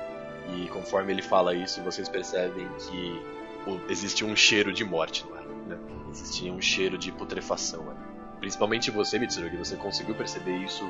e 0.55 0.67
conforme 0.69 1.13
ele 1.13 1.23
fala 1.23 1.55
isso, 1.55 1.83
vocês 1.83 2.09
percebem 2.09 2.67
que 2.79 3.21
existe 3.89 4.25
um 4.25 4.35
cheiro 4.35 4.73
de 4.73 4.85
morte 4.85 5.27
no 5.27 5.35
ar. 5.35 5.45
Né? 5.45 5.79
Existia 6.11 6.53
um 6.53 6.61
cheiro 6.61 6.97
de 6.97 7.13
putrefação. 7.13 7.85
Né? 7.85 7.95
Principalmente 8.41 8.91
você, 8.91 9.19
Mitsurugi, 9.19 9.57
você 9.57 9.77
conseguiu 9.77 10.15
perceber 10.15 10.57
isso 10.59 10.85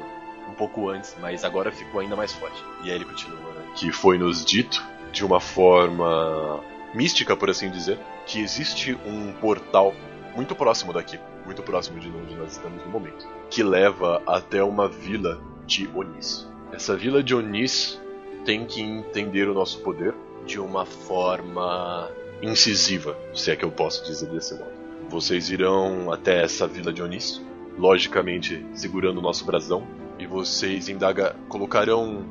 um 0.48 0.54
pouco 0.54 0.88
antes, 0.88 1.16
mas 1.20 1.44
agora 1.44 1.70
ficou 1.70 2.00
ainda 2.00 2.16
mais 2.16 2.32
forte. 2.32 2.62
E 2.82 2.90
aí 2.90 2.96
ele 2.96 3.04
continua, 3.04 3.38
né? 3.38 3.72
Que 3.74 3.92
foi 3.92 4.18
nos 4.18 4.44
dito 4.44 4.82
de 5.12 5.24
uma 5.24 5.40
forma 5.40 6.60
mística, 6.94 7.36
por 7.36 7.50
assim 7.50 7.70
dizer, 7.70 7.98
que 8.26 8.40
existe 8.40 8.98
um 9.06 9.32
portal 9.32 9.94
muito 10.34 10.54
próximo 10.54 10.92
daqui, 10.92 11.18
muito 11.44 11.62
próximo 11.62 11.98
de 11.98 12.08
onde 12.08 12.34
nós 12.34 12.52
estamos 12.52 12.82
no 12.84 12.90
momento, 12.90 13.26
que 13.50 13.62
leva 13.62 14.22
até 14.26 14.62
uma 14.62 14.88
vila 14.88 15.40
de 15.66 15.88
Onis. 15.94 16.48
Essa 16.72 16.96
vila 16.96 17.22
de 17.22 17.34
Onis 17.34 18.00
tem 18.44 18.64
que 18.64 18.80
entender 18.80 19.48
o 19.48 19.54
nosso 19.54 19.80
poder 19.80 20.14
de 20.46 20.60
uma 20.60 20.86
forma 20.86 22.10
incisiva, 22.40 23.16
se 23.34 23.50
é 23.50 23.56
que 23.56 23.64
eu 23.64 23.70
posso 23.70 24.04
dizer 24.04 24.28
desse 24.28 24.54
modo. 24.54 24.77
Vocês 25.08 25.48
irão 25.48 26.12
até 26.12 26.42
essa 26.42 26.66
vila 26.66 26.92
de 26.92 27.02
Onis, 27.02 27.42
logicamente 27.78 28.64
segurando 28.74 29.18
o 29.18 29.22
nosso 29.22 29.42
brasão, 29.46 29.86
e 30.18 30.26
vocês 30.26 30.86
indaga, 30.88 31.34
colocarão 31.48 32.26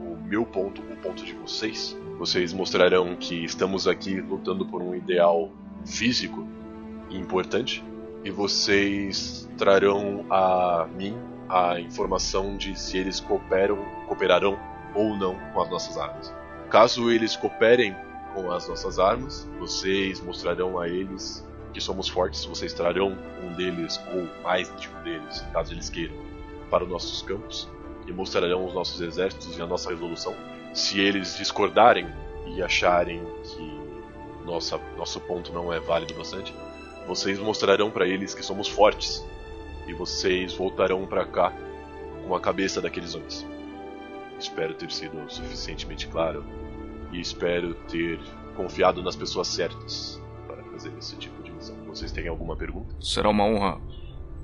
o 0.00 0.16
meu 0.26 0.44
ponto, 0.44 0.82
o 0.82 0.96
ponto 0.96 1.24
de 1.24 1.32
vocês. 1.34 1.96
Vocês 2.18 2.52
mostrarão 2.52 3.14
que 3.14 3.44
estamos 3.44 3.86
aqui 3.86 4.20
lutando 4.20 4.66
por 4.66 4.82
um 4.82 4.92
ideal 4.92 5.52
físico 5.86 6.44
importante, 7.10 7.84
e 8.24 8.30
vocês 8.30 9.48
trarão 9.56 10.26
a 10.28 10.88
mim 10.96 11.16
a 11.48 11.78
informação 11.78 12.56
de 12.56 12.78
se 12.78 12.98
eles 12.98 13.20
cooperam, 13.20 13.78
cooperarão 14.08 14.58
ou 14.96 15.16
não 15.16 15.36
com 15.52 15.60
as 15.60 15.70
nossas 15.70 15.96
armas. 15.96 16.34
Caso 16.70 17.08
eles 17.08 17.36
cooperem 17.36 17.94
com 18.34 18.50
as 18.50 18.68
nossas 18.68 18.98
armas, 18.98 19.48
vocês 19.60 20.20
mostrarão 20.20 20.76
a 20.76 20.88
eles 20.88 21.48
que 21.72 21.80
somos 21.80 22.08
fortes, 22.08 22.44
vocês 22.44 22.72
trarão 22.72 23.16
um 23.42 23.52
deles 23.54 24.00
ou 24.14 24.28
mais 24.42 24.74
de 24.76 24.88
um 24.88 25.02
deles, 25.02 25.40
caso 25.52 25.72
eles 25.72 25.88
queiram, 25.88 26.16
para 26.70 26.84
os 26.84 26.90
nossos 26.90 27.22
campos 27.22 27.68
e 28.06 28.12
mostrarão 28.12 28.64
os 28.64 28.74
nossos 28.74 29.00
exércitos 29.00 29.56
e 29.56 29.62
a 29.62 29.66
nossa 29.66 29.90
resolução. 29.90 30.34
Se 30.74 31.00
eles 31.00 31.36
discordarem 31.36 32.06
e 32.46 32.62
acharem 32.62 33.22
que 33.44 33.80
nossa, 34.44 34.78
nosso 34.96 35.20
ponto 35.20 35.52
não 35.52 35.72
é 35.72 35.78
válido 35.78 36.14
bastante, 36.14 36.54
vocês 37.06 37.38
mostrarão 37.38 37.90
para 37.90 38.06
eles 38.06 38.34
que 38.34 38.42
somos 38.42 38.68
fortes 38.68 39.24
e 39.86 39.92
vocês 39.92 40.54
voltarão 40.54 41.06
para 41.06 41.24
cá 41.24 41.52
com 42.26 42.34
a 42.34 42.40
cabeça 42.40 42.80
daqueles 42.80 43.14
homens. 43.14 43.46
Espero 44.38 44.74
ter 44.74 44.90
sido 44.90 45.28
suficientemente 45.28 46.06
claro 46.08 46.44
e 47.12 47.20
espero 47.20 47.74
ter 47.88 48.18
confiado 48.56 49.02
nas 49.02 49.16
pessoas 49.16 49.48
certas 49.48 50.20
para 50.46 50.62
fazer 50.64 50.92
esse 50.98 51.16
tipo. 51.16 51.39
Vocês 51.90 52.12
têm 52.12 52.28
alguma 52.28 52.56
pergunta? 52.56 52.94
Será 53.00 53.28
uma 53.28 53.44
honra 53.44 53.78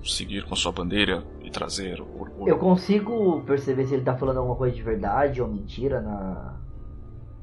seguir 0.04 0.44
com 0.44 0.54
sua 0.54 0.72
bandeira 0.72 1.24
e 1.42 1.50
trazer 1.50 2.00
orgulho. 2.00 2.48
Eu 2.48 2.58
consigo 2.58 3.42
perceber 3.42 3.86
se 3.86 3.94
ele 3.94 4.04
tá 4.04 4.16
falando 4.16 4.38
alguma 4.38 4.56
coisa 4.56 4.74
de 4.74 4.82
verdade 4.82 5.42
ou 5.42 5.48
mentira 5.48 6.00
na. 6.00 6.56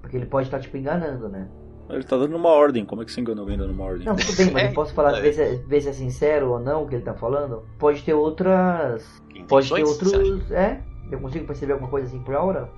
Porque 0.01 0.18
ele 0.18 0.26
pode 0.26 0.47
estar, 0.47 0.58
tá, 0.58 0.64
tipo, 0.64 0.78
enganando, 0.78 1.30
né? 1.30 1.49
Ele 1.89 2.04
tá 2.04 2.18
dando 2.18 2.36
uma 2.36 2.49
ordem, 2.49 2.86
como 2.86 3.01
é 3.01 3.06
que 3.06 3.12
você 3.12 3.20
engana 3.20 3.41
alguém 3.41 3.58
dando 3.58 3.74
uma 3.74 3.84
ordem? 3.84 4.06
Não, 4.06 4.16
tudo 4.16 4.36
bem, 4.38 4.51
mas 4.51 4.70
eu 4.70 4.74
posso 4.76 4.93
falar, 4.93 5.20
ver 5.20 5.34
se, 5.34 5.41
é, 5.41 5.56
ver 5.56 5.82
se 5.82 5.89
é 5.89 5.93
sincero 5.93 6.51
ou 6.51 6.60
não 6.60 6.84
o 6.84 6.88
que 6.88 6.95
ele 6.95 7.04
tá 7.04 7.14
falando? 7.14 7.64
Pode 7.78 8.01
ter 8.04 8.14
outras. 8.14 9.22
Pode 9.47 9.74
ter 9.74 9.84
outros. 9.84 10.51
É? 10.51 10.82
Eu 11.12 11.20
consigo 11.20 11.45
perceber 11.45 11.74
alguma 11.74 11.89
coisa 11.89 12.08
assim 12.08 12.20
por 12.20 12.36
aura? 12.36 12.70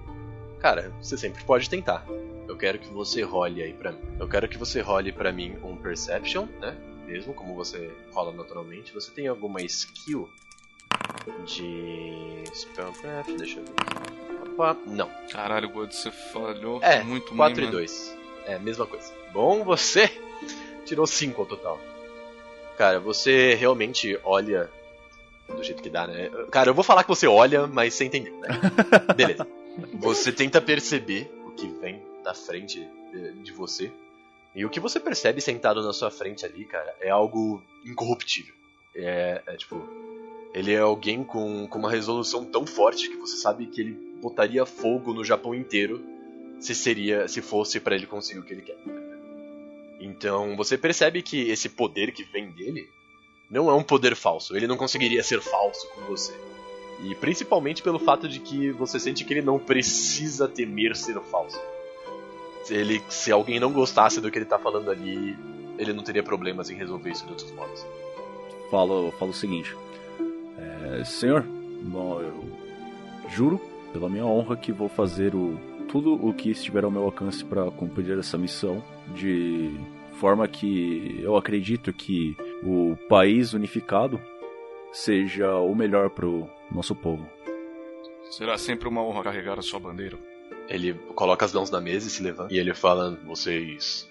Cara, 0.60 0.92
você 1.00 1.18
sempre 1.18 1.44
pode 1.44 1.70
tentar. 1.70 2.06
Eu 2.48 2.58
quero 2.58 2.80
que 2.80 2.92
você 2.92 3.22
role 3.22 3.62
aí 3.62 3.74
pra 3.74 3.92
mim. 3.92 4.00
Eu 4.20 4.28
quero 4.28 4.48
que 4.48 4.58
você 4.58 4.82
role 4.82 5.12
pra 5.12 5.32
mim 5.32 5.56
um 5.64 5.76
Perception, 5.76 6.48
né? 6.60 6.76
Mesmo 7.06 7.34
como 7.34 7.54
você 7.54 7.92
rola 8.12 8.32
naturalmente. 8.32 8.94
Você 8.94 9.12
tem 9.12 9.28
alguma 9.28 9.62
skill 9.62 10.30
de 11.46 12.44
Spellcraft? 12.54 13.32
Deixa 13.38 13.60
eu 13.60 13.66
ver. 13.66 14.52
Opa, 14.52 14.78
não. 14.86 15.10
Caralho, 15.32 15.70
God, 15.70 15.92
você 15.92 16.12
falhou 16.12 16.82
é, 16.82 17.04
muito 17.04 17.36
4 17.36 17.64
e 17.64 17.72
2. 17.72 18.18
É, 18.46 18.60
mesma 18.60 18.86
coisa. 18.86 19.14
Bom, 19.32 19.64
você 19.64 20.10
tirou 20.86 21.06
5 21.06 21.42
ao 21.42 21.48
total. 21.48 21.80
Cara, 22.78 23.00
você 23.00 23.56
realmente 23.56 24.20
olha 24.24 24.70
do 25.48 25.64
jeito 25.64 25.82
que 25.82 25.90
dá, 25.90 26.08
né? 26.08 26.30
Cara, 26.52 26.70
eu 26.70 26.74
vou 26.74 26.84
falar 26.84 27.04
que 27.04 27.10
você 27.10 27.28
olha, 27.28 27.68
mas 27.68 27.94
você 27.94 28.06
entendeu, 28.06 28.38
né? 28.40 28.48
Beleza. 29.16 29.48
Você 29.94 30.32
tenta 30.32 30.62
perceber 30.62 31.32
o 31.46 31.52
que 31.52 31.68
vem 31.68 32.02
da 32.24 32.34
frente 32.34 32.88
de 33.44 33.52
você. 33.52 33.92
E 34.56 34.66
o 34.66 34.70
que 34.70 34.80
você 34.80 35.00
percebe 35.00 35.42
sentado 35.42 35.84
na 35.84 35.92
sua 35.92 36.10
frente 36.10 36.46
ali, 36.46 36.64
cara, 36.64 36.96
é 37.02 37.10
algo 37.10 37.62
incorruptível. 37.86 38.56
É, 38.96 39.42
é 39.46 39.58
tipo. 39.58 39.86
Ele 40.54 40.72
é 40.72 40.80
alguém 40.80 41.22
com, 41.26 41.68
com 41.68 41.78
uma 41.78 41.92
resolução 41.92 42.46
tão 42.46 42.66
forte 42.66 43.10
que 43.10 43.18
você 43.18 43.36
sabe 43.36 43.66
que 43.66 43.82
ele 43.82 43.92
botaria 44.22 44.66
fogo 44.66 45.14
no 45.14 45.26
Japão 45.26 45.54
inteiro 45.54 46.02
se 46.62 46.74
seria 46.74 47.28
se 47.28 47.42
fosse 47.42 47.78
para 47.82 47.94
ele 47.94 48.08
conseguir 48.08 48.40
o 48.40 48.44
que 48.44 48.54
ele 48.54 48.62
quer. 48.62 48.78
Então 50.00 50.56
você 50.56 50.78
percebe 50.78 51.22
que 51.22 51.50
esse 51.50 51.68
poder 51.68 52.14
que 52.14 52.24
vem 52.24 52.50
dele 52.52 52.88
não 53.50 53.70
é 53.70 53.74
um 53.74 53.84
poder 53.84 54.16
falso. 54.16 54.56
Ele 54.56 54.68
não 54.68 54.78
conseguiria 54.78 55.22
ser 55.22 55.42
falso 55.42 55.86
com 55.90 56.02
você. 56.04 56.34
E 57.04 57.14
principalmente 57.16 57.84
pelo 57.84 58.00
fato 58.00 58.30
de 58.30 58.40
que 58.40 58.72
você 58.72 58.98
sente 58.98 59.26
que 59.26 59.34
ele 59.34 59.42
não 59.42 59.60
precisa 59.60 60.48
temer 60.48 60.96
ser 60.96 61.20
falso. 61.20 61.60
Se, 62.66 62.74
ele, 62.74 63.00
se 63.10 63.32
alguém 63.32 63.60
não 63.60 63.72
gostasse 63.72 64.20
do 64.20 64.32
que 64.32 64.40
ele 64.40 64.46
está 64.46 64.58
falando 64.58 64.90
ali, 64.90 65.38
ele 65.78 65.94
não 65.94 66.04
teria 66.04 66.24
problemas 66.24 66.72
em 66.72 66.76
resolver 66.76 67.12
isso 67.12 67.24
de 67.24 67.30
outros 67.30 67.52
modos. 67.52 67.86
Falo, 68.72 69.12
falo 69.20 69.30
o 69.30 69.34
seguinte: 69.36 69.78
é, 70.58 71.04
Senhor, 71.04 71.44
bom, 71.44 72.20
eu 72.20 72.44
juro 73.30 73.62
pela 73.94 74.10
minha 74.10 74.26
honra 74.26 74.58
que 74.58 74.72
vou 74.72 74.90
fazer 74.90 75.36
o, 75.36 75.60
tudo 75.88 76.16
o 76.16 76.34
que 76.34 76.50
estiver 76.50 76.84
ao 76.84 76.90
meu 76.90 77.04
alcance 77.04 77.46
para 77.46 77.70
cumprir 77.70 78.18
essa 78.18 78.36
missão 78.36 78.84
de 79.14 79.72
forma 80.14 80.48
que 80.48 81.20
eu 81.22 81.38
acredito 81.38 81.94
que 81.94 82.36
o 82.64 82.98
país 83.08 83.54
unificado 83.54 84.20
seja 84.92 85.54
o 85.60 85.76
melhor 85.76 86.10
para 86.10 86.26
o 86.26 86.50
nosso 86.72 86.96
povo. 86.96 87.30
Será 88.32 88.58
sempre 88.58 88.88
uma 88.88 89.04
honra 89.04 89.22
carregar 89.22 89.60
a 89.60 89.62
sua 89.62 89.80
bandeira. 89.80 90.18
Ele 90.68 90.94
coloca 91.14 91.46
as 91.46 91.54
mãos 91.54 91.70
na 91.70 91.80
mesa 91.80 92.08
e 92.08 92.12
se 92.12 92.24
levanta. 92.24 92.54
E 92.54 92.58
ele 92.58 92.74
fala: 92.74 93.18
Vocês 93.26 94.10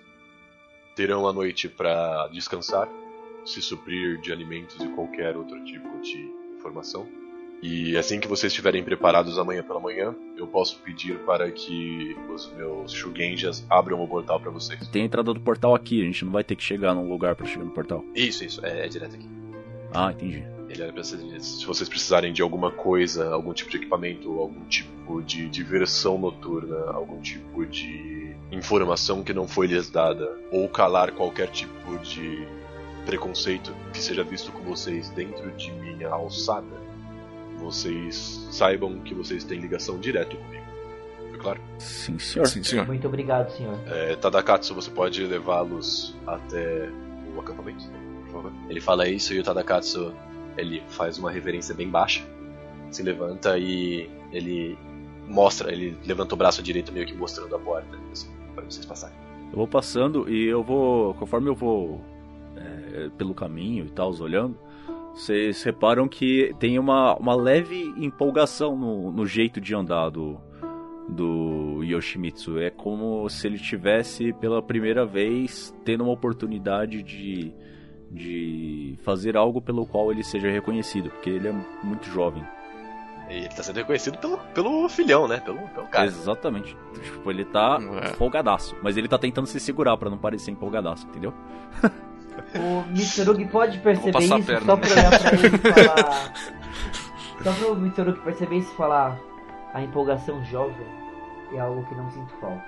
terão 0.95 1.27
a 1.27 1.33
noite 1.33 1.69
para 1.69 2.29
descansar, 2.29 2.89
se 3.45 3.61
suprir 3.61 4.21
de 4.21 4.33
alimentos 4.33 4.77
e 4.83 4.89
qualquer 4.89 5.37
outro 5.37 5.63
tipo 5.65 6.01
de 6.01 6.31
informação. 6.57 7.07
E 7.63 7.97
assim 7.97 8.21
que 8.21 8.29
vocês 8.29 8.53
estiverem 8.53 8.85
preparados 8.85 9.39
amanhã 9.39 9.63
pela 9.63 9.81
manhã, 9.81 10.15
eu 10.37 10.47
posso 10.47 10.79
pedir 10.81 11.19
para 11.21 11.51
que 11.51 12.15
os 12.29 12.53
meus 12.53 12.93
Shugenjas 12.93 13.65
abram 13.71 14.03
o 14.03 14.07
portal 14.07 14.39
para 14.39 14.51
vocês. 14.51 14.87
Tem 14.89 15.03
a 15.03 15.07
entrada 15.07 15.33
do 15.33 15.41
portal 15.41 15.75
aqui, 15.75 16.03
a 16.03 16.05
gente 16.05 16.25
não 16.27 16.33
vai 16.33 16.45
ter 16.45 16.57
que 16.57 16.63
chegar 16.63 16.95
num 16.95 17.09
lugar 17.09 17.35
para 17.35 17.47
chegar 17.47 17.65
no 17.65 17.71
portal. 17.71 18.05
Isso, 18.15 18.45
isso, 18.45 18.65
é, 18.65 18.85
é 18.85 18.89
direto 18.89 19.15
aqui. 19.15 19.27
Ah, 19.95 20.13
entendi. 20.13 20.54
Ele 20.69 20.83
era 20.83 20.93
pra 20.93 21.05
ser, 21.05 21.19
se 21.41 21.67
vocês 21.67 21.89
precisarem 21.89 22.33
de 22.33 22.43
alguma 22.43 22.71
coisa, 22.71 23.33
algum 23.33 23.53
tipo 23.53 23.71
de 23.71 23.77
equipamento, 23.77 24.39
algum 24.39 24.65
tipo 24.65 25.23
de 25.23 25.49
diversão 25.49 26.19
noturna, 26.19 26.91
algum 26.93 27.21
tipo 27.21 27.67
de 27.67 28.35
informação 28.51 29.23
que 29.23 29.35
não 29.35 29.47
foi 29.47 29.67
lhes 29.67 29.91
dada, 29.91 30.37
ou 30.51 30.69
calar 30.69 31.13
qualquer 31.13 31.49
tipo 31.49 31.99
de 31.99 32.47
preconceito 33.05 33.75
que 33.93 34.01
seja 34.01 34.25
visto 34.25 34.51
com 34.53 34.63
vocês 34.63 35.11
dentro 35.11 35.51
de 35.53 35.71
minha 35.73 36.09
alçada, 36.09 36.83
vocês 37.59 38.47
saibam 38.51 38.99
que 39.01 39.15
vocês 39.15 39.45
têm 39.45 39.61
ligação 39.61 39.99
direta 39.99 40.35
comigo. 40.37 40.65
Foi 41.31 41.39
claro? 41.39 41.61
Sim, 41.79 42.19
senhor. 42.19 42.47
Sim, 42.47 42.63
senhor. 42.63 42.87
Muito 42.87 43.07
obrigado, 43.07 43.51
senhor. 43.57 43.79
É, 43.87 44.17
Tadakatsu, 44.17 44.75
você 44.75 44.91
pode 44.91 45.25
levá-los 45.25 46.17
até 46.27 46.89
o 47.35 47.41
acampamento, 47.41 47.85
por 48.25 48.33
favor? 48.33 48.53
Ele 48.69 48.81
fala 48.81 49.09
isso 49.09 49.35
e 49.35 49.41
o 49.41 49.43
Tadakatsu 49.43 50.15
ele 50.57 50.83
faz 50.89 51.19
uma 51.19 51.31
reverência 51.31 51.75
bem 51.75 51.89
baixa, 51.89 52.23
se 52.91 53.03
levanta 53.03 53.59
e 53.59 54.09
ele 54.33 54.79
mostra, 55.29 55.73
ele 55.73 55.97
levanta 56.07 56.35
o 56.35 56.37
braço 56.39 56.63
direito 56.63 56.93
meio 56.93 57.07
que 57.07 57.15
mostrando 57.15 57.55
a 57.55 57.59
porta, 57.59 57.97
assim, 58.13 58.29
para 58.55 58.65
vocês 58.65 58.85
passarem. 58.85 59.17
Eu 59.51 59.57
vou 59.57 59.69
passando 59.69 60.29
e 60.29 60.47
eu 60.47 60.63
vou, 60.63 61.15
conforme 61.15 61.49
eu 61.49 61.55
vou 61.55 62.01
é, 62.57 63.09
pelo 63.17 63.35
caminho 63.35 63.87
e 63.87 63.91
tal, 63.91 64.13
olhando, 64.21 64.57
vocês 65.15 65.63
reparam 65.63 66.09
que 66.09 66.55
tem 66.59 66.79
uma, 66.79 67.17
uma 67.17 67.35
leve 67.35 67.95
empolgação 67.97 68.77
no, 68.77 69.13
no 69.13 69.25
jeito 69.25 69.61
de 69.61 69.75
andar 69.75 70.11
do, 70.11 70.41
do 71.09 71.83
Yoshimitsu. 71.85 72.59
É 72.59 72.69
como 72.71 73.29
se 73.29 73.47
ele 73.47 73.59
tivesse 73.59 74.33
pela 74.35 74.61
primeira 74.61 75.07
vez 75.07 75.75
tendo 75.85 76.03
uma 76.03 76.13
oportunidade 76.13 77.03
de, 77.03 77.53
de 78.11 78.99
fazer 79.05 79.37
algo 79.37 79.61
pelo 79.61 79.87
qual 79.87 80.11
ele 80.13 80.23
seja 80.23 80.51
reconhecido, 80.51 81.11
porque 81.11 81.31
ele 81.31 81.49
é 81.49 81.55
muito 81.83 82.09
jovem. 82.11 82.45
E 83.29 83.35
ele 83.39 83.49
tá 83.49 83.63
sendo 83.63 83.77
reconhecido 83.77 84.19
pelo, 84.19 84.37
pelo 84.55 84.89
filhão, 84.89 85.27
né? 85.27 85.41
Pelo, 85.41 85.59
pelo 85.69 85.87
cara. 85.87 86.07
Exatamente. 86.07 86.77
Tipo, 87.03 87.31
ele 87.31 87.45
tá 87.45 87.79
É. 88.03 88.11
empolgadaço. 88.11 88.77
Mas 88.83 88.97
ele 88.99 89.09
tá 89.09 89.17
tentando 89.19 89.47
se 89.47 89.59
segurar 89.59 89.97
pra 89.97 90.11
não 90.11 90.19
parecer 90.19 90.51
empolgadaço, 90.51 91.07
entendeu? 91.09 91.33
O 92.57 92.83
Mitsurugi 92.91 93.45
pode 93.47 93.79
perceber 93.79 94.19
isso 94.19 94.43
perna, 94.45 94.67
só 94.67 94.77
né? 94.77 94.83
pra 94.83 94.91
olhar 94.93 95.21
pra 95.21 95.33
ele 95.39 95.57
e 95.57 95.59
falar. 95.87 96.33
Só 97.45 97.53
pro 97.53 97.77
Mitsurugi 97.77 98.21
perceber 98.23 98.57
isso 98.57 98.73
e 98.73 98.77
falar. 98.77 99.17
A 99.73 99.81
empolgação 99.83 100.45
jovem 100.45 100.87
é 101.53 101.61
algo 101.61 101.85
que 101.87 101.95
não 101.95 102.11
sinto 102.11 102.33
falta. 102.41 102.65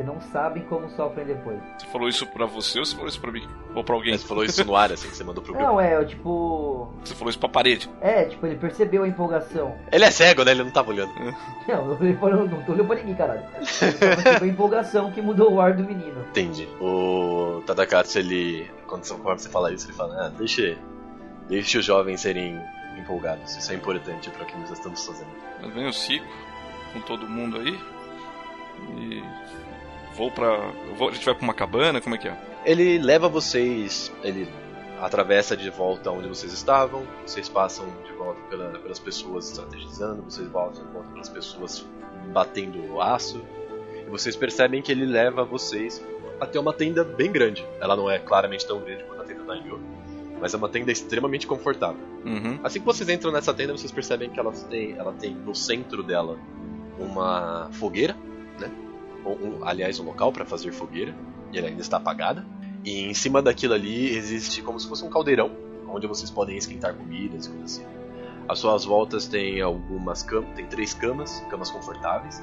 Porque 0.00 0.02
não 0.02 0.20
sabem 0.20 0.62
como 0.64 0.88
sofrem 0.90 1.26
depois. 1.26 1.60
Você 1.78 1.86
falou 1.86 2.08
isso 2.08 2.26
pra 2.26 2.46
você 2.46 2.78
ou 2.78 2.84
você 2.84 2.94
falou 2.94 3.08
isso 3.08 3.20
pra 3.20 3.30
mim? 3.30 3.46
Ou 3.74 3.84
pra 3.84 3.94
alguém? 3.94 4.16
Você 4.16 4.26
falou 4.26 4.44
isso 4.44 4.64
no 4.64 4.74
ar, 4.74 4.90
assim, 4.90 5.08
que 5.08 5.16
você 5.16 5.22
mandou 5.22 5.42
pro. 5.42 5.54
Não, 5.54 5.78
é, 5.80 6.02
tipo. 6.04 6.90
Você 7.04 7.14
falou 7.14 7.28
isso 7.28 7.38
pra 7.38 7.48
parede. 7.48 7.90
É, 8.00 8.24
tipo, 8.24 8.46
ele 8.46 8.56
percebeu 8.56 9.02
a 9.02 9.08
empolgação. 9.08 9.76
Ele 9.92 10.04
é 10.04 10.10
cego, 10.10 10.42
né? 10.42 10.52
Ele 10.52 10.64
não 10.64 10.70
tava 10.70 10.90
olhando. 10.90 11.12
Não, 11.68 11.96
ele 12.00 12.16
falou, 12.16 12.48
não 12.48 12.62
tô 12.62 12.72
olhando 12.72 12.86
pra 12.88 12.96
ninguém, 12.96 13.14
caralho. 13.14 13.42
Percebeu 13.52 14.42
a 14.42 14.46
empolgação 14.46 15.12
que 15.12 15.22
mudou 15.22 15.52
o 15.52 15.60
ar 15.60 15.74
do 15.74 15.84
menino. 15.84 16.20
Entendi. 16.30 16.66
O 16.80 17.62
Tadakatsu, 17.64 18.18
ele. 18.18 18.68
Quando 18.88 19.04
você, 19.04 19.48
fala 19.48 19.72
isso, 19.72 19.86
ele 19.86 19.92
fala: 19.92 20.26
ah, 20.26 20.28
deixa, 20.30 20.76
deixa 21.48 21.78
os 21.78 21.84
jovens 21.84 22.22
serem 22.22 22.60
empolgados. 22.98 23.56
Isso 23.56 23.70
é 23.70 23.76
importante 23.76 24.30
para 24.30 24.42
o 24.42 24.46
que 24.46 24.58
nós 24.58 24.70
estamos 24.70 25.06
fazendo. 25.06 25.30
Mas 25.62 25.72
vem 25.72 25.84
eu 25.84 25.92
sigo 25.92 26.24
com 26.92 27.00
todo 27.02 27.28
mundo 27.28 27.58
aí. 27.58 27.78
E. 28.98 29.22
Vou 30.20 30.30
pra. 30.30 30.74
eu 30.86 30.94
vou- 30.96 31.08
a 31.08 31.12
gente 31.12 31.24
vai 31.24 31.34
pra 31.34 31.42
uma 31.44 31.54
cabana? 31.54 31.98
Como 31.98 32.14
é 32.14 32.18
que 32.18 32.28
é? 32.28 32.36
Ele 32.66 32.98
leva 32.98 33.26
vocês, 33.26 34.12
ele 34.22 34.46
atravessa 35.00 35.56
de 35.56 35.70
volta 35.70 36.10
onde 36.10 36.28
vocês 36.28 36.52
estavam, 36.52 37.06
vocês 37.26 37.48
passam 37.48 37.86
de 38.04 38.12
volta 38.12 38.38
pela- 38.50 38.68
pelas 38.78 38.98
pessoas 38.98 39.48
estrategizando, 39.48 40.20
vocês 40.22 40.46
voltam 40.46 40.84
de 40.84 40.92
volta 40.92 41.08
pelas 41.08 41.30
pessoas 41.30 41.86
batendo 42.34 42.92
o 42.92 43.00
aço, 43.00 43.40
e 44.06 44.10
vocês 44.10 44.36
percebem 44.36 44.82
que 44.82 44.92
ele 44.92 45.06
leva 45.06 45.42
vocês 45.42 46.04
até 46.38 46.60
uma 46.60 46.74
tenda 46.74 47.02
bem 47.02 47.32
grande. 47.32 47.66
Ela 47.80 47.96
não 47.96 48.10
é 48.10 48.18
claramente 48.18 48.66
tão 48.66 48.78
grande 48.78 49.02
quanto 49.04 49.22
a 49.22 49.24
tenda 49.24 49.42
da 49.44 49.56
Inyo, 49.56 49.80
mas 50.38 50.52
é 50.52 50.58
uma 50.58 50.68
tenda 50.68 50.92
extremamente 50.92 51.46
confortável. 51.46 52.02
Uhum. 52.26 52.60
Assim 52.62 52.78
que 52.78 52.84
vocês 52.84 53.08
entram 53.08 53.32
nessa 53.32 53.54
tenda, 53.54 53.72
vocês 53.74 53.90
percebem 53.90 54.28
que 54.28 54.38
ela 54.38 54.52
tem, 54.52 54.92
ela 54.98 55.14
tem 55.14 55.32
no 55.34 55.54
centro 55.54 56.02
dela 56.02 56.36
uma 56.98 57.70
fogueira, 57.72 58.14
né? 58.58 58.70
Um- 59.24 59.64
aliás, 59.64 59.98
um 60.00 60.04
local 60.04 60.32
para 60.32 60.44
fazer 60.44 60.72
fogueira, 60.72 61.14
e 61.52 61.58
ela 61.58 61.68
ainda 61.68 61.80
está 61.80 61.96
apagada. 61.98 62.44
E 62.84 63.02
em 63.02 63.14
cima 63.14 63.42
daquilo 63.42 63.74
ali 63.74 64.16
existe 64.16 64.62
como 64.62 64.80
se 64.80 64.88
fosse 64.88 65.04
um 65.04 65.10
caldeirão, 65.10 65.50
onde 65.88 66.06
vocês 66.06 66.30
podem 66.30 66.56
esquentar 66.56 66.94
comidas 66.94 67.46
e 67.46 67.50
coisas 67.50 67.72
assim. 67.78 67.86
Às 68.48 68.58
suas 68.58 68.84
voltas 68.84 69.26
tem 69.26 69.60
algumas 69.60 70.22
camas, 70.22 70.48
tem 70.56 70.66
três 70.66 70.94
camas, 70.94 71.40
camas 71.50 71.70
confortáveis. 71.70 72.42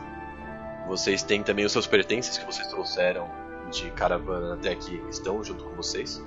Vocês 0.88 1.22
têm 1.24 1.44
também 1.44 1.66
os 1.66 1.72
seus 1.72 1.88
pertences 1.88 2.38
que 2.38 2.46
vocês 2.46 2.68
trouxeram 2.68 3.28
de 3.72 3.90
caravana 3.92 4.54
até 4.54 4.72
aqui, 4.72 5.02
estão 5.10 5.44
junto 5.44 5.64
com 5.66 5.76
vocês. 5.76 6.24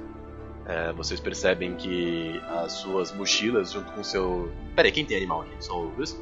É, 0.67 0.93
vocês 0.93 1.19
percebem 1.19 1.75
que 1.77 2.39
as 2.65 2.73
suas 2.73 3.13
mochilas 3.13 3.73
junto 3.73 3.91
com 3.93 4.03
o 4.03 4.05
seu. 4.05 4.53
Pera 4.77 4.89
aí, 4.89 4.93
quem 4.93 5.05
tem 5.05 5.17
animal 5.17 5.43
aqui? 5.43 5.55
Só 5.61 5.83
o 5.83 5.89
Gus? 5.91 6.21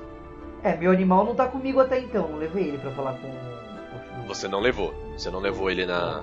É, 0.62 0.76
meu 0.76 0.92
animal 0.92 1.24
não 1.24 1.34
tá 1.34 1.46
comigo 1.46 1.80
até 1.80 1.98
então, 1.98 2.36
levei 2.36 2.68
ele 2.68 2.78
pra 2.78 2.90
falar 2.92 3.14
com. 3.14 3.57
Você 4.28 4.46
não 4.46 4.60
levou. 4.60 4.94
Você 5.16 5.30
não 5.30 5.40
levou 5.40 5.70
ele 5.70 5.84
na. 5.86 6.22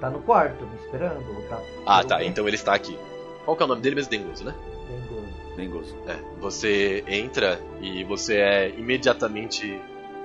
Tá 0.00 0.10
no 0.10 0.20
quarto, 0.20 0.64
me 0.66 0.76
esperando. 0.76 1.48
Tá... 1.48 1.60
Ah, 1.86 2.02
tá. 2.02 2.24
Então 2.24 2.46
ele 2.48 2.56
está 2.56 2.74
aqui. 2.74 2.98
Qual 3.44 3.56
que 3.56 3.62
é 3.62 3.66
o 3.66 3.68
nome 3.68 3.82
dele 3.82 3.96
mesmo? 3.96 4.10
Dengoso, 4.10 4.44
né? 4.44 4.54
Dengoso. 4.88 5.28
Nem 5.56 5.70
gosto. 5.70 5.96
É. 6.08 6.16
Você 6.40 7.04
entra 7.06 7.60
e 7.80 8.04
você 8.04 8.36
é 8.36 8.68
imediatamente 8.70 9.80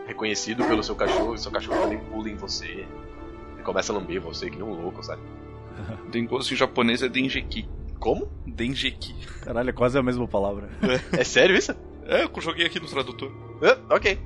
reconhecido 0.06 0.64
pelo 0.66 0.84
seu 0.84 0.95
cachorro. 0.95 1.34
E 1.34 1.39
seu 1.39 1.51
cachorro 1.51 1.82
também 1.82 1.99
pula 1.99 2.30
em 2.30 2.36
você. 2.36 2.68
Ele 2.68 3.64
começa 3.64 3.91
a 3.91 3.95
lamber 3.95 4.22
você 4.22 4.49
que 4.49 4.56
nem 4.56 4.64
um 4.64 4.82
louco, 4.82 5.04
sabe? 5.04 5.22
Dengoso 6.12 6.54
em 6.54 6.58
japonês 6.58 7.01
é 7.01 7.10
Denjeki. 7.10 7.68
Como? 7.99 8.30
Denjeki. 8.45 9.16
Caralho, 9.41 9.70
é 9.70 9.74
quase 9.74 9.97
a 9.97 10.04
mesma 10.04 10.28
palavra. 10.28 10.70
É 11.12 11.24
sério 11.24 11.56
isso? 11.56 11.74
É, 12.06 12.26
eu 12.26 12.41
joguei 12.41 12.66
aqui 12.66 12.80
no 12.80 12.88
tradutor. 12.88 13.32
Ah, 13.64 13.95
ok. 13.95 14.20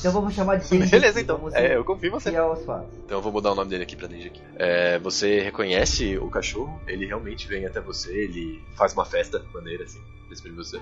Então 0.00 0.12
vamos 0.12 0.34
chamar 0.34 0.56
de 0.56 0.68
Dengoso. 0.68 0.90
Beleza, 0.92 1.20
então. 1.20 1.48
É, 1.52 1.76
eu 1.76 1.84
confio 1.84 2.08
em 2.08 2.10
você. 2.10 2.30
Então 2.30 3.18
eu 3.18 3.22
vou 3.22 3.32
mudar 3.32 3.52
o 3.52 3.54
nome 3.54 3.70
dele 3.70 3.84
aqui 3.84 3.96
pra 3.96 4.08
Ninja 4.08 4.28
aqui. 4.28 4.42
É, 4.56 4.98
você 4.98 5.40
reconhece 5.40 6.18
o 6.18 6.28
cachorro, 6.28 6.80
ele 6.86 7.06
realmente 7.06 7.46
vem 7.46 7.64
até 7.64 7.80
você, 7.80 8.12
ele 8.12 8.62
faz 8.76 8.92
uma 8.92 9.04
festa 9.04 9.42
maneira 9.54 9.84
assim, 9.84 10.00
pra 10.28 10.52
você. 10.52 10.80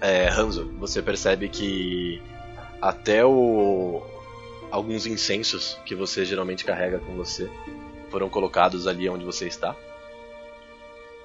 É, 0.00 0.28
Hanzo, 0.28 0.70
você 0.78 1.00
percebe 1.00 1.48
que 1.48 2.22
até 2.80 3.24
o 3.24 4.02
alguns 4.70 5.06
incensos 5.06 5.78
que 5.84 5.94
você 5.94 6.24
geralmente 6.24 6.64
carrega 6.64 6.98
com 6.98 7.14
você 7.14 7.50
foram 8.10 8.28
colocados 8.28 8.86
ali 8.86 9.08
onde 9.08 9.24
você 9.24 9.46
está. 9.46 9.76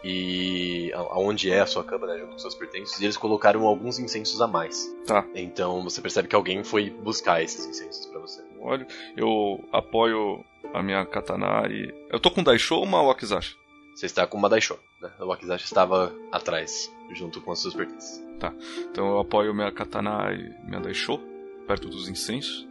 E 0.10 0.90
aonde 0.94 1.52
é 1.52 1.60
a 1.60 1.66
sua 1.66 1.84
cama, 1.84 2.08
né, 2.08 2.18
junto 2.18 2.32
com 2.32 2.40
seus 2.40 2.56
pertences, 2.56 2.98
e 3.02 3.04
eles 3.04 3.18
colocaram 3.18 3.68
alguns 3.68 4.00
incensos 4.00 4.40
a 4.40 4.48
mais. 4.48 4.88
Tá. 5.06 5.26
Então 5.36 5.84
você 5.84 6.00
percebe 6.00 6.30
que 6.30 6.36
alguém 6.36 6.64
foi 6.64 6.90
buscar 6.90 7.44
esses 7.44 7.66
incensos 7.66 8.06
pra 8.06 8.22
você. 8.22 8.42
Olha, 8.62 8.88
eu 9.18 9.68
apoio 9.70 10.46
a 10.74 10.82
minha 10.82 11.06
katana 11.06 11.68
e. 11.70 11.94
Eu 12.10 12.22
tô 12.22 12.32
com 12.32 12.42
Daisho 12.42 12.76
ou 12.76 12.84
uma 12.84 13.02
Wakizashi? 13.02 13.58
Você 13.94 14.06
está 14.06 14.26
com 14.26 14.38
uma 14.38 14.48
Daisho, 14.48 14.80
né? 15.02 15.12
O 15.20 15.26
Wakizashi 15.26 15.66
estava 15.66 16.16
atrás, 16.32 16.90
junto 17.12 17.42
com 17.42 17.52
os 17.52 17.62
seus 17.62 17.74
pertences. 17.74 18.24
Então 18.90 19.10
eu 19.10 19.20
apoio 19.20 19.54
minha 19.54 19.74
katana 19.74 20.32
e 20.32 20.66
minha 20.66 20.80
Daisho, 20.80 21.20
perto 21.68 21.90
dos 21.90 22.08
incensos. 22.08 22.66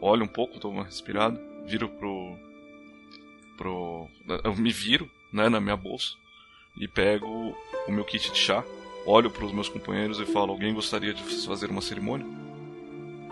Olho 0.00 0.24
um 0.24 0.28
pouco, 0.28 0.58
dou 0.58 0.72
uma 0.72 0.82
respirada, 0.82 1.40
viro 1.64 1.88
pro. 1.88 2.36
pro. 3.56 4.08
Eu 4.42 4.56
me 4.56 4.72
viro, 4.72 5.08
né, 5.32 5.48
na 5.48 5.60
minha 5.60 5.76
bolsa 5.76 6.23
e 6.76 6.86
pego 6.88 7.54
o 7.86 7.92
meu 7.92 8.04
kit 8.04 8.30
de 8.32 8.38
chá. 8.38 8.64
Olho 9.06 9.30
pros 9.30 9.52
meus 9.52 9.68
companheiros 9.68 10.18
e 10.18 10.24
falo: 10.24 10.52
Alguém 10.52 10.72
gostaria 10.74 11.12
de 11.12 11.22
fazer 11.46 11.70
uma 11.70 11.80
cerimônia? 11.82 12.26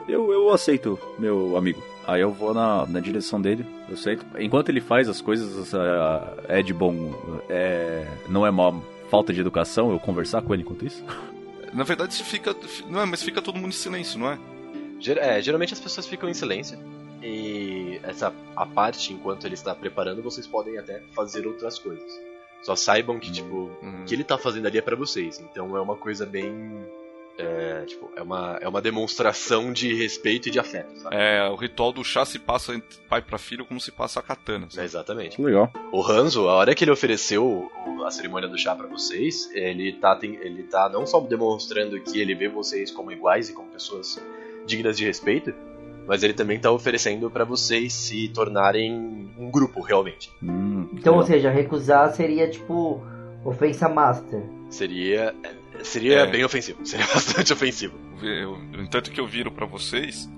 Eu, 0.09 0.33
eu 0.33 0.51
aceito, 0.51 0.99
meu 1.19 1.57
amigo. 1.57 1.83
Aí 2.07 2.21
eu 2.21 2.33
vou 2.33 2.53
na, 2.53 2.85
na 2.87 2.99
direção 3.01 3.41
dele, 3.41 3.65
eu 3.89 3.95
aceito. 3.95 4.27
Enquanto 4.39 4.69
ele 4.69 4.81
faz 4.81 5.09
as 5.09 5.21
coisas, 5.21 5.73
é 6.49 6.61
de 6.63 6.75
bom. 6.75 7.15
É, 7.49 8.07
não 8.29 8.45
é 8.45 8.51
uma 8.51 8.83
falta 9.11 9.33
de 9.33 9.41
educação 9.41 9.91
eu 9.93 10.01
conversar 10.01 10.43
com 10.43 10.53
ele 10.53 10.63
enquanto 10.63 10.85
isso? 10.87 11.03
Na 11.73 11.85
verdade, 11.85 12.13
se 12.13 12.23
fica. 12.25 12.55
Não 12.91 13.01
é, 13.01 13.07
mas 13.07 13.23
fica 13.23 13.41
todo 13.41 13.55
mundo 13.57 13.69
em 13.69 13.73
silêncio, 13.73 14.19
não 14.19 14.31
é? 14.31 14.39
Ger- 15.01 15.19
é, 15.19 15.41
geralmente 15.41 15.73
as 15.73 15.81
pessoas 15.81 16.07
ficam 16.07 16.29
em 16.29 16.35
silêncio. 16.35 16.79
E 17.23 17.99
essa 18.03 18.33
a 18.57 18.67
parte, 18.67 19.13
enquanto 19.13 19.47
ele 19.47 19.55
está 19.55 19.75
preparando, 19.75 20.21
vocês 20.23 20.47
podem 20.47 20.77
até 20.77 21.01
fazer 21.15 21.47
outras 21.47 21.79
coisas. 21.79 22.21
Só 22.63 22.77
saibam 22.77 23.19
que, 23.19 23.31
tipo, 23.33 23.71
Hum. 23.83 24.03
o 24.03 24.05
que 24.05 24.15
ele 24.15 24.25
tá 24.25 24.39
fazendo 24.39 24.67
ali 24.67 24.79
é 24.79 24.83
pra 24.83 24.97
vocês. 24.97 25.41
Então 25.41 25.77
é 25.77 25.81
uma 25.81 25.97
coisa 25.97 26.25
bem. 26.25 26.53
É, 27.39 27.85
tipo, 27.87 28.11
é 28.15 28.23
uma, 28.23 28.59
é 28.61 28.69
uma 28.69 28.81
demonstração 28.83 29.73
de 29.73 29.95
respeito 29.95 30.49
e 30.49 30.51
de 30.51 30.59
afeto, 30.61 30.95
sabe? 31.01 31.17
É, 31.17 31.43
o 31.49 31.57
ritual 31.57 31.91
do 31.91 32.05
chá 32.05 32.27
se 32.27 32.39
passa 32.39 32.75
entre 32.75 32.99
pai 33.09 33.23
pra 33.23 33.39
filho 33.39 33.65
como 33.65 33.81
se 33.81 33.91
passa 33.91 34.21
a 34.21 34.23
katana. 34.23 34.69
É, 34.77 34.85
exatamente. 34.85 35.41
Legal. 35.41 35.73
O 35.91 36.03
Hanzo, 36.03 36.47
a 36.49 36.53
hora 36.55 36.75
que 36.75 36.85
ele 36.85 36.91
ofereceu 36.91 37.71
a 38.07 38.11
cerimônia 38.11 38.49
do 38.49 38.59
chá 38.59 38.75
pra 38.77 38.87
vocês, 38.87 39.51
ele 39.55 39.95
tá, 39.95 40.15
tem- 40.15 40.35
ele 40.43 40.63
tá 40.65 40.91
não 40.91 41.07
só 41.07 41.21
demonstrando 41.21 41.99
que 42.03 42.21
ele 42.21 42.35
vê 42.35 42.49
vocês 42.49 42.91
como 42.91 43.11
iguais 43.11 43.49
e 43.49 43.55
como 43.55 43.69
pessoas 43.71 44.23
dignas 44.67 44.97
de 44.99 45.05
respeito, 45.07 45.55
mas 46.07 46.23
ele 46.23 46.33
também 46.33 46.59
tá 46.59 46.71
oferecendo 46.71 47.31
pra 47.31 47.45
vocês 47.45 47.93
se 47.93 48.29
tornarem 48.29 49.31
um 49.39 49.51
grupo 49.51 49.81
realmente. 49.81 50.31
Hum, 50.43 50.89
Então, 50.93 51.17
ou 51.17 51.23
seja, 51.25 51.51
recusar 51.51 52.13
seria 52.15 52.49
tipo 52.51 53.03
ofensa 53.45 53.89
master. 53.89 54.43
Seria 54.71 55.35
seria 55.83 56.21
É. 56.21 56.27
bem 56.27 56.45
ofensivo, 56.45 56.79
seria 56.87 57.07
bastante 57.07 57.53
ofensivo. 57.53 57.95
Eu, 58.23 58.57
eu, 58.73 58.89
tanto 58.89 59.11
que 59.11 59.21
eu 59.21 59.27
viro 59.27 59.51
pra 59.51 59.67
vocês 59.67 60.29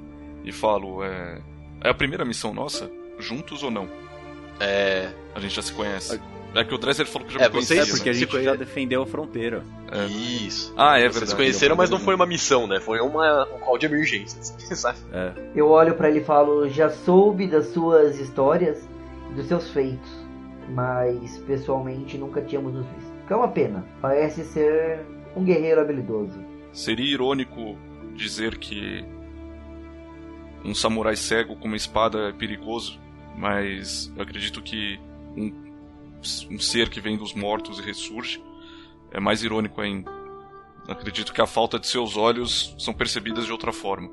e 0.44 0.50
falo: 0.52 1.02
é, 1.04 1.40
é 1.82 1.90
a 1.90 1.94
primeira 1.94 2.24
missão 2.24 2.52
nossa, 2.54 2.90
juntos 3.18 3.62
ou 3.62 3.70
não? 3.70 3.88
É, 4.60 5.10
A 5.34 5.40
gente 5.40 5.54
já 5.54 5.62
se 5.62 5.72
conhece. 5.72 6.20
É 6.54 6.62
que 6.62 6.72
o 6.72 6.78
Dresser 6.78 7.04
falou 7.06 7.26
que 7.26 7.34
já 7.34 7.40
É, 7.40 7.48
me 7.48 7.54
vocês- 7.54 7.68
conhecia. 7.68 7.82
É 7.92 7.96
porque 7.96 8.08
a 8.08 8.12
gente 8.12 8.30
conhe- 8.30 8.44
já 8.44 8.54
defendeu 8.54 9.02
a 9.02 9.06
fronteira. 9.06 9.64
É. 9.90 10.06
isso. 10.06 10.72
Ah, 10.76 10.96
é 10.96 11.00
Vocês 11.00 11.12
verdade. 11.14 11.30
se 11.30 11.36
conheceram, 11.36 11.74
mas 11.76 11.90
não 11.90 11.98
foi 11.98 12.14
uma 12.14 12.24
missão, 12.26 12.66
né? 12.68 12.78
Foi 12.80 13.00
uma, 13.00 13.44
call 13.74 13.78
de 13.78 13.86
emergência, 13.86 14.40
sabe? 14.74 14.98
Eu 15.54 15.68
olho 15.68 15.94
pra 15.94 16.08
ele 16.08 16.20
e 16.20 16.24
falo: 16.24 16.68
já 16.68 16.88
soube 16.88 17.46
das 17.46 17.66
suas 17.66 18.18
histórias 18.18 18.88
dos 19.34 19.46
seus 19.46 19.70
feitos, 19.70 20.10
mas 20.70 21.38
pessoalmente 21.38 22.16
nunca 22.16 22.40
tínhamos 22.40 22.72
nos 22.72 22.86
visto. 22.86 23.12
Que 23.26 23.32
é 23.32 23.36
uma 23.36 23.48
pena. 23.48 23.84
Parece 24.00 24.44
ser 24.44 25.00
um 25.36 25.44
guerreiro 25.44 25.80
habilidoso. 25.80 26.38
Seria 26.72 27.12
irônico 27.12 27.76
dizer 28.14 28.58
que 28.58 29.04
um 30.64 30.74
samurai 30.74 31.16
cego 31.16 31.56
com 31.56 31.66
uma 31.66 31.76
espada 31.76 32.28
é 32.28 32.32
perigoso, 32.32 33.00
mas 33.36 34.12
eu 34.16 34.22
acredito 34.22 34.62
que 34.62 34.98
um 35.36 35.64
um 36.50 36.58
ser 36.58 36.88
que 36.88 37.02
vem 37.02 37.18
dos 37.18 37.34
mortos 37.34 37.78
e 37.78 37.82
ressurge, 37.82 38.42
é 39.10 39.20
mais 39.20 39.44
irônico 39.44 39.78
ainda. 39.78 40.10
Acredito 40.88 41.32
que 41.32 41.40
a 41.40 41.46
falta 41.46 41.78
de 41.78 41.86
seus 41.86 42.16
olhos 42.16 42.74
são 42.78 42.92
percebidas 42.92 43.46
de 43.46 43.52
outra 43.52 43.72
forma. 43.72 44.10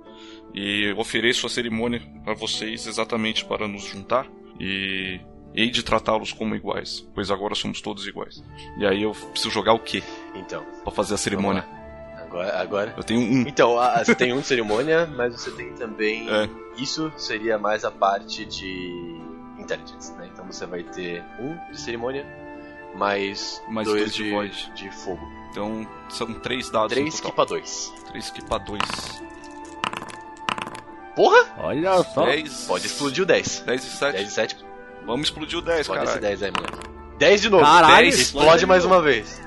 E 0.53 0.93
ofereço 0.97 1.45
a 1.45 1.49
cerimônia 1.49 2.01
a 2.26 2.34
vocês 2.34 2.88
exatamente 2.88 3.43
para 3.45 3.67
nos 3.67 3.84
juntar 3.84 4.28
e 4.59 5.19
hei 5.53 5.69
de 5.69 5.84
tratá-los 5.84 6.32
como 6.32 6.55
iguais, 6.55 7.07
pois 7.13 7.30
agora 7.32 7.55
somos 7.55 7.82
todos 7.82 8.07
iguais. 8.07 8.41
E 8.78 8.86
aí 8.86 9.01
eu 9.03 9.11
preciso 9.11 9.49
jogar 9.51 9.74
o 9.74 9.80
quê 9.80 10.01
Então, 10.36 10.63
para 10.84 10.91
fazer 10.93 11.13
a 11.13 11.17
cerimônia? 11.17 11.65
agora, 12.17 12.57
agora. 12.61 12.93
Eu 12.95 13.03
tenho 13.03 13.19
um. 13.19 13.41
Então, 13.47 13.78
a- 13.78 14.03
você 14.03 14.15
tem 14.15 14.32
um 14.32 14.39
de 14.39 14.47
cerimônia, 14.47 15.05
mas 15.07 15.34
você 15.34 15.51
tem 15.51 15.74
também. 15.74 16.30
É. 16.30 16.49
Isso 16.78 17.11
seria 17.17 17.57
mais 17.57 17.84
a 17.84 17.91
parte 17.91 18.45
de 18.45 19.19
intelligence, 19.59 20.13
né? 20.13 20.30
Então 20.32 20.45
você 20.45 20.65
vai 20.65 20.84
ter 20.84 21.22
um 21.39 21.57
de 21.72 21.80
cerimônia, 21.82 22.26
mais, 22.95 23.61
Mais 23.69 23.88
dois, 23.88 24.15
dois 24.17 24.55
de 24.55 24.74
de, 24.74 24.84
de 24.89 24.91
fogo. 24.91 25.22
Então 25.52 25.86
são 26.10 26.34
três 26.34 26.70
dados. 26.70 26.93
Três 26.93 27.20
equipa 27.20 27.45
dois. 27.45 27.93
Três 28.08 28.30
equipa 28.30 28.58
dois. 28.60 28.82
Porra! 31.16 31.45
Olha 31.58 32.04
só. 32.04 32.26
Dez. 32.26 32.66
Pode 32.68 32.86
explodir 32.88 33.24
o 33.24 33.26
10. 33.28 33.60
10 33.66 33.84
e 33.84 33.89
7. 33.89 34.16
10 34.16 34.28
e 34.28 34.32
7. 34.34 34.58
Vamos 35.06 35.28
explodir 35.28 35.60
o 35.60 35.62
10, 35.62 35.82
Explode 35.82 36.04
esse 36.04 36.14
cara. 36.14 36.22
10 36.28 36.43
aí, 36.43 36.52
moleque. 36.52 36.78
10 37.20 37.41
de 37.41 37.49
novo. 37.49 37.64
Caralho, 37.64 37.95
10. 38.04 38.20
explode 38.20 38.43
Explode 38.45 38.60
de 38.60 38.66
mais 38.66 38.86
uma 38.86 39.02
vez. 39.02 39.41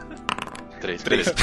3. 0.81 1.03
3. 1.03 1.35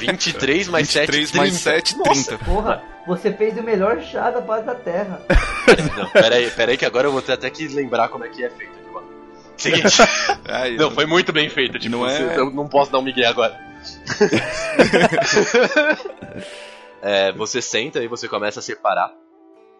23 0.00 0.68
mais 0.68 0.88
7, 0.88 1.12
23 1.12 1.30
30. 1.30 1.36
mais 1.38 1.54
7, 1.54 1.98
Nossa. 1.98 2.10
30. 2.38 2.44
Porra, 2.44 2.82
você 3.06 3.32
fez 3.32 3.58
o 3.58 3.62
melhor 3.62 4.00
chá 4.00 4.30
da 4.30 4.40
paz 4.40 4.64
da 4.64 4.74
terra. 4.74 5.20
Não, 5.98 6.08
pera 6.08 6.36
aí, 6.36 6.50
pera 6.50 6.70
aí 6.72 6.78
que 6.78 6.86
agora 6.86 7.06
eu 7.06 7.12
vou 7.12 7.20
ter 7.20 7.32
até 7.32 7.50
que 7.50 7.68
lembrar 7.68 8.08
como 8.08 8.24
é 8.24 8.28
que 8.28 8.42
é 8.42 8.48
feito 8.48 8.72
aqui, 8.72 8.90
mano. 8.90 9.06
Seguinte. 9.58 9.98
Ai, 10.48 10.76
Não, 10.76 10.90
foi 10.90 11.04
muito 11.04 11.30
bem 11.32 11.50
feito. 11.50 11.78
Tipo, 11.78 11.98
Não 11.98 12.08
é- 12.08 12.38
eu 12.38 12.50
não 12.50 12.66
posso 12.66 12.90
dar 12.90 12.98
um 12.98 13.02
migué 13.02 13.26
agora. 13.26 13.67
É, 17.00 17.30
você 17.32 17.62
senta 17.62 18.02
e 18.02 18.08
você 18.08 18.28
começa 18.28 18.58
a 18.58 18.62
separar 18.62 19.14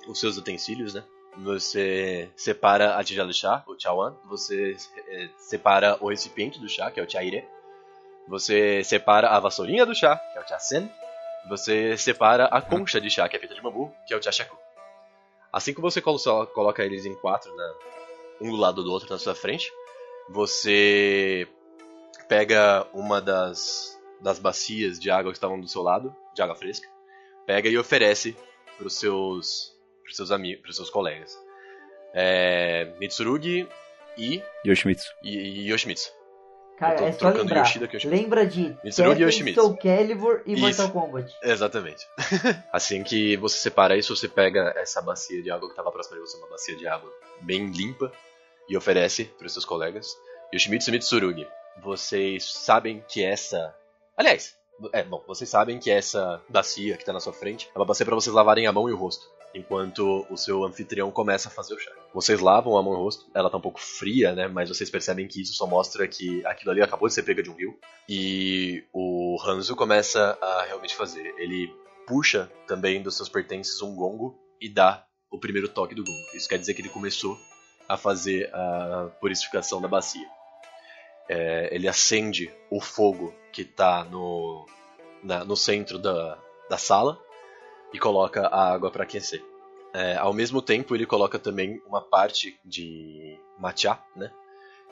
os 0.06 0.20
seus 0.20 0.36
utensílios, 0.36 0.94
né? 0.94 1.04
Você 1.38 2.30
separa 2.36 2.96
a 2.96 3.04
tigela 3.04 3.28
de 3.28 3.34
chá, 3.34 3.64
o 3.66 3.78
chawan. 3.78 4.14
Você 4.26 4.76
é, 5.08 5.28
separa 5.36 5.98
o 6.00 6.08
recipiente 6.08 6.60
do 6.60 6.68
chá, 6.68 6.90
que 6.90 7.00
é 7.00 7.02
o 7.02 7.10
chaire. 7.10 7.44
Você 8.28 8.82
separa 8.84 9.30
a 9.30 9.40
vassourinha 9.40 9.84
do 9.84 9.94
chá, 9.94 10.16
que 10.16 10.38
é 10.38 10.42
o 10.42 10.48
chasen. 10.48 10.90
Você 11.48 11.96
separa 11.96 12.46
a 12.46 12.60
concha 12.60 13.00
de 13.00 13.10
chá, 13.10 13.28
que 13.28 13.36
é 13.36 13.38
feita 13.38 13.54
de 13.54 13.62
bambu, 13.62 13.92
que 14.06 14.14
é 14.14 14.16
o 14.16 14.22
chachaku. 14.22 14.56
Assim 15.52 15.72
que 15.72 15.80
você 15.80 16.00
coloca 16.00 16.84
eles 16.84 17.06
em 17.06 17.14
quatro, 17.14 17.54
né, 17.56 17.74
um 18.40 18.50
do 18.50 18.56
lado 18.56 18.84
do 18.84 18.92
outro 18.92 19.08
na 19.10 19.18
sua 19.18 19.34
frente, 19.34 19.72
você 20.28 21.48
pega 22.28 22.86
uma 22.92 23.20
das, 23.20 23.97
das 24.20 24.38
bacias 24.38 24.98
de 24.98 25.10
água 25.10 25.30
que 25.32 25.36
estavam 25.36 25.60
do 25.60 25.68
seu 25.68 25.82
lado, 25.82 26.14
de 26.34 26.42
água 26.42 26.56
fresca, 26.56 26.88
pega 27.46 27.68
e 27.68 27.78
oferece 27.78 28.36
para 28.76 28.86
os 28.86 28.94
seus, 28.94 29.74
pros 30.02 30.16
seus 30.16 30.30
amigos, 30.30 30.62
para 30.62 30.72
seus 30.72 30.90
colegas. 30.90 31.36
É, 32.14 32.92
Mitsurugi 32.98 33.68
e, 34.16 34.42
Yoshimitsu. 34.66 35.12
e, 35.22 35.36
e 35.36 35.72
Yoshimitsu. 35.72 36.12
Cara, 36.78 37.06
é 37.06 37.12
só 37.12 37.30
lembrar. 37.30 37.60
Yoshida 37.62 37.86
Yoshimitsu. 37.86 38.08
Lembra 38.08 38.46
de 38.46 38.76
Mitsurugi 38.84 38.92
e 38.92 38.94
Tekken, 38.94 39.26
Yoshimitsu. 39.26 39.60
Soul 39.60 39.76
Calibur 39.76 40.42
e 40.46 40.52
Isso. 40.52 40.62
Mortal 40.62 40.90
Kombat. 40.90 41.36
Exatamente. 41.42 42.06
assim 42.72 43.02
que 43.02 43.36
você 43.36 43.58
separa 43.58 43.96
isso, 43.96 44.14
você 44.14 44.28
pega 44.28 44.72
essa 44.76 45.02
bacia 45.02 45.42
de 45.42 45.50
água 45.50 45.68
que 45.68 45.72
estava 45.72 45.90
próxima 45.90 46.16
de 46.16 46.22
você, 46.22 46.36
uma 46.36 46.48
bacia 46.48 46.76
de 46.76 46.86
água 46.86 47.12
bem 47.40 47.66
limpa, 47.66 48.12
e 48.68 48.76
oferece 48.76 49.24
para 49.24 49.46
os 49.46 49.52
seus 49.52 49.64
colegas. 49.64 50.16
Yoshimitsu 50.54 50.90
e 50.90 50.92
Mitsurugi, 50.92 51.48
vocês 51.82 52.44
sabem 52.44 53.04
que 53.08 53.24
essa. 53.24 53.74
Aliás, 54.18 54.56
é, 54.92 55.04
bom, 55.04 55.22
vocês 55.28 55.48
sabem 55.48 55.78
que 55.78 55.88
essa 55.88 56.42
bacia 56.48 56.96
que 56.96 57.02
está 57.02 57.12
na 57.12 57.20
sua 57.20 57.32
frente 57.32 57.70
é 57.72 57.78
uma 57.78 57.84
bacia 57.84 58.04
para 58.04 58.16
vocês 58.16 58.34
lavarem 58.34 58.66
a 58.66 58.72
mão 58.72 58.88
e 58.88 58.92
o 58.92 58.96
rosto. 58.96 59.30
Enquanto 59.54 60.26
o 60.28 60.36
seu 60.36 60.64
anfitrião 60.64 61.08
começa 61.12 61.48
a 61.48 61.52
fazer 61.52 61.74
o 61.74 61.78
chá. 61.78 61.92
Vocês 62.12 62.40
lavam 62.40 62.76
a 62.76 62.82
mão 62.82 62.94
e 62.94 62.96
o 62.96 62.98
rosto, 62.98 63.30
ela 63.32 63.48
tá 63.48 63.56
um 63.56 63.60
pouco 63.60 63.80
fria, 63.80 64.34
né? 64.34 64.48
Mas 64.48 64.68
vocês 64.68 64.90
percebem 64.90 65.28
que 65.28 65.40
isso 65.40 65.54
só 65.54 65.68
mostra 65.68 66.06
que 66.08 66.44
aquilo 66.44 66.72
ali 66.72 66.82
acabou 66.82 67.06
de 67.06 67.14
ser 67.14 67.22
pega 67.22 67.44
de 67.44 67.48
um 67.48 67.54
rio. 67.54 67.78
E 68.08 68.84
o 68.92 69.36
Hanzo 69.46 69.76
começa 69.76 70.36
a 70.42 70.64
realmente 70.64 70.96
fazer. 70.96 71.32
Ele 71.38 71.72
puxa 72.04 72.50
também 72.66 73.00
dos 73.00 73.16
seus 73.16 73.28
pertences 73.28 73.80
um 73.80 73.94
gongo 73.94 74.36
e 74.60 74.68
dá 74.68 75.06
o 75.30 75.38
primeiro 75.38 75.68
toque 75.68 75.94
do 75.94 76.02
gongo. 76.02 76.36
Isso 76.36 76.48
quer 76.48 76.58
dizer 76.58 76.74
que 76.74 76.82
ele 76.82 76.88
começou 76.88 77.38
a 77.88 77.96
fazer 77.96 78.52
a 78.52 79.10
purificação 79.20 79.80
da 79.80 79.86
bacia. 79.86 80.26
É, 81.28 81.68
ele 81.72 81.86
acende 81.86 82.52
o 82.70 82.80
fogo 82.80 83.34
que 83.52 83.62
está 83.62 84.04
no, 84.04 84.66
no 85.46 85.56
centro 85.56 85.98
da, 85.98 86.38
da 86.68 86.78
sala 86.78 87.20
e 87.92 87.98
coloca 87.98 88.46
a 88.46 88.72
água 88.72 88.90
para 88.90 89.04
aquecer. 89.04 89.44
É, 89.92 90.16
ao 90.16 90.32
mesmo 90.32 90.60
tempo, 90.60 90.94
ele 90.94 91.06
coloca 91.06 91.38
também 91.38 91.82
uma 91.86 92.00
parte 92.00 92.58
de 92.64 93.38
matcha, 93.58 93.98
né? 94.14 94.30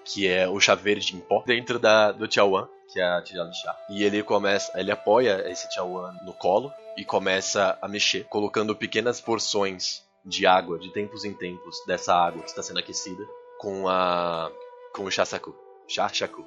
Que 0.04 0.28
é 0.28 0.48
o 0.48 0.58
chá 0.60 0.74
verde 0.74 1.16
em 1.16 1.20
pó, 1.20 1.42
dentro 1.44 1.78
da, 1.78 2.12
do 2.12 2.32
chawan, 2.32 2.68
que 2.92 3.00
é 3.00 3.04
a 3.04 3.20
tigela 3.22 3.50
de 3.50 3.60
chá. 3.60 3.76
E 3.90 4.04
ele 4.04 4.22
começa, 4.22 4.72
ele 4.78 4.90
apoia 4.90 5.50
esse 5.50 5.72
chawan 5.72 6.12
no 6.24 6.32
colo 6.32 6.72
e 6.96 7.04
começa 7.04 7.78
a 7.82 7.88
mexer, 7.88 8.24
colocando 8.24 8.74
pequenas 8.74 9.20
porções 9.20 10.04
de 10.24 10.46
água, 10.46 10.78
de 10.78 10.92
tempos 10.92 11.24
em 11.24 11.34
tempos, 11.34 11.76
dessa 11.86 12.14
água 12.14 12.42
que 12.42 12.48
está 12.48 12.62
sendo 12.62 12.78
aquecida, 12.78 13.24
com 13.58 13.88
a 13.88 14.50
com 14.94 15.04
o 15.04 15.10
chasaku, 15.10 15.54
chachaku, 15.88 16.44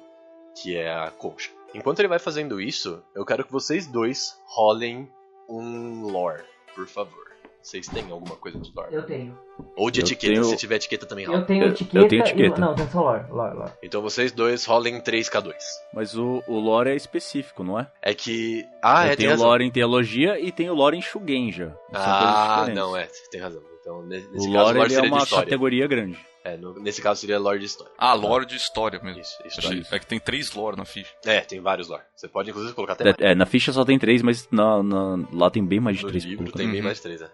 que 0.60 0.76
é 0.76 0.92
a 0.92 1.10
concha. 1.10 1.50
Enquanto 1.74 2.00
ele 2.00 2.08
vai 2.08 2.18
fazendo 2.18 2.60
isso, 2.60 3.02
eu 3.14 3.24
quero 3.24 3.44
que 3.44 3.52
vocês 3.52 3.86
dois 3.86 4.38
rolem 4.46 5.08
um 5.48 6.02
lore, 6.10 6.42
por 6.74 6.86
favor. 6.86 7.30
Vocês 7.62 7.86
têm 7.88 8.10
alguma 8.10 8.36
coisa 8.36 8.58
de 8.58 8.72
lore? 8.74 8.94
Eu 8.94 9.02
tenho. 9.04 9.38
Ou 9.76 9.90
de 9.90 10.00
Eu 10.00 10.04
etiqueta, 10.06 10.32
tenho- 10.32 10.44
se 10.44 10.56
tiver 10.56 10.76
etiqueta 10.76 11.04
também 11.04 11.26
rola. 11.26 11.40
Eu 11.40 11.44
tenho 11.46 11.64
Eu- 11.64 11.68
etiqueta. 11.68 11.98
eu 11.98 12.08
tenho 12.08 12.20
e- 12.22 12.26
etiqueta. 12.26 12.58
Não, 12.60 12.74
tem 12.74 12.88
só 12.88 13.02
lore. 13.02 13.24
Lore, 13.30 13.54
lore. 13.54 13.72
Então 13.82 14.00
vocês 14.00 14.32
dois 14.32 14.64
rolem 14.64 14.98
3k2. 15.02 15.54
Mas 15.92 16.16
o, 16.16 16.42
o 16.48 16.58
lore 16.58 16.88
é 16.90 16.96
específico, 16.96 17.62
não 17.62 17.78
é? 17.78 17.86
É 18.00 18.14
que. 18.14 18.64
Ah, 18.82 19.02
eu 19.02 19.04
é, 19.04 19.08
tem 19.08 19.16
tenho 19.18 19.28
o 19.28 19.32
razão. 19.34 19.46
lore 19.48 19.64
em 19.64 19.70
teologia 19.70 20.40
e 20.40 20.50
tenho 20.50 20.72
o 20.72 20.74
lore 20.76 20.96
em 20.96 21.02
Shugenja. 21.02 21.76
Ah, 21.92 22.66
não, 22.74 22.96
é, 22.96 23.06
tem 23.30 23.40
razão. 23.42 23.62
Então, 23.78 24.02
ne- 24.06 24.26
nesse 24.32 24.48
O 24.48 24.52
caso, 24.52 24.64
lore, 24.64 24.78
lore 24.78 24.94
ele 24.94 25.06
é 25.06 25.08
uma 25.12 25.26
categoria 25.26 25.86
grande. 25.86 26.18
É, 26.42 26.56
no- 26.56 26.78
nesse 26.80 27.02
caso 27.02 27.20
seria 27.20 27.38
lore 27.38 27.58
de 27.58 27.66
história. 27.66 27.92
Ah, 27.98 28.14
lore 28.14 28.46
de 28.46 28.56
história 28.56 28.98
mesmo. 29.02 29.20
Isso, 29.20 29.36
Achei- 29.44 29.78
história. 29.80 29.86
É 29.96 29.98
que 29.98 30.06
tem 30.06 30.18
três 30.18 30.52
lore 30.54 30.76
na 30.76 30.84
ficha. 30.86 31.12
É, 31.26 31.40
tem 31.42 31.60
vários 31.60 31.88
lore. 31.88 32.02
Você 32.16 32.28
pode 32.28 32.48
inclusive 32.50 32.74
colocar 32.74 32.94
até 32.94 33.04
mais. 33.04 33.16
É, 33.18 33.34
na 33.34 33.44
ficha 33.44 33.72
só 33.72 33.84
tem 33.84 33.98
três, 33.98 34.22
mas 34.22 34.48
na, 34.50 34.82
na- 34.82 35.28
lá 35.32 35.50
tem 35.50 35.64
bem 35.64 35.80
mais 35.80 35.98
de 35.98 36.02
No 36.04 36.08
três. 36.08 36.24
livro 36.24 36.50
tem 36.52 36.66
bem 36.70 36.78
Uhum. 36.80 36.84
mais 36.86 36.96
de 36.96 37.02
três, 37.02 37.20
né? 37.20 37.30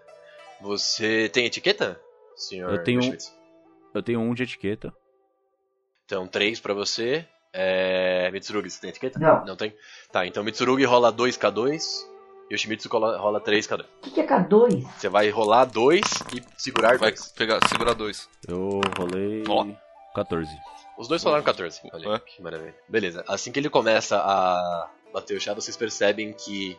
Você 0.61 1.29
tem 1.29 1.45
etiqueta, 1.45 1.99
senhor? 2.35 2.71
Eu 2.71 2.83
tenho 2.83 2.99
um- 2.99 3.03
Schmitz? 3.03 3.33
Eu 3.93 4.03
tenho 4.03 4.19
um 4.19 4.33
de 4.33 4.43
etiqueta. 4.43 4.93
Então, 6.05 6.27
três 6.27 6.59
pra 6.59 6.73
você. 6.73 7.25
É... 7.53 8.29
Mitsurugi, 8.31 8.69
você 8.69 8.81
tem 8.81 8.89
etiqueta? 8.89 9.17
Não. 9.19 9.45
Não 9.45 9.55
tem? 9.55 9.73
Tá, 10.11 10.25
então 10.27 10.43
Mitsurugi 10.43 10.83
rola 10.85 11.11
2k2 11.13 11.81
e 12.49 12.55
o 12.55 12.57
Shimizu 12.57 12.87
rola, 12.89 13.17
rola 13.17 13.41
3k2. 13.41 13.81
O 13.81 13.85
que, 14.01 14.11
que 14.11 14.21
é 14.21 14.27
K2? 14.27 14.85
Você 14.97 15.09
vai 15.09 15.29
rolar 15.29 15.65
2 15.65 16.01
e 16.35 16.43
segurar 16.57 16.97
Vai 16.97 17.11
2. 17.11 17.31
pegar, 17.33 17.59
segurar 17.67 17.93
dois. 17.93 18.29
Eu 18.47 18.79
rolei 18.97 19.43
Ó. 19.47 19.65
14. 20.15 20.49
Os 20.97 21.07
dois 21.07 21.21
rolaram 21.23 21.43
14. 21.43 21.81
Olha, 21.93 22.15
É. 22.15 22.19
que 22.19 22.41
maravilha. 22.41 22.75
Beleza, 22.89 23.23
assim 23.27 23.51
que 23.51 23.59
ele 23.59 23.69
começa 23.69 24.17
a 24.17 24.89
bater 25.13 25.37
o 25.37 25.41
chá, 25.41 25.53
vocês 25.53 25.75
percebem 25.77 26.33
que 26.33 26.77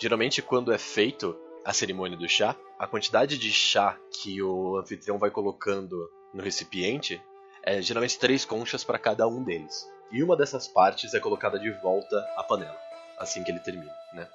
geralmente 0.00 0.40
quando 0.40 0.72
é 0.72 0.78
feito 0.78 1.36
a 1.64 1.72
cerimônia 1.72 2.16
do 2.16 2.28
chá, 2.28 2.56
a 2.78 2.86
quantidade 2.86 3.38
de 3.38 3.52
chá 3.52 3.96
que 4.10 4.42
o 4.42 4.78
anfitrião 4.78 5.18
vai 5.18 5.30
colocando 5.30 6.08
no 6.34 6.42
recipiente 6.42 7.20
é 7.62 7.80
geralmente 7.82 8.18
três 8.18 8.44
conchas 8.44 8.82
para 8.82 8.98
cada 8.98 9.26
um 9.28 9.42
deles. 9.44 9.86
E 10.10 10.22
uma 10.22 10.36
dessas 10.36 10.66
partes 10.66 11.14
é 11.14 11.20
colocada 11.20 11.58
de 11.58 11.70
volta 11.80 12.16
à 12.36 12.42
panela, 12.42 12.76
assim 13.18 13.44
que 13.44 13.50
ele 13.50 13.60
termina, 13.60 13.92
né? 14.14 14.26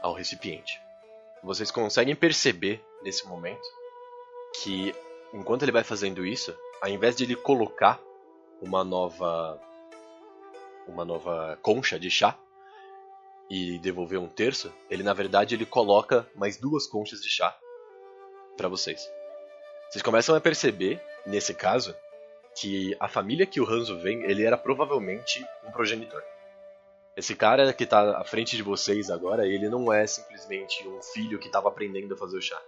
Ao 0.00 0.12
recipiente. 0.12 0.80
Vocês 1.42 1.70
conseguem 1.70 2.14
perceber 2.14 2.82
nesse 3.02 3.26
momento 3.26 3.66
que 4.62 4.94
enquanto 5.32 5.62
ele 5.62 5.72
vai 5.72 5.84
fazendo 5.84 6.26
isso, 6.26 6.56
ao 6.80 6.88
invés 6.88 7.16
de 7.16 7.24
ele 7.24 7.36
colocar 7.36 8.00
uma 8.60 8.84
nova 8.84 9.60
uma 10.86 11.04
nova 11.04 11.58
concha 11.62 11.98
de 11.98 12.10
chá 12.10 12.36
e 13.48 13.78
devolver 13.78 14.18
um 14.18 14.28
terço, 14.28 14.72
ele 14.90 15.02
na 15.02 15.12
verdade 15.12 15.54
ele 15.54 15.66
coloca 15.66 16.28
mais 16.34 16.56
duas 16.56 16.86
conchas 16.86 17.20
de 17.20 17.28
chá 17.28 17.56
para 18.56 18.68
vocês. 18.68 19.10
Vocês 19.88 20.02
começam 20.02 20.34
a 20.34 20.40
perceber 20.40 21.00
nesse 21.26 21.54
caso 21.54 21.94
que 22.54 22.96
a 23.00 23.08
família 23.08 23.46
que 23.46 23.60
o 23.60 23.68
Hanzo 23.68 23.98
vem, 23.98 24.22
ele 24.22 24.44
era 24.44 24.56
provavelmente 24.56 25.44
um 25.64 25.70
progenitor. 25.70 26.22
Esse 27.16 27.34
cara 27.34 27.72
que 27.72 27.84
tá 27.84 28.18
à 28.18 28.24
frente 28.24 28.56
de 28.56 28.62
vocês 28.62 29.10
agora, 29.10 29.46
ele 29.46 29.68
não 29.68 29.92
é 29.92 30.06
simplesmente 30.06 30.86
um 30.88 31.02
filho 31.02 31.38
que 31.38 31.46
estava 31.46 31.68
aprendendo 31.68 32.14
a 32.14 32.16
fazer 32.16 32.38
o 32.38 32.42
chá. 32.42 32.60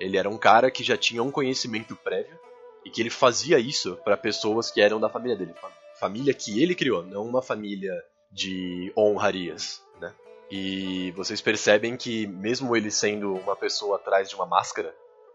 Ele 0.00 0.16
era 0.16 0.28
um 0.28 0.38
cara 0.38 0.70
que 0.70 0.84
já 0.84 0.96
tinha 0.96 1.22
um 1.22 1.30
conhecimento 1.30 1.96
prévio 1.96 2.38
e 2.84 2.90
que 2.90 3.00
ele 3.00 3.10
fazia 3.10 3.58
isso 3.58 3.96
para 4.04 4.16
pessoas 4.16 4.70
que 4.70 4.80
eram 4.80 5.00
da 5.00 5.08
família 5.08 5.36
dele, 5.36 5.52
fa- 5.54 5.72
família 5.98 6.32
que 6.32 6.62
ele 6.62 6.74
criou, 6.74 7.02
não 7.02 7.26
uma 7.26 7.42
família 7.42 7.92
de 8.30 8.92
honrarias, 8.96 9.82
né? 9.98 10.14
E 10.50 11.10
vocês 11.12 11.40
percebem 11.40 11.96
que 11.96 12.26
mesmo 12.26 12.76
ele 12.76 12.90
sendo 12.90 13.34
uma 13.34 13.56
pessoa 13.56 13.96
atrás 13.96 14.28
de 14.28 14.36
uma 14.36 14.46
máscara, 14.46 14.94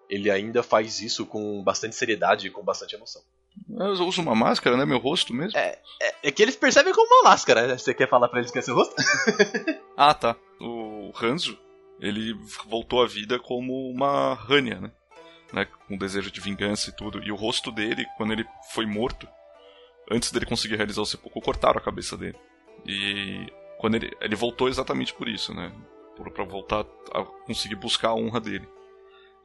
ele 0.09 0.31
ainda 0.31 0.63
faz 0.63 1.01
isso 1.01 1.25
com 1.25 1.61
bastante 1.63 1.95
seriedade 1.95 2.47
e 2.47 2.49
com 2.51 2.63
bastante 2.63 2.95
emoção. 2.95 3.21
Eu 3.69 4.05
uso 4.05 4.21
uma 4.21 4.35
máscara, 4.35 4.77
né? 4.77 4.85
Meu 4.85 4.97
rosto 4.97 5.33
mesmo. 5.33 5.57
É, 5.57 5.79
é, 6.01 6.15
é 6.23 6.31
que 6.31 6.41
eles 6.41 6.55
percebem 6.55 6.93
como 6.93 7.07
uma 7.07 7.29
máscara, 7.29 7.67
né? 7.67 7.77
Você 7.77 7.93
quer 7.93 8.09
falar 8.09 8.27
pra 8.27 8.39
eles 8.39 8.51
que 8.51 8.59
é 8.59 8.61
seu 8.61 8.75
rosto? 8.75 8.95
Ah, 9.95 10.13
tá. 10.15 10.35
O 10.59 11.11
Hanzo, 11.21 11.55
ele 11.99 12.33
voltou 12.65 13.03
à 13.03 13.05
vida 13.05 13.37
como 13.37 13.91
uma 13.91 14.33
Hania, 14.49 14.81
né? 14.81 14.91
né? 15.53 15.67
Com 15.87 15.95
desejo 15.95 16.31
de 16.31 16.41
vingança 16.41 16.89
e 16.89 16.95
tudo. 16.95 17.23
E 17.23 17.31
o 17.31 17.35
rosto 17.35 17.71
dele, 17.71 18.03
quando 18.17 18.33
ele 18.33 18.43
foi 18.71 18.87
morto, 18.87 19.27
antes 20.09 20.31
dele 20.31 20.47
conseguir 20.47 20.77
realizar 20.77 21.01
o 21.01 21.05
sepulcro, 21.05 21.41
cortaram 21.41 21.77
a 21.77 21.83
cabeça 21.83 22.17
dele. 22.17 22.35
E 22.87 23.45
quando 23.77 23.95
ele, 23.95 24.11
ele 24.19 24.35
voltou 24.35 24.67
exatamente 24.67 25.13
por 25.13 25.29
isso, 25.29 25.53
né? 25.53 25.71
Por, 26.17 26.31
pra 26.31 26.43
voltar 26.43 26.85
a 27.11 27.23
conseguir 27.45 27.75
buscar 27.75 28.09
a 28.09 28.15
honra 28.15 28.39
dele. 28.39 28.67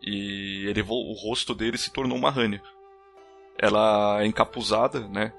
E 0.00 0.64
ele 0.66 0.80
o 0.80 1.12
rosto 1.12 1.54
dele 1.54 1.76
se 1.76 1.92
tornou 1.92 2.16
uma 2.16 2.30
Hania. 2.30 2.62
Ela 3.60 4.22
é 4.22 4.26
encapuzada, 4.26 5.00
né? 5.08 5.32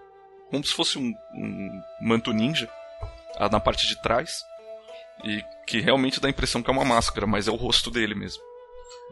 Como 0.49 0.63
se 0.63 0.73
fosse 0.73 0.97
um, 0.97 1.13
um 1.33 1.81
manto 2.01 2.33
ninja 2.33 2.69
na 3.51 3.59
parte 3.59 3.87
de 3.87 4.01
trás. 4.01 4.43
E 5.23 5.43
que 5.67 5.79
realmente 5.79 6.19
dá 6.19 6.27
a 6.27 6.31
impressão 6.31 6.61
que 6.63 6.69
é 6.69 6.73
uma 6.73 6.85
máscara, 6.85 7.27
mas 7.27 7.47
é 7.47 7.51
o 7.51 7.55
rosto 7.55 7.91
dele 7.91 8.15
mesmo. 8.15 8.41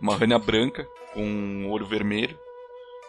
Uma 0.01 0.15
ranha 0.15 0.39
branca, 0.39 0.85
com 1.13 1.21
um 1.23 1.69
olho 1.69 1.85
vermelho. 1.85 2.37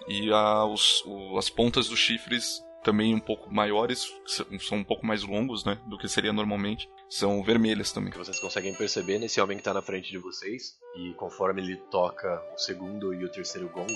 E 0.08 0.30
a, 0.32 0.64
os, 0.64 1.02
o- 1.06 1.38
as 1.38 1.48
pontas 1.50 1.88
dos 1.88 1.98
chifres 1.98 2.62
também 2.82 3.14
um 3.14 3.20
pouco 3.20 3.52
maiores, 3.52 4.06
são- 4.26 4.78
um 4.78 4.84
pouco 4.84 5.04
mais 5.06 5.22
longos, 5.22 5.64
né? 5.64 5.78
Do 5.86 5.98
que 5.98 6.08
seria 6.08 6.32
normalmente. 6.32 6.88
São 7.08 7.42
vermelhas 7.42 7.92
também. 7.92 8.10
que 8.12 8.18
vocês 8.18 8.38
conseguem 8.40 8.74
perceber 8.74 9.18
nesse 9.18 9.40
homem 9.40 9.56
que 9.56 9.62
tá 9.62 9.72
na 9.74 9.82
frente 9.82 10.10
de 10.10 10.18
vocês, 10.18 10.76
e 10.96 11.12
conforme 11.14 11.62
ele 11.62 11.76
toca 11.90 12.42
o 12.54 12.58
segundo 12.58 13.14
e 13.14 13.24
o 13.24 13.28
terceiro 13.30 13.68
gongo, 13.68 13.92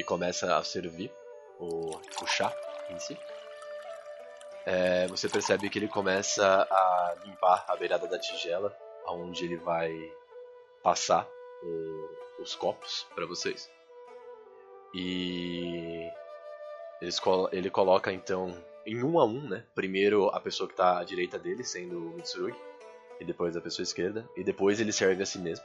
e 0.00 0.04
começa 0.04 0.56
a 0.56 0.64
servir 0.64 1.12
o, 1.58 1.90
o 2.22 2.26
chá 2.26 2.50
em 2.90 2.98
si, 2.98 3.16
é, 4.66 5.06
você 5.08 5.28
percebe 5.28 5.68
que 5.68 5.78
ele 5.78 5.88
começa 5.88 6.44
a 6.70 7.16
limpar 7.24 7.64
a 7.68 7.76
beirada 7.76 8.06
da 8.06 8.18
tigela, 8.18 8.74
aonde 9.06 9.44
ele 9.44 9.56
vai 9.56 9.92
passar 10.82 11.28
o- 11.62 12.42
os 12.42 12.54
copos 12.54 13.06
para 13.14 13.26
vocês. 13.26 13.70
E 14.94 16.08
ele 17.52 17.70
coloca 17.70 18.12
então 18.12 18.56
em 18.86 19.02
um 19.04 19.18
a 19.18 19.24
um, 19.24 19.48
né? 19.48 19.64
Primeiro 19.74 20.28
a 20.30 20.40
pessoa 20.40 20.68
que 20.68 20.74
tá 20.74 20.98
à 20.98 21.04
direita 21.04 21.38
dele, 21.38 21.62
sendo 21.64 21.98
o 21.98 22.10
Mitsurugi, 22.14 22.58
e 23.20 23.24
depois 23.24 23.56
a 23.56 23.60
pessoa 23.60 23.84
esquerda, 23.84 24.28
e 24.36 24.42
depois 24.42 24.80
ele 24.80 24.92
serve 24.92 25.22
a 25.22 25.26
si 25.26 25.38
mesmo. 25.38 25.64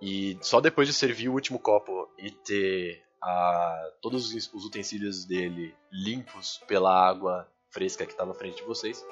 E 0.00 0.38
só 0.42 0.60
depois 0.60 0.86
de 0.86 0.94
servir 0.94 1.28
o 1.28 1.32
último 1.32 1.58
copo 1.58 2.10
e 2.18 2.30
ter 2.30 3.02
a, 3.26 3.90
todos 4.00 4.32
os 4.32 4.54
os 4.54 4.64
utensílios 4.64 5.24
dele 5.24 5.74
limpos 5.90 6.58
pela 6.68 6.94
água 7.08 7.50
fresca 7.70 8.06
que 8.06 8.14
tá 8.14 8.24
na 8.24 8.32
frente 8.32 8.58
de 8.58 8.62
vocês, 8.62 9.04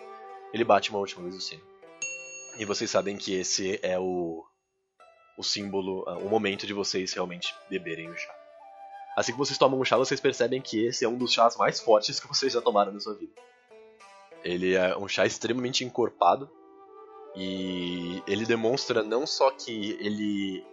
ele 0.53 0.63
bate 0.65 0.91
uma 0.91 1.01
última 1.01 1.23
vez 1.23 1.35
o 1.35 1.41
sino. 1.41 1.63
E 2.57 2.65
vocês 2.65 2.89
sabem 2.89 3.17
que 3.17 3.35
esse 3.35 3.81
é 3.83 3.99
o, 3.99 4.45
o 5.37 5.43
símbolo, 5.43 6.05
ah, 6.07 6.17
o 6.19 6.29
momento 6.29 6.65
de 6.65 6.73
vocês 6.73 7.13
realmente 7.13 7.53
beberem 7.69 8.09
o 8.09 8.17
chá. 8.17 8.33
Assim 9.17 9.33
que 9.33 9.39
vocês 9.39 9.59
tomam 9.59 9.81
o 9.81 9.85
chá, 9.85 9.97
vocês 9.97 10.21
percebem 10.21 10.63
que 10.63 10.87
esse 10.87 11.05
é 11.05 11.09
um 11.09 11.19
dos 11.19 11.33
chás 11.33 11.57
mais 11.57 11.81
fortes 11.81 12.21
que 12.21 12.29
vocês 12.29 12.53
já 12.53 12.63
tomaram 12.63 12.93
na 12.93 13.01
sua 13.01 13.15
vida. 13.15 13.33
Ele 14.45 14.75
é 14.75 14.97
um 14.97 15.09
chá 15.09 15.27
extremamente 15.27 15.85
encorpado 15.85 16.49
e 17.35 18.23
ele 18.29 18.47
demonstra 18.47 19.03
não 19.03 19.27
só 19.27 19.51
que 19.51 19.93
ele 20.01 20.65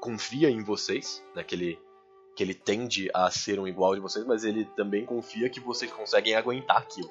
confia 0.00 0.50
em 0.50 0.64
vocês, 0.64 1.22
né, 1.36 1.44
que, 2.38 2.44
ele, 2.44 2.54
tende 2.54 3.10
a 3.12 3.28
ser 3.30 3.58
um 3.58 3.66
igual 3.66 3.94
de 3.96 4.00
vocês, 4.00 4.24
mas 4.24 4.44
ele 4.44 4.64
também 4.76 5.04
confia 5.04 5.50
que 5.50 5.58
vocês 5.58 5.90
conseguem 5.90 6.36
aguentar 6.36 6.76
aquilo. 6.78 7.10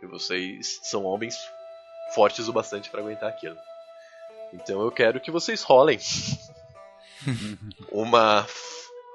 Que 0.00 0.06
vocês 0.06 0.80
são 0.82 1.04
homens 1.04 1.36
fortes 2.14 2.48
o 2.48 2.52
bastante 2.52 2.88
para 2.90 3.00
aguentar 3.00 3.28
aquilo. 3.28 3.56
Então 4.54 4.80
eu 4.82 4.90
quero 4.90 5.20
que 5.20 5.30
vocês 5.30 5.62
rolem 5.62 5.98
uma 7.92 8.46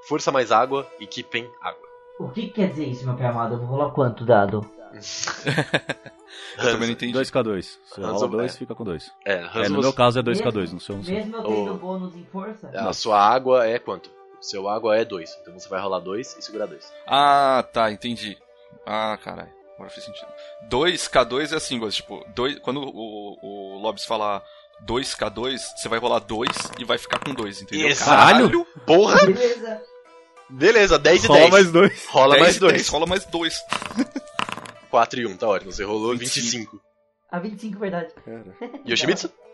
força 0.07 0.31
mais 0.31 0.51
água 0.51 0.87
e 0.99 1.07
keepem 1.07 1.49
água. 1.61 1.87
O 2.19 2.29
que 2.29 2.47
quer 2.49 2.69
dizer 2.69 2.85
isso, 2.87 3.05
meu 3.05 3.15
pai 3.15 3.27
amado? 3.27 3.55
Eu 3.55 3.59
vou 3.59 3.67
rolar 3.67 3.91
quanto 3.91 4.25
dado? 4.25 4.69
Eu 6.57 6.63
também 6.63 6.87
não 6.87 6.93
entendi. 6.93 7.13
2k2. 7.17 7.77
Você 7.85 8.01
Hanzo- 8.01 8.25
rola 8.25 8.27
2, 8.29 8.53
é. 8.55 8.57
fica 8.57 8.75
com 8.75 8.83
2. 8.83 9.11
É, 9.25 9.33
É, 9.33 9.69
no 9.69 9.75
meu 9.81 9.83
você- 9.91 9.95
caso 9.97 10.19
é 10.19 10.23
2k2, 10.23 10.71
no 10.73 10.79
seu 10.79 10.95
não 10.97 11.03
sei. 11.03 11.15
Mesmo 11.15 11.37
eu 11.37 11.43
tendo 11.43 11.73
O- 11.73 11.77
bônus 11.77 12.15
em 12.15 12.25
força? 12.25 12.69
a 12.69 12.91
sua 12.93 13.19
água 13.19 13.65
é 13.67 13.79
quanto? 13.79 14.09
Seu 14.41 14.67
água 14.69 14.97
é 14.97 15.05
2. 15.05 15.39
Então 15.41 15.57
você 15.57 15.67
vai 15.67 15.81
rolar 15.81 15.99
2 15.99 16.37
e 16.37 16.41
segurar 16.41 16.65
2. 16.65 16.93
Ah, 17.07 17.65
tá, 17.73 17.91
entendi. 17.91 18.37
Ah, 18.85 19.17
caralho. 19.21 19.51
Agora 19.75 19.89
fez 19.89 20.05
sentido. 20.05 20.27
2K2 20.69 21.53
é 21.53 21.55
assim, 21.55 21.79
tipo, 21.89 22.25
dois, 22.35 22.59
quando 22.59 22.81
o, 22.81 23.37
o 23.41 23.79
Lobs 23.79 24.03
falar 24.03 24.43
2K2, 24.85 25.57
você 25.57 25.87
vai 25.87 25.99
rolar 25.99 26.19
2 26.19 26.49
e 26.79 26.83
vai 26.83 26.97
ficar 26.97 27.19
com 27.19 27.33
2, 27.33 27.61
entendeu? 27.61 27.87
Exato. 27.87 28.09
Caralho! 28.09 28.65
Porra! 28.85 29.25
Beleza. 29.25 29.81
Beleza, 30.49 30.99
10 30.99 31.23
e 31.23 31.27
Rola 31.27 31.39
10. 31.39 31.51
mais 31.51 31.71
2. 31.71 32.05
Rola 32.07 32.33
10 32.35 32.41
mais 32.41 32.55
e 32.55 32.59
10, 32.59 32.71
2. 32.73 32.87
rola 32.89 33.05
mais 33.05 33.25
2. 33.25 33.59
4 34.89 35.19
e 35.21 35.27
1, 35.27 35.37
tá 35.37 35.47
ótimo. 35.47 35.71
Você 35.71 35.83
rolou 35.83 36.17
25. 36.17 36.41
25. 36.71 36.81
A 37.31 37.39
25, 37.39 37.79
verdade. 37.79 38.13
Yoshimitsu? 38.87 39.31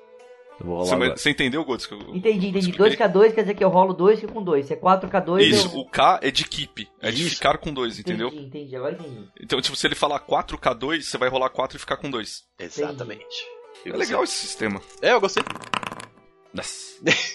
Eu 0.60 0.66
vou 0.66 0.76
rolar 0.76 0.86
Você, 0.88 0.94
agora. 0.96 1.18
você 1.18 1.30
entendeu, 1.32 1.66
eu- 1.68 1.76
Entendi, 2.16 2.48
entendi. 2.48 2.70
expliquei? 2.70 2.96
2k2 2.98 3.34
quer 3.34 3.42
dizer 3.42 3.54
que 3.56 3.64
eu 3.64 3.70
rolo 3.70 3.94
2 3.94 4.18
e 4.18 4.22
fico 4.22 4.34
com 4.34 4.44
2. 4.44 4.66
Se 4.66 4.74
é 4.74 4.78
4k2, 4.78 5.42
Isso, 5.42 5.68
eu... 5.76 5.80
o 5.82 5.90
K 5.90 6.20
é 6.22 6.32
de 6.32 6.46
keep, 6.48 6.88
é 7.02 7.12
de 7.12 7.26
Isso. 7.26 7.36
ficar 7.36 7.58
com 7.58 7.74
2, 7.74 8.00
entendeu? 8.00 8.30
Entendi, 8.30 8.46
entendi. 8.46 8.76
Agora 8.76 8.94
entendi. 8.94 9.28
Então, 9.42 9.60
tipo, 9.62 9.76
se 9.76 9.86
ele 9.86 9.96
falar 9.96 10.20
4K2, 10.22 11.02
você 11.04 11.18
vai 11.18 11.28
rolar 11.30 11.50
4 11.50 11.76
e 11.76 11.80
ficar 11.80 11.98
com 11.98 12.10
2. 12.10 12.44
Exatamente. 12.58 13.46
É 13.86 13.90
legal 13.92 14.24
esse 14.24 14.34
sistema. 14.34 14.82
É, 15.02 15.12
eu 15.12 15.20
gostei. 15.22 15.44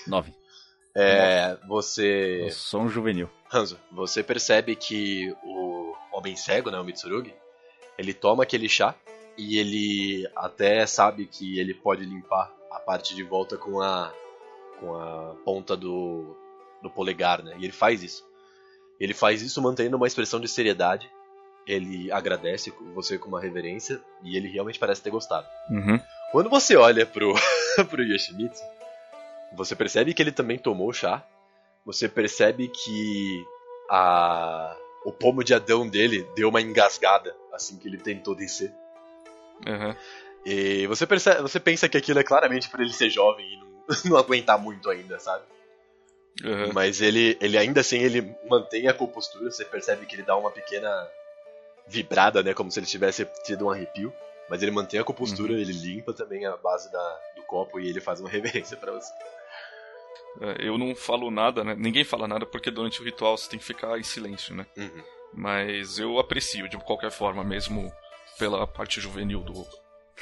9. 0.07 0.33
É, 0.93 1.57
você. 1.69 2.47
Eu 2.47 2.51
sou 2.51 2.81
um 2.83 2.89
juvenil. 2.89 3.31
Hanzo, 3.53 3.79
você 3.93 4.25
percebe 4.25 4.75
que 4.75 5.33
o 5.45 5.95
homem 6.13 6.35
cego, 6.35 6.69
né, 6.69 6.81
o 6.81 6.85
Mitsurugi, 6.85 7.33
ele 7.97 8.13
toma 8.13 8.43
aquele 8.43 8.69
chá 8.69 8.93
e 9.39 9.57
ele 9.57 10.29
até 10.35 10.85
sabe 10.87 11.27
que 11.27 11.61
ele 11.61 11.75
pode 11.75 12.05
limpar 12.05 12.51
a 12.71 12.79
parte 12.79 13.15
de 13.15 13.23
volta 13.23 13.57
com 13.57 13.81
a 13.81 14.13
com 14.81 14.95
a 14.95 15.35
ponta 15.45 15.77
do, 15.77 16.35
do 16.83 16.91
polegar, 16.91 17.43
né? 17.43 17.55
E 17.59 17.65
ele 17.65 17.73
faz 17.73 18.03
isso. 18.03 18.25
Ele 18.99 19.15
faz 19.15 19.43
isso 19.43 19.61
mantendo 19.61 19.97
uma 19.97 20.07
expressão 20.07 20.41
de 20.41 20.49
seriedade. 20.49 21.11
Ele 21.67 22.11
agradece 22.11 22.73
você 22.95 23.19
com 23.19 23.29
uma 23.29 23.41
reverência 23.41 24.01
e 24.23 24.37
ele 24.37 24.49
realmente 24.49 24.79
parece 24.79 25.03
ter 25.03 25.11
gostado. 25.11 25.47
Uhum. 25.71 26.01
Quando 26.33 26.49
você 26.49 26.77
olha 26.77 27.05
pro, 27.05 27.35
pro 27.91 28.03
Yoshimitsu, 28.03 28.63
você 29.53 29.77
percebe 29.77 30.15
que 30.15 30.23
ele 30.23 30.33
também 30.33 30.59
tomou 30.59 30.93
chá. 30.93 31.25
Você 31.85 32.09
percebe 32.09 32.69
que 32.69 33.45
a, 33.91 34.77
o 35.05 35.13
pomo 35.13 35.45
de 35.45 35.55
Adão 35.55 35.89
dele 35.89 36.27
deu 36.35 36.49
uma 36.49 36.61
engasgada 36.61 37.35
assim 37.53 37.79
que 37.79 37.89
ele 37.89 37.99
tentou 37.99 38.35
descer. 38.35 38.73
Uhum. 39.67 39.95
E 40.45 40.87
você, 40.87 41.07
percebe, 41.07 41.43
você 41.43 41.61
pensa 41.61 41.89
que 41.89 41.97
aquilo 41.97 42.19
é 42.19 42.25
claramente 42.25 42.69
para 42.69 42.83
ele 42.83 42.93
ser 42.93 43.11
jovem 43.11 43.47
e 43.47 43.57
não, 43.57 43.67
não 44.13 44.17
aguentar 44.17 44.59
muito 44.59 44.89
ainda, 44.89 45.19
sabe? 45.19 45.45
Uhum. 46.43 46.73
Mas 46.73 47.01
ele, 47.01 47.37
ele 47.41 47.59
ainda 47.59 47.81
assim 47.81 47.99
ele 47.99 48.35
mantém 48.49 48.89
a 48.89 48.95
compostura. 48.95 49.51
Você 49.51 49.65
percebe 49.65 50.07
que 50.07 50.15
ele 50.17 50.23
dá 50.23 50.37
uma 50.37 50.51
pequena 50.51 51.09
vibrada, 51.87 52.43
né? 52.43 52.55
Como 52.55 52.71
se 52.71 52.79
ele 52.79 52.87
tivesse 52.87 53.27
tido 53.45 53.67
um 53.67 53.71
arrepio. 53.71 54.13
Mas 54.49 54.63
ele 54.63 54.73
mantém 54.73 54.99
a 54.99 55.05
compostura, 55.05 55.53
ele 55.53 55.73
limpa 55.73 56.13
também 56.13 56.45
a 56.45 56.57
base 56.57 56.91
da, 56.91 57.21
do 57.37 57.43
copo 57.43 57.79
e 57.79 57.89
ele 57.89 58.01
faz 58.01 58.21
uma 58.21 58.29
reverência 58.31 58.77
pra 58.77 58.91
você. 58.91 59.13
É, 60.41 60.67
Eu 60.67 60.77
não 60.77 60.95
falo 60.97 61.31
nada, 61.31 61.63
né? 61.63 61.77
Ninguém 61.79 62.03
fala 62.03 62.27
nada 62.27 62.45
porque 62.45 62.71
durante 62.71 63.01
o 63.01 63.05
ritual 63.05 63.37
você 63.37 63.49
tem 63.49 63.59
que 63.59 63.65
ficar 63.65 63.99
em 63.99 64.03
silêncio, 64.03 64.55
né? 64.55 64.67
Uhum. 64.77 65.05
Mas 65.33 65.99
eu 65.99 66.19
aprecio 66.19 66.69
de 66.69 66.77
qualquer 66.79 67.13
forma, 67.13 67.45
mesmo 67.45 67.93
pela 68.39 68.67
parte 68.67 69.01
juvenil 69.01 69.41
do, 69.41 69.65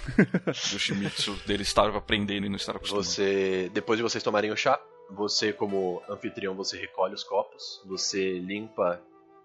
do 0.47 0.79
Shimizu, 0.79 1.35
dele 1.47 1.63
estar 1.63 1.89
aprendendo 1.95 2.47
e 2.47 2.49
não 2.49 2.57
estar 2.57 2.77
acostumado. 2.77 3.05
Você, 3.05 3.71
depois 3.73 3.99
de 3.99 4.03
vocês 4.03 4.23
tomarem 4.23 4.51
o 4.51 4.57
chá, 4.57 4.81
você 5.11 5.53
como 5.53 6.03
anfitrião 6.09 6.55
você 6.55 6.79
recolhe 6.79 7.15
os 7.15 7.25
copos, 7.25 7.83
você 7.87 8.39
limpa 8.39 9.01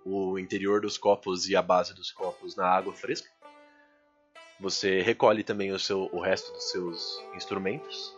o 0.06 0.38
interior 0.38 0.82
dos 0.82 0.97
copos 0.97 1.47
e 1.49 1.56
a 1.56 1.62
base 1.62 1.93
dos 1.93 2.12
copos 2.12 2.56
na 2.56 2.68
água 2.68 2.93
fresca. 2.93 3.30
Você 4.60 5.01
recolhe 5.01 5.43
também 5.43 5.72
o, 5.72 5.80
seu, 5.80 6.10
o 6.12 6.20
resto 6.20 6.51
dos 6.51 6.70
seus 6.70 7.24
instrumentos, 7.36 8.16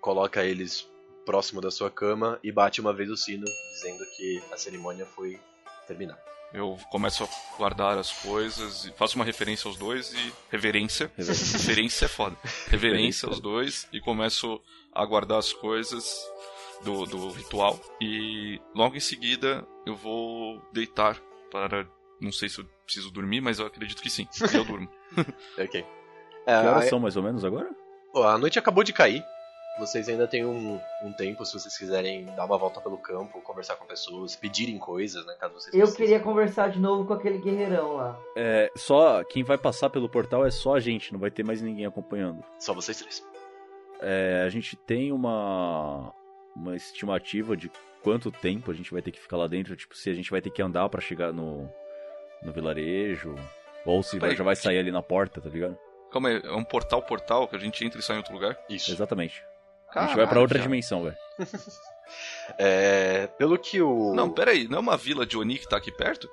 coloca 0.00 0.44
eles 0.44 0.88
próximo 1.24 1.60
da 1.60 1.70
sua 1.70 1.90
cama 1.90 2.38
e 2.42 2.52
bate 2.52 2.80
uma 2.80 2.92
vez 2.92 3.10
o 3.10 3.16
sino, 3.16 3.44
dizendo 3.72 4.04
que 4.16 4.42
a 4.52 4.56
cerimônia 4.56 5.06
foi 5.06 5.40
terminada. 5.86 6.33
Eu 6.54 6.78
começo 6.88 7.24
a 7.24 7.28
guardar 7.58 7.98
as 7.98 8.12
coisas, 8.12 8.84
e 8.84 8.92
faço 8.92 9.16
uma 9.16 9.24
referência 9.24 9.66
aos 9.66 9.76
dois 9.76 10.12
e. 10.12 10.32
Reverência. 10.52 11.10
reverência 11.16 12.04
é 12.04 12.08
foda. 12.08 12.36
Reverência 12.70 13.28
aos 13.28 13.40
dois 13.40 13.88
e 13.92 14.00
começo 14.00 14.60
a 14.92 15.04
guardar 15.04 15.38
as 15.38 15.52
coisas 15.52 16.16
do, 16.84 17.06
do 17.06 17.30
ritual. 17.32 17.80
E 18.00 18.60
logo 18.72 18.94
em 18.94 19.00
seguida 19.00 19.66
eu 19.84 19.96
vou 19.96 20.62
deitar 20.72 21.20
para. 21.50 21.88
Não 22.20 22.30
sei 22.30 22.48
se 22.48 22.60
eu 22.60 22.64
preciso 22.84 23.10
dormir, 23.10 23.40
mas 23.40 23.58
eu 23.58 23.66
acredito 23.66 24.00
que 24.00 24.08
sim. 24.08 24.28
Eu 24.54 24.64
durmo. 24.64 24.88
Ok. 25.58 25.84
Que 26.44 26.50
horas 26.50 26.86
a, 26.86 26.88
são 26.88 27.00
mais 27.00 27.16
ou 27.16 27.22
menos 27.22 27.44
agora? 27.44 27.70
a 28.14 28.36
noite 28.36 28.58
acabou 28.58 28.84
de 28.84 28.92
cair. 28.92 29.24
Vocês 29.78 30.08
ainda 30.08 30.28
têm 30.28 30.44
um, 30.44 30.80
um 31.02 31.12
tempo 31.12 31.44
se 31.44 31.52
vocês 31.52 31.76
quiserem 31.76 32.26
dar 32.36 32.44
uma 32.44 32.56
volta 32.56 32.80
pelo 32.80 32.96
campo, 32.96 33.40
conversar 33.42 33.74
com 33.76 33.84
pessoas, 33.84 34.36
pedirem 34.36 34.78
coisas, 34.78 35.26
né? 35.26 35.34
Caso 35.40 35.54
vocês 35.54 35.74
Eu 35.74 35.80
precisem. 35.80 35.96
queria 36.06 36.20
conversar 36.20 36.70
de 36.70 36.78
novo 36.78 37.04
com 37.04 37.12
aquele 37.14 37.38
guerreirão 37.38 37.96
lá. 37.96 38.18
É, 38.36 38.70
só 38.76 39.24
quem 39.24 39.42
vai 39.42 39.58
passar 39.58 39.90
pelo 39.90 40.08
portal 40.08 40.46
é 40.46 40.50
só 40.50 40.76
a 40.76 40.80
gente, 40.80 41.12
não 41.12 41.18
vai 41.18 41.30
ter 41.30 41.44
mais 41.44 41.60
ninguém 41.60 41.86
acompanhando. 41.86 42.44
Só 42.60 42.72
vocês 42.72 42.98
três. 42.98 43.26
É, 44.00 44.42
a 44.46 44.48
gente 44.48 44.76
tem 44.76 45.10
uma 45.12 46.12
uma 46.54 46.76
estimativa 46.76 47.56
de 47.56 47.68
quanto 48.00 48.30
tempo 48.30 48.70
a 48.70 48.74
gente 48.74 48.92
vai 48.92 49.02
ter 49.02 49.10
que 49.10 49.20
ficar 49.20 49.36
lá 49.36 49.48
dentro, 49.48 49.74
tipo, 49.74 49.96
se 49.96 50.08
a 50.08 50.14
gente 50.14 50.30
vai 50.30 50.40
ter 50.40 50.50
que 50.50 50.62
andar 50.62 50.88
pra 50.88 51.00
chegar 51.00 51.32
no 51.32 51.68
no 52.42 52.52
vilarejo 52.52 53.34
ou 53.84 54.02
se 54.04 54.20
Peraí, 54.20 54.36
já 54.36 54.44
vai 54.44 54.54
sair 54.54 54.78
ali 54.78 54.92
na 54.92 55.02
porta, 55.02 55.40
tá 55.40 55.48
ligado? 55.48 55.76
Calma 56.12 56.28
aí, 56.28 56.40
é 56.44 56.52
um 56.52 56.62
portal 56.62 57.02
portal 57.02 57.48
que 57.48 57.56
a 57.56 57.58
gente 57.58 57.84
entra 57.84 57.98
e 57.98 58.02
sai 58.02 58.16
em 58.16 58.18
outro 58.18 58.34
lugar? 58.34 58.56
Isso. 58.68 58.92
Exatamente. 58.92 59.42
A 59.94 60.06
gente 60.06 60.16
vai 60.16 60.26
pra 60.26 60.40
outra 60.40 60.58
dimensão, 60.58 61.04
velho. 61.04 61.16
É, 62.58 63.26
pelo 63.38 63.58
que 63.58 63.80
o. 63.80 64.14
Não, 64.14 64.30
peraí, 64.30 64.68
não 64.68 64.76
é 64.76 64.80
uma 64.80 64.96
vila 64.96 65.24
de 65.24 65.36
Oni 65.36 65.58
que 65.58 65.68
tá 65.68 65.78
aqui 65.78 65.90
perto? 65.90 66.28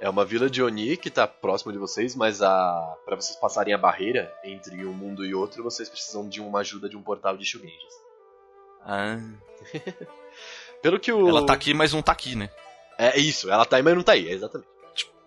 É 0.00 0.08
uma 0.08 0.24
vila 0.24 0.50
de 0.50 0.62
Oni 0.62 0.96
que 0.96 1.10
tá 1.10 1.26
próximo 1.26 1.72
de 1.72 1.78
vocês, 1.78 2.14
mas 2.14 2.42
a 2.42 2.96
para 3.04 3.16
vocês 3.16 3.36
passarem 3.36 3.72
a 3.72 3.78
barreira 3.78 4.32
entre 4.44 4.84
um 4.84 4.92
mundo 4.92 5.24
e 5.24 5.34
outro, 5.34 5.62
vocês 5.62 5.88
precisam 5.88 6.28
de 6.28 6.40
uma 6.40 6.60
ajuda 6.60 6.88
de 6.88 6.96
um 6.96 7.02
portal 7.02 7.36
de 7.36 7.44
Shugenjas. 7.44 7.94
Ah. 8.82 9.18
Pelo 10.82 11.00
que 11.00 11.10
o. 11.10 11.28
Ela 11.28 11.46
tá 11.46 11.54
aqui, 11.54 11.72
mas 11.72 11.92
não 11.92 12.02
tá 12.02 12.12
aqui, 12.12 12.36
né? 12.36 12.50
É 12.98 13.18
isso, 13.18 13.50
ela 13.50 13.64
tá 13.64 13.76
aí, 13.76 13.82
mas 13.82 13.94
não 13.94 14.02
tá 14.02 14.12
aí, 14.12 14.28
exatamente. 14.28 14.68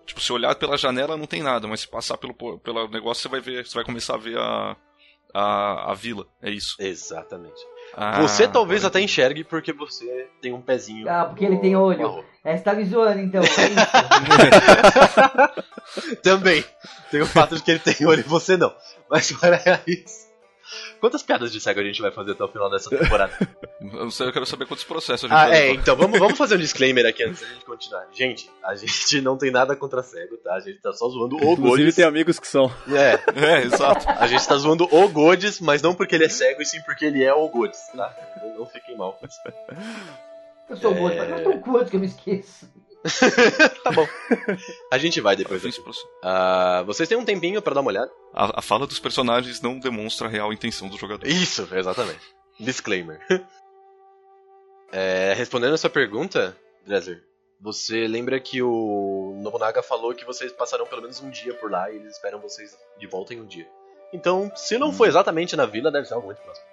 Tipo, 0.05 0.21
se 0.21 0.31
olhar 0.31 0.55
pela 0.55 0.77
janela 0.77 1.17
não 1.17 1.25
tem 1.25 1.43
nada, 1.43 1.67
mas 1.67 1.81
se 1.81 1.87
passar 1.87 2.17
pelo, 2.17 2.33
pelo 2.59 2.87
negócio 2.87 3.23
você 3.23 3.27
vai 3.27 3.41
ver, 3.41 3.67
você 3.67 3.73
vai 3.73 3.83
começar 3.83 4.13
a 4.13 4.17
ver 4.17 4.37
a, 4.37 4.77
a, 5.33 5.91
a 5.91 5.93
vila. 5.93 6.25
É 6.41 6.49
isso. 6.49 6.75
Exatamente. 6.79 7.59
Ah, 7.95 8.21
você 8.21 8.47
talvez 8.47 8.85
até 8.85 9.01
enxergue 9.01 9.43
porque 9.43 9.73
você 9.73 10.27
tem 10.41 10.53
um 10.53 10.61
pezinho. 10.61 11.09
Ah, 11.09 11.25
porque 11.25 11.45
ele 11.45 11.57
tem 11.57 11.75
olho. 11.75 12.01
no. 12.01 12.23
É, 12.43 12.55
você 12.55 12.63
tá 12.63 12.73
me 12.73 12.85
zoando 12.85 13.19
então. 13.19 13.43
É 13.43 13.47
isso? 15.97 16.15
Também. 16.21 16.63
Tem 17.09 17.21
o 17.21 17.25
fato 17.25 17.55
de 17.55 17.63
que 17.63 17.71
ele 17.71 17.79
tem 17.79 18.05
olho 18.05 18.19
e 18.19 18.23
você 18.23 18.57
não. 18.57 18.73
Mas 19.09 19.31
para 19.31 19.81
isso. 19.87 20.26
Quantas 20.99 21.23
piadas 21.23 21.51
de 21.51 21.59
cego 21.61 21.79
a 21.79 21.83
gente 21.83 22.01
vai 22.01 22.11
fazer 22.11 22.31
até 22.31 22.43
o 22.43 22.47
final 22.47 22.69
dessa 22.69 22.89
temporada? 22.89 23.33
Eu 23.79 23.87
não 24.05 24.11
sei, 24.11 24.27
eu 24.27 24.33
quero 24.33 24.45
saber 24.45 24.65
quantos 24.65 24.83
processos 24.83 25.31
a 25.31 25.33
gente 25.33 25.37
Ah, 25.45 25.47
vai 25.49 25.57
é, 25.57 25.61
levar. 25.69 25.81
então 25.81 25.95
vamos, 25.95 26.19
vamos 26.19 26.37
fazer 26.37 26.55
um 26.55 26.59
disclaimer 26.59 27.05
aqui 27.05 27.23
antes 27.23 27.41
da 27.41 27.47
gente 27.47 27.65
continuar. 27.65 28.07
Gente, 28.11 28.49
a 28.63 28.75
gente 28.75 29.21
não 29.21 29.37
tem 29.37 29.51
nada 29.51 29.75
contra 29.75 30.01
cego, 30.03 30.37
tá? 30.37 30.55
A 30.55 30.59
gente 30.59 30.79
tá 30.81 30.91
só 30.93 31.07
zoando 31.09 31.35
o 31.35 31.39
Inclusive 31.53 31.61
Godes. 31.83 31.95
tem 31.95 32.05
amigos 32.05 32.39
que 32.39 32.47
são. 32.47 32.71
É, 32.89 33.19
É, 33.35 33.61
exato. 33.63 34.05
a 34.09 34.27
gente 34.27 34.45
tá 34.47 34.55
zoando 34.57 34.83
o 34.91 35.07
Godes, 35.09 35.59
mas 35.61 35.81
não 35.81 35.93
porque 35.95 36.15
ele 36.15 36.25
é 36.25 36.29
cego, 36.29 36.61
e 36.61 36.65
sim 36.65 36.81
porque 36.81 37.05
ele 37.05 37.23
é 37.23 37.33
o 37.33 37.47
Godes, 37.49 37.79
tá? 37.95 38.15
Não, 38.43 38.59
não 38.59 38.65
fiquem 38.65 38.97
mal 38.97 39.13
com 39.13 39.25
isso. 39.25 39.37
Eu 40.69 40.75
sou 40.77 40.93
gordo, 40.93 41.15
mas 41.17 41.29
não 41.29 41.43
sou 41.43 41.57
gordo 41.59 41.89
que 41.89 41.95
eu 41.95 41.99
me 41.99 42.07
esqueço. 42.07 42.69
Tá 43.83 43.91
bom. 43.91 44.07
A 44.91 44.97
gente 44.97 45.21
vai 45.21 45.35
depois 45.35 45.63
Ah, 46.23 46.83
vocês 46.85 47.07
têm 47.07 47.17
um 47.17 47.25
tempinho 47.25 47.61
pra 47.61 47.73
dar 47.73 47.81
uma 47.81 47.89
olhada? 47.89 48.11
A, 48.33 48.59
a 48.59 48.61
fala 48.61 48.87
dos 48.87 48.99
personagens 48.99 49.61
não 49.61 49.79
demonstra 49.79 50.27
a 50.27 50.29
real 50.29 50.51
intenção 50.51 50.87
do 50.89 50.97
jogador. 50.97 51.27
Isso, 51.27 51.67
exatamente. 51.71 52.21
Disclaimer. 52.59 53.19
É, 54.89 55.33
respondendo 55.33 55.73
a 55.73 55.77
sua 55.77 55.89
pergunta, 55.89 56.55
Dresler, 56.85 57.21
você 57.59 58.07
lembra 58.07 58.39
que 58.39 58.61
o 58.61 59.37
Nobunaga 59.41 59.83
falou 59.83 60.13
que 60.13 60.25
vocês 60.25 60.51
passarão 60.51 60.85
pelo 60.85 61.01
menos 61.01 61.21
um 61.21 61.29
dia 61.29 61.53
por 61.55 61.69
lá 61.69 61.91
e 61.91 61.97
eles 61.97 62.13
esperam 62.13 62.39
vocês 62.39 62.73
de 62.97 63.05
volta 63.05 63.33
em 63.33 63.41
um 63.41 63.45
dia. 63.45 63.67
Então, 64.13 64.49
se 64.55 64.77
não 64.77 64.93
for 64.93 65.07
exatamente 65.07 65.55
na 65.55 65.65
vila, 65.65 65.91
deve 65.91 66.05
ser 66.07 66.13
algo 66.13 66.27
muito 66.27 66.41
próximo. 66.41 66.65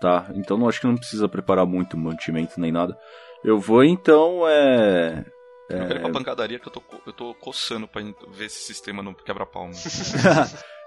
Tá, 0.00 0.30
então 0.34 0.56
não 0.56 0.68
acho 0.68 0.80
que 0.80 0.86
não 0.86 0.96
precisa 0.96 1.28
preparar 1.28 1.66
muito 1.66 1.96
mantimento 1.96 2.60
nem 2.60 2.70
nada. 2.72 2.96
Eu 3.44 3.58
vou 3.58 3.82
então 3.82 4.46
é. 4.48 5.24
Eu 5.68 5.86
quero 5.86 5.98
ir 5.98 6.00
pra 6.00 6.10
pancadaria 6.10 6.58
que 6.58 6.66
eu 6.66 6.72
tô, 6.72 6.82
eu 7.06 7.12
tô 7.12 7.34
coçando 7.34 7.86
pra 7.86 8.02
ver 8.02 8.46
esse 8.46 8.58
sistema 8.58 9.02
não 9.02 9.14
quebra 9.14 9.46
pau. 9.46 9.68
né? 9.68 9.74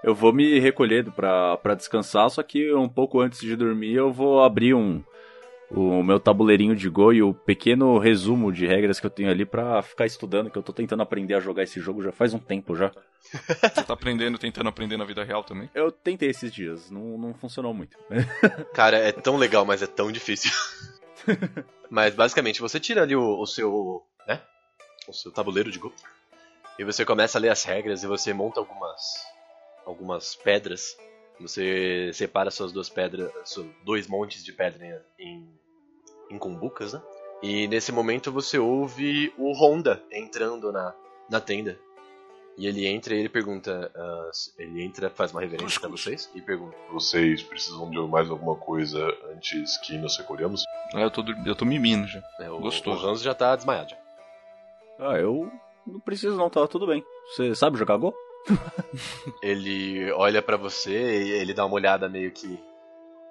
eu 0.02 0.14
vou 0.14 0.32
me 0.32 0.58
recolher 0.58 1.10
pra, 1.12 1.56
pra 1.56 1.74
descansar, 1.74 2.28
só 2.30 2.42
que 2.42 2.72
um 2.74 2.88
pouco 2.88 3.20
antes 3.20 3.40
de 3.40 3.56
dormir 3.56 3.94
eu 3.94 4.12
vou 4.12 4.42
abrir 4.42 4.74
um 4.74 5.02
o 5.70 6.02
meu 6.02 6.20
tabuleirinho 6.20 6.76
de 6.76 6.88
Go 6.88 7.12
e 7.12 7.22
o 7.22 7.34
pequeno 7.34 7.98
resumo 7.98 8.52
de 8.52 8.66
regras 8.66 9.00
que 9.00 9.06
eu 9.06 9.10
tenho 9.10 9.30
ali 9.30 9.44
pra 9.44 9.82
ficar 9.82 10.06
estudando, 10.06 10.50
que 10.50 10.56
eu 10.56 10.62
tô 10.62 10.72
tentando 10.72 11.02
aprender 11.02 11.34
a 11.34 11.40
jogar 11.40 11.62
esse 11.62 11.80
jogo 11.80 12.02
já 12.02 12.12
faz 12.12 12.34
um 12.34 12.38
tempo 12.38 12.76
já. 12.76 12.92
Você 13.22 13.82
tá 13.82 13.94
aprendendo, 13.94 14.38
tentando 14.38 14.68
aprender 14.68 14.96
na 14.96 15.04
vida 15.04 15.24
real 15.24 15.42
também? 15.42 15.68
Eu 15.74 15.90
tentei 15.90 16.28
esses 16.28 16.52
dias, 16.52 16.90
não, 16.90 17.18
não 17.18 17.34
funcionou 17.34 17.74
muito. 17.74 17.96
Cara, 18.72 18.98
é 18.98 19.10
tão 19.10 19.36
legal, 19.36 19.64
mas 19.64 19.82
é 19.82 19.86
tão 19.86 20.12
difícil. 20.12 20.52
mas 21.90 22.14
basicamente, 22.14 22.60
você 22.60 22.80
tira 22.80 23.02
ali 23.02 23.14
o, 23.14 23.40
o 23.40 23.46
seu. 23.46 24.04
né? 24.26 24.40
O 25.08 25.12
seu 25.12 25.30
tabuleiro 25.30 25.70
de 25.70 25.78
Go. 25.78 25.92
E 26.78 26.84
você 26.84 27.04
começa 27.04 27.38
a 27.38 27.40
ler 27.40 27.50
as 27.50 27.62
regras 27.64 28.02
e 28.02 28.06
você 28.06 28.32
monta 28.32 28.60
algumas. 28.60 29.00
algumas 29.84 30.34
pedras. 30.34 30.96
Você 31.40 32.10
separa 32.12 32.50
suas 32.50 32.72
duas 32.72 32.88
pedras. 32.88 33.30
seus 33.44 33.66
dois 33.84 34.06
montes 34.06 34.44
de 34.44 34.52
pedra 34.52 35.04
em. 35.18 35.48
em 36.30 36.38
cumbucas, 36.38 36.92
né? 36.92 37.02
E 37.42 37.68
nesse 37.68 37.92
momento 37.92 38.32
você 38.32 38.58
ouve 38.58 39.32
o 39.36 39.52
Honda 39.52 40.02
entrando 40.10 40.72
na, 40.72 40.94
na 41.28 41.40
tenda. 41.40 41.78
E 42.56 42.66
ele 42.66 42.86
entra 42.86 43.14
e 43.14 43.18
ele 43.18 43.28
pergunta. 43.28 43.90
ah, 43.94 44.30
ele 44.58 44.82
entra, 44.82 45.10
faz 45.10 45.32
uma 45.32 45.40
reverência 45.40 45.80
pra 45.80 45.88
vocês 45.88 46.30
e 46.34 46.40
pergunta. 46.40 46.76
Vocês 46.92 47.42
precisam 47.42 47.90
de 47.90 47.98
mais 48.06 48.30
alguma 48.30 48.54
coisa 48.56 49.00
antes 49.34 49.76
que 49.78 49.96
nos 49.98 50.16
recolhemos? 50.16 50.64
Ah, 50.94 51.00
eu 51.00 51.10
tô, 51.10 51.24
eu 51.44 51.56
tô 51.56 51.64
mimindo 51.64 52.06
já. 52.06 52.22
É, 52.40 52.48
o, 52.50 52.60
Gostoso. 52.60 53.04
o 53.04 53.10
Hans 53.10 53.22
já 53.22 53.34
tá 53.34 53.56
desmaiado. 53.56 53.90
já. 53.90 53.96
Ah, 55.00 55.18
eu 55.18 55.50
não 55.86 55.98
preciso 56.00 56.36
não, 56.36 56.48
tá 56.48 56.66
tudo 56.68 56.86
bem. 56.86 57.04
Você 57.34 57.54
sabe 57.54 57.76
jogar 57.78 57.96
Go? 57.96 58.14
Ele 59.42 60.12
olha 60.12 60.42
pra 60.42 60.56
você 60.56 60.92
e 61.24 61.30
ele 61.32 61.54
dá 61.54 61.64
uma 61.64 61.74
olhada 61.74 62.08
meio 62.08 62.30
que 62.30 62.58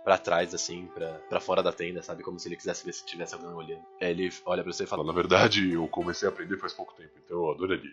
pra 0.03 0.17
trás, 0.17 0.53
assim, 0.53 0.87
pra, 0.87 1.13
pra 1.29 1.39
fora 1.39 1.63
da 1.63 1.71
tenda, 1.71 2.01
sabe? 2.01 2.23
Como 2.23 2.39
se 2.39 2.49
ele 2.49 2.57
quisesse 2.57 2.85
ver 2.85 2.93
se 2.93 3.05
tivesse 3.05 3.33
alguém 3.35 3.49
olhando. 3.53 3.83
Aí 4.01 4.09
ele 4.09 4.29
olha 4.45 4.63
pra 4.63 4.73
você 4.73 4.83
e 4.83 4.87
fala: 4.87 5.03
Na 5.03 5.13
verdade, 5.13 5.71
eu 5.71 5.87
comecei 5.87 6.27
a 6.27 6.31
aprender 6.31 6.57
faz 6.57 6.73
pouco 6.73 6.93
tempo, 6.95 7.11
então 7.23 7.37
eu 7.37 7.51
adoraria. 7.51 7.91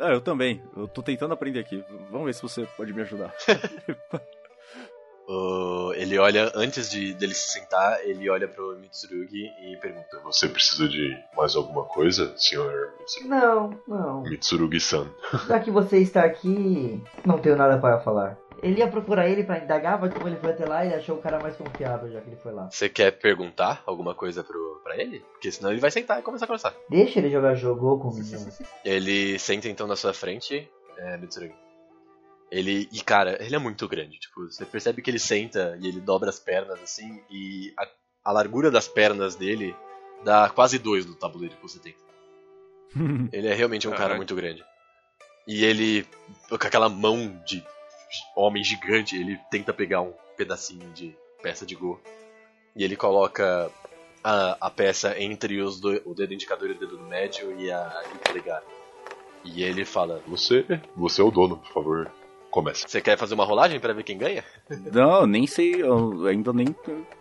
Ah, 0.00 0.10
eu 0.10 0.20
também. 0.20 0.62
Eu 0.76 0.88
tô 0.88 1.02
tentando 1.02 1.32
aprender 1.34 1.60
aqui. 1.60 1.84
Vamos 2.10 2.26
ver 2.26 2.34
se 2.34 2.42
você 2.42 2.66
pode 2.76 2.92
me 2.92 3.02
ajudar. 3.02 3.32
Ele 5.96 6.18
olha, 6.18 6.50
antes 6.54 6.90
de 6.90 7.14
dele 7.14 7.32
se 7.34 7.52
sentar, 7.52 8.04
ele 8.04 8.28
olha 8.28 8.48
pro 8.48 8.76
Mitsurugi 8.80 9.44
e 9.62 9.76
pergunta: 9.76 10.18
Você 10.24 10.48
precisa 10.48 10.88
de 10.88 11.16
mais 11.36 11.54
alguma 11.54 11.84
coisa, 11.84 12.34
senhor 12.36 12.92
Mitsurugi- 12.98 13.28
Não, 13.28 13.70
não. 13.86 14.22
Mitsurugi-san? 14.22 15.06
Já 15.46 15.60
que 15.60 15.70
você 15.70 15.98
está 15.98 16.24
aqui, 16.24 17.02
não 17.24 17.38
tenho 17.38 17.56
nada 17.56 17.78
para 17.78 18.00
falar. 18.00 18.36
Ele 18.62 18.78
ia 18.78 18.88
procurar 18.88 19.28
ele 19.28 19.44
pra 19.44 19.58
indagar, 19.58 20.00
mas 20.00 20.12
como 20.12 20.28
ele 20.28 20.36
foi 20.36 20.50
até 20.50 20.66
lá, 20.66 20.84
ele 20.84 20.94
achou 20.94 21.16
o 21.16 21.22
cara 21.22 21.40
mais 21.40 21.56
confiável 21.56 22.10
já 22.10 22.20
que 22.20 22.28
ele 22.28 22.36
foi 22.36 22.52
lá. 22.52 22.68
Você 22.70 22.88
quer 22.88 23.12
perguntar 23.12 23.82
alguma 23.86 24.14
coisa 24.14 24.42
pro, 24.42 24.80
pra 24.82 24.96
ele? 24.96 25.20
Porque 25.32 25.50
senão 25.50 25.70
ele 25.70 25.80
vai 25.80 25.90
sentar 25.90 26.18
e 26.18 26.22
começar 26.22 26.44
a 26.44 26.48
conversar. 26.48 26.74
Deixa 26.88 27.18
ele 27.18 27.30
jogar 27.30 27.54
jogo 27.54 27.98
com 27.98 28.08
o 28.08 28.14
menino. 28.14 28.52
Ele 28.84 29.38
senta 29.38 29.68
então 29.68 29.86
na 29.86 29.96
sua 29.96 30.12
frente, 30.12 30.68
é, 30.98 31.16
Mitsurugi. 31.16 31.54
Ele. 32.50 32.88
E 32.92 33.00
cara, 33.00 33.42
ele 33.42 33.56
é 33.56 33.58
muito 33.58 33.88
grande. 33.88 34.18
Tipo, 34.18 34.42
você 34.50 34.64
percebe 34.64 35.00
que 35.00 35.10
ele 35.10 35.18
senta 35.18 35.78
e 35.80 35.88
ele 35.88 36.00
dobra 36.00 36.28
as 36.28 36.38
pernas 36.38 36.80
assim, 36.82 37.22
e 37.30 37.72
a, 37.78 37.86
a 38.24 38.32
largura 38.32 38.70
das 38.70 38.86
pernas 38.86 39.34
dele 39.34 39.74
dá 40.22 40.50
quase 40.50 40.78
dois 40.78 41.06
do 41.06 41.14
tabuleiro 41.14 41.56
que 41.56 41.62
você 41.62 41.78
tem. 41.78 41.94
Ele 43.32 43.48
é 43.48 43.54
realmente 43.54 43.88
um 43.88 43.92
cara 43.92 44.14
muito 44.14 44.34
grande. 44.34 44.62
E 45.46 45.64
ele, 45.64 46.06
com 46.48 46.54
aquela 46.54 46.88
mão 46.88 47.42
de 47.44 47.64
homem 48.36 48.62
gigante, 48.62 49.16
ele 49.16 49.38
tenta 49.50 49.72
pegar 49.72 50.00
um 50.02 50.12
pedacinho 50.36 50.90
de 50.92 51.14
peça 51.42 51.64
de 51.66 51.74
Go. 51.74 52.00
E 52.74 52.84
ele 52.84 52.96
coloca 52.96 53.70
a, 54.24 54.56
a 54.66 54.70
peça 54.70 55.20
entre 55.20 55.60
os 55.60 55.80
do- 55.80 56.00
o 56.04 56.14
dedo 56.14 56.32
indicador 56.34 56.68
e 56.70 56.72
o 56.72 56.78
dedo 56.78 56.96
do 56.96 57.04
médio 57.04 57.54
e, 57.60 57.70
a, 57.70 58.02
e 58.14 58.18
polegar. 58.28 58.62
E 59.44 59.62
ele 59.62 59.84
fala: 59.84 60.22
Você, 60.26 60.64
você 60.96 61.20
é 61.20 61.24
o 61.24 61.30
dono, 61.30 61.56
por 61.58 61.72
favor. 61.72 62.12
Começa. 62.52 62.86
Você 62.86 63.00
quer 63.00 63.16
fazer 63.16 63.32
uma 63.32 63.46
rolagem 63.46 63.80
pra 63.80 63.94
ver 63.94 64.02
quem 64.02 64.18
ganha? 64.18 64.44
Não, 64.92 65.26
nem 65.26 65.46
sei, 65.46 65.82
eu 65.82 66.26
ainda 66.26 66.52
nem 66.52 66.66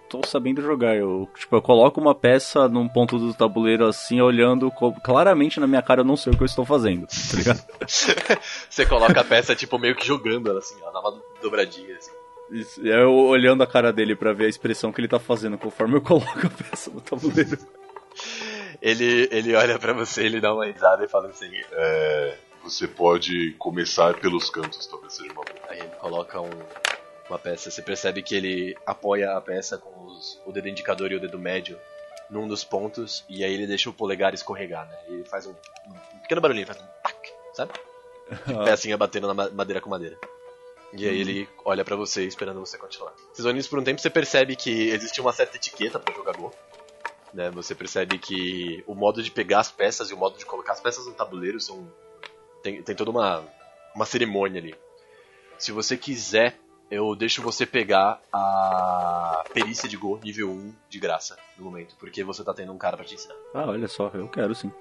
tô 0.10 0.20
sabendo 0.26 0.62
jogar. 0.62 0.94
Eu, 0.98 1.30
tipo, 1.34 1.56
eu 1.56 1.62
coloco 1.62 2.02
uma 2.02 2.14
peça 2.14 2.68
num 2.68 2.86
ponto 2.86 3.18
do 3.18 3.34
tabuleiro 3.34 3.88
assim, 3.88 4.20
olhando 4.20 4.70
claramente 5.02 5.58
na 5.58 5.68
minha 5.68 5.82
cara, 5.82 6.02
eu 6.02 6.06
não 6.06 6.18
sei 6.18 6.34
o 6.34 6.36
que 6.36 6.44
eu 6.44 6.46
estou 6.46 6.66
fazendo, 6.66 7.08
tá 7.08 7.38
ligado? 7.38 7.66
Você 8.70 8.86
coloca 8.86 9.22
a 9.22 9.24
peça, 9.24 9.56
tipo, 9.56 9.80
meio 9.80 9.96
que 9.96 10.06
jogando 10.06 10.50
ela 10.50 10.60
assim, 10.60 10.76
ó, 10.84 10.92
dá 10.92 11.18
dobradinha, 11.42 11.96
assim. 11.96 12.12
Isso, 12.52 12.82
aí 12.82 12.90
eu 12.90 13.14
olhando 13.14 13.64
a 13.64 13.68
cara 13.68 13.94
dele 13.94 14.18
pra 14.18 14.34
ver 14.34 14.48
a 14.48 14.50
expressão 14.50 14.92
que 14.92 15.00
ele 15.00 15.08
tá 15.08 15.18
fazendo 15.18 15.58
conforme 15.58 15.96
eu 15.96 16.02
coloco 16.04 16.46
a 16.46 16.50
peça 16.50 16.92
no 16.92 17.00
tabuleiro. 17.00 17.58
Ele, 18.82 19.30
ele 19.32 19.56
olha 19.56 19.80
pra 19.80 19.94
você, 19.94 20.26
ele 20.26 20.42
dá 20.42 20.54
uma 20.54 20.66
risada 20.66 21.06
e 21.06 21.08
fala 21.08 21.30
assim. 21.30 21.50
É, 21.72 22.36
você 22.64 22.88
pode 22.88 23.52
começar 23.54 24.14
pelos 24.20 24.50
cantos, 24.50 24.86
talvez 24.88 25.14
seja 25.14 25.32
uma 25.32 25.44
boa. 25.44 25.60
Aí 25.70 25.80
ele 25.80 25.90
coloca 26.00 26.40
um- 26.42 26.50
uma 27.30 27.40
peça. 27.40 27.70
Você 27.72 27.82
percebe 27.82 28.22
que 28.22 28.36
ele 28.36 28.78
apoia 28.86 29.36
a 29.36 29.42
peça 29.42 29.78
com 29.78 30.06
os- 30.06 30.40
o 30.46 30.52
dedo 30.52 30.68
indicador 30.68 31.12
e 31.12 31.16
o 31.16 31.20
dedo 31.20 31.40
médio 31.40 31.78
num 32.30 32.48
dos 32.48 32.64
pontos, 32.64 33.26
e 33.28 33.44
aí 33.44 33.54
ele 33.54 33.68
deixa 33.68 33.90
o 33.90 33.94
polegar 33.94 34.34
escorregar, 34.34 34.88
né? 34.88 34.98
E 35.10 35.14
ele 35.16 35.24
faz 35.26 35.46
um, 35.46 35.52
um 35.88 36.20
pequeno 36.22 36.40
barulhinho, 36.42 36.66
faz 36.68 36.80
um 36.80 36.86
tac, 37.04 37.34
sabe? 37.54 37.74
Pecinha 38.66 38.98
batendo 38.98 39.28
na 39.28 39.34
ma- 39.34 39.50
madeira 39.50 39.82
com 39.82 39.90
madeira. 39.90 40.18
E 40.94 41.08
aí 41.08 41.20
ele 41.22 41.50
olha 41.66 41.84
pra 41.86 41.96
você 41.96 42.26
esperando 42.26 42.60
você 42.60 42.78
continuar. 42.78 43.14
Vocês 43.34 43.46
olham 43.46 43.58
isso 43.58 43.70
por 43.70 43.80
um 43.80 43.84
tempo, 43.84 44.00
você 44.02 44.10
percebe 44.10 44.56
que 44.58 44.90
existe 44.90 45.20
uma 45.22 45.32
certa 45.34 45.56
etiqueta 45.58 46.00
pro 46.00 46.14
jogador. 46.14 46.54
Né? 47.34 47.50
Você 47.52 47.74
percebe 47.74 48.18
que 48.18 48.84
o 48.86 48.94
modo 48.94 49.24
de 49.24 49.32
pegar 49.32 49.62
as 49.62 49.72
peças 49.72 50.10
e 50.10 50.14
o 50.14 50.18
modo 50.18 50.38
de 50.38 50.46
colocar 50.46 50.74
as 50.74 50.82
peças 50.82 51.06
no 51.06 51.14
tabuleiro 51.14 51.60
são. 51.62 51.88
Tem, 52.62 52.82
tem 52.82 52.96
toda 52.96 53.12
uma, 53.12 53.44
uma 53.96 54.06
cerimônia 54.06 54.62
ali. 54.62 54.76
Se 55.58 55.72
você 55.72 55.96
quiser, 55.96 56.58
eu 56.90 57.16
deixo 57.16 57.42
você 57.42 57.66
pegar 57.66 58.22
a 58.34 59.44
perícia 59.54 59.88
de 59.88 59.96
Go 59.96 60.20
nível 60.24 60.50
1 60.50 60.74
de 60.90 61.00
graça 61.00 61.38
no 61.58 61.66
momento, 61.66 61.96
porque 62.00 62.24
você 62.24 62.44
tá 62.44 62.54
tendo 62.54 62.74
um 62.74 62.78
cara 62.78 62.98
pra 62.98 63.06
te 63.06 63.16
ensinar. 63.16 63.36
Ah, 63.54 63.66
olha 63.68 63.88
só, 63.88 64.10
eu 64.14 64.28
quero 64.28 64.54
sim. 64.56 64.72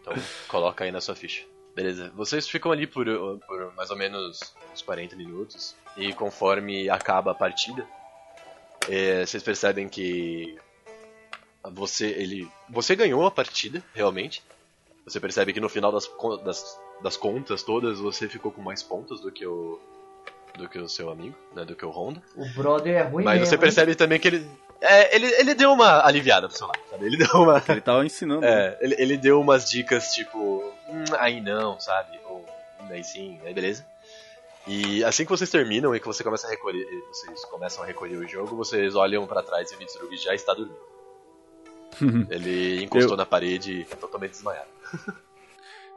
Então, 0.00 0.14
coloca 0.48 0.84
aí 0.84 0.92
na 0.92 1.00
sua 1.00 1.14
ficha. 1.14 1.44
Beleza, 1.74 2.12
vocês 2.14 2.48
ficam 2.48 2.72
ali 2.72 2.86
por, 2.86 3.06
por 3.46 3.74
mais 3.74 3.90
ou 3.90 3.96
menos 3.96 4.54
uns 4.72 4.82
40 4.82 5.16
minutos, 5.16 5.74
e 5.96 6.12
conforme 6.12 6.90
acaba 6.90 7.30
a 7.30 7.34
partida, 7.34 7.86
é, 8.88 9.24
vocês 9.24 9.42
percebem 9.42 9.88
que 9.88 10.58
você, 11.72 12.06
ele, 12.06 12.50
você 12.68 12.96
ganhou 12.96 13.26
a 13.26 13.30
partida, 13.30 13.82
realmente. 13.94 14.42
Você 15.10 15.20
percebe 15.20 15.52
que 15.52 15.60
no 15.60 15.68
final 15.68 15.90
das, 15.90 16.08
das, 16.44 16.80
das 17.02 17.16
contas 17.16 17.62
todas, 17.62 17.98
você 17.98 18.28
ficou 18.28 18.52
com 18.52 18.62
mais 18.62 18.82
pontos 18.82 19.20
do 19.20 19.32
que 19.32 19.44
o, 19.46 19.80
do 20.56 20.68
que 20.68 20.78
o 20.78 20.88
seu 20.88 21.10
amigo, 21.10 21.36
né, 21.54 21.64
do 21.64 21.74
que 21.74 21.84
o 21.84 21.90
Honda. 21.90 22.22
O 22.36 22.48
brother 22.50 22.94
é 22.94 23.02
ruim 23.02 23.24
Mas 23.24 23.40
mesmo, 23.40 23.46
você 23.46 23.54
hein? 23.56 23.60
percebe 23.60 23.94
também 23.94 24.20
que 24.20 24.28
ele, 24.28 24.50
é, 24.80 25.14
ele, 25.16 25.26
ele 25.26 25.54
deu 25.54 25.72
uma 25.72 26.06
aliviada 26.06 26.48
pro 26.48 26.56
seu 26.56 26.66
lado, 26.66 26.80
sabe? 26.90 27.06
Ele 27.06 27.16
deu 27.16 27.28
uma... 27.34 27.62
Ele 27.68 27.80
tava 27.80 28.04
ensinando. 28.04 28.42
né? 28.42 28.48
É, 28.50 28.78
ele, 28.80 28.94
ele 28.98 29.16
deu 29.16 29.40
umas 29.40 29.68
dicas 29.68 30.12
tipo, 30.12 30.62
hum, 30.88 31.04
aí 31.18 31.40
não, 31.40 31.78
sabe? 31.80 32.18
Ou 32.26 32.44
hum, 32.80 32.88
aí 32.90 33.02
sim, 33.02 33.40
aí 33.44 33.52
beleza. 33.52 33.84
E 34.66 35.02
assim 35.02 35.24
que 35.24 35.30
vocês 35.30 35.50
terminam 35.50 35.94
e 35.94 35.98
que 35.98 36.06
você 36.06 36.22
começa 36.22 36.46
a 36.46 36.50
recolher, 36.50 36.86
vocês 37.08 37.44
começam 37.46 37.82
a 37.82 37.86
recolher 37.86 38.16
o 38.16 38.28
jogo, 38.28 38.54
vocês 38.54 38.94
olham 38.94 39.26
pra 39.26 39.42
trás 39.42 39.72
e 39.72 39.74
o 39.74 39.78
Mitsurugi 39.78 40.18
já 40.18 40.34
está 40.34 40.54
dormindo. 40.54 40.78
Ele 42.30 42.84
encostou 42.84 43.12
Eu- 43.12 43.16
na 43.16 43.26
parede 43.26 43.86
totalmente 44.00 44.32
desmaiado. 44.32 44.68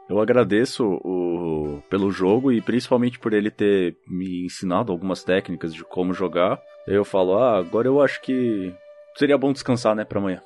Eu 0.08 0.20
agradeço 0.20 0.84
o, 1.02 1.82
pelo 1.88 2.10
jogo 2.10 2.52
e 2.52 2.60
principalmente 2.60 3.18
por 3.18 3.32
ele 3.32 3.50
ter 3.50 3.96
me 4.06 4.44
ensinado 4.44 4.92
algumas 4.92 5.24
técnicas 5.24 5.72
de 5.72 5.82
como 5.82 6.12
jogar. 6.12 6.60
Eu 6.86 7.06
falo, 7.06 7.38
ah, 7.38 7.56
agora 7.58 7.88
eu 7.88 8.02
acho 8.02 8.20
que 8.20 8.70
seria 9.16 9.38
bom 9.38 9.50
descansar, 9.50 9.96
né, 9.96 10.04
pra 10.04 10.18
amanhã. 10.18 10.42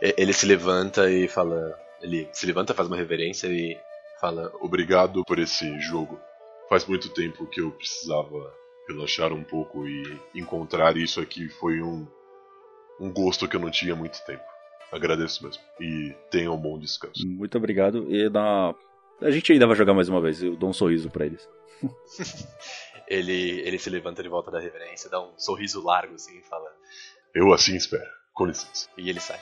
Ele 0.00 0.32
se 0.32 0.46
levanta 0.46 1.10
e 1.10 1.26
fala. 1.26 1.76
Ele 2.00 2.28
se 2.32 2.46
levanta, 2.46 2.74
faz 2.74 2.86
uma 2.86 2.96
reverência 2.96 3.48
e 3.48 3.76
fala. 4.20 4.52
Obrigado 4.60 5.24
por 5.24 5.40
esse 5.40 5.80
jogo. 5.80 6.20
Faz 6.68 6.86
muito 6.86 7.08
tempo 7.08 7.44
que 7.46 7.60
eu 7.60 7.72
precisava 7.72 8.54
relaxar 8.88 9.32
um 9.32 9.42
pouco 9.42 9.84
e 9.86 10.16
encontrar 10.34 10.96
isso 10.96 11.20
aqui 11.20 11.48
foi 11.48 11.82
um, 11.82 12.06
um 13.00 13.12
gosto 13.12 13.48
que 13.48 13.56
eu 13.56 13.60
não 13.60 13.70
tinha 13.70 13.94
há 13.94 13.96
muito 13.96 14.24
tempo. 14.24 14.51
Agradeço 14.92 15.42
mesmo. 15.44 15.62
E 15.80 16.14
tenha 16.30 16.52
um 16.52 16.56
bom 16.56 16.78
descanso. 16.78 17.26
Muito 17.26 17.56
obrigado. 17.56 18.06
E 18.14 18.28
na... 18.28 18.74
a 19.22 19.30
gente 19.30 19.50
ainda 19.52 19.66
vai 19.66 19.74
jogar 19.74 19.94
mais 19.94 20.08
uma 20.08 20.20
vez. 20.20 20.42
Eu 20.42 20.54
dou 20.54 20.68
um 20.68 20.74
sorriso 20.74 21.10
pra 21.10 21.26
eles. 21.26 21.48
Ele, 23.08 23.60
ele 23.66 23.78
se 23.78 23.90
levanta 23.90 24.22
de 24.22 24.28
volta 24.28 24.50
da 24.50 24.58
reverência, 24.58 25.10
dá 25.10 25.20
um 25.20 25.32
sorriso 25.36 25.84
largo 25.84 26.14
assim 26.14 26.38
e 26.38 26.42
fala. 26.42 26.70
Eu 27.34 27.52
assim 27.52 27.76
espero. 27.76 28.08
Com 28.32 28.46
licença. 28.46 28.88
E 28.96 29.10
ele 29.10 29.20
sai. 29.20 29.38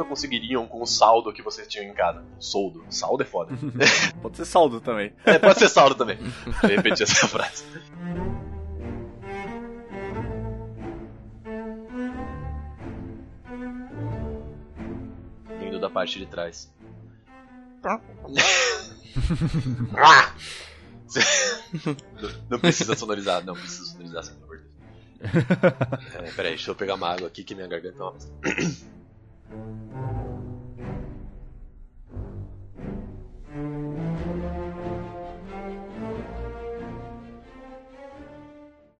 Nunca 0.00 0.04
conseguiriam 0.04 0.66
com 0.66 0.82
o 0.82 0.86
saldo 0.86 1.32
que 1.32 1.42
vocês 1.42 1.68
tinham 1.68 1.84
em 1.86 1.94
casa. 1.94 2.24
Soldo. 2.38 2.84
Saldo 2.88 3.22
é 3.22 3.26
foda. 3.26 3.54
Pode 4.22 4.36
ser 4.36 4.44
saldo 4.44 4.80
também. 4.80 5.12
É, 5.24 5.38
pode 5.38 5.58
ser 5.58 5.68
saldo 5.68 5.94
também. 5.94 6.18
Eu 6.62 6.68
repeti 6.68 7.02
essa 7.02 7.28
frase. 7.28 7.64
Vindo 15.58 15.78
da 15.78 15.90
parte 15.90 16.18
de 16.18 16.26
trás. 16.26 16.72
não, 22.48 22.58
precisa 22.58 22.94
sonorizar, 22.96 23.44
não 23.44 23.54
precisa 23.54 23.84
sonorizar, 23.84 24.24
pelo 24.26 24.44
amor 24.44 24.58
de 24.58 24.64
Deus. 24.64 24.80
É, 26.14 26.30
peraí, 26.32 26.52
deixa 26.52 26.70
eu 26.70 26.74
pegar 26.74 26.94
uma 26.94 27.08
água 27.08 27.26
aqui 27.26 27.42
que 27.42 27.54
minha 27.54 27.66
garganta 27.66 27.98
é 27.98 28.02
uma... 28.02 28.14
Thank 29.50 29.92
you. 29.92 30.09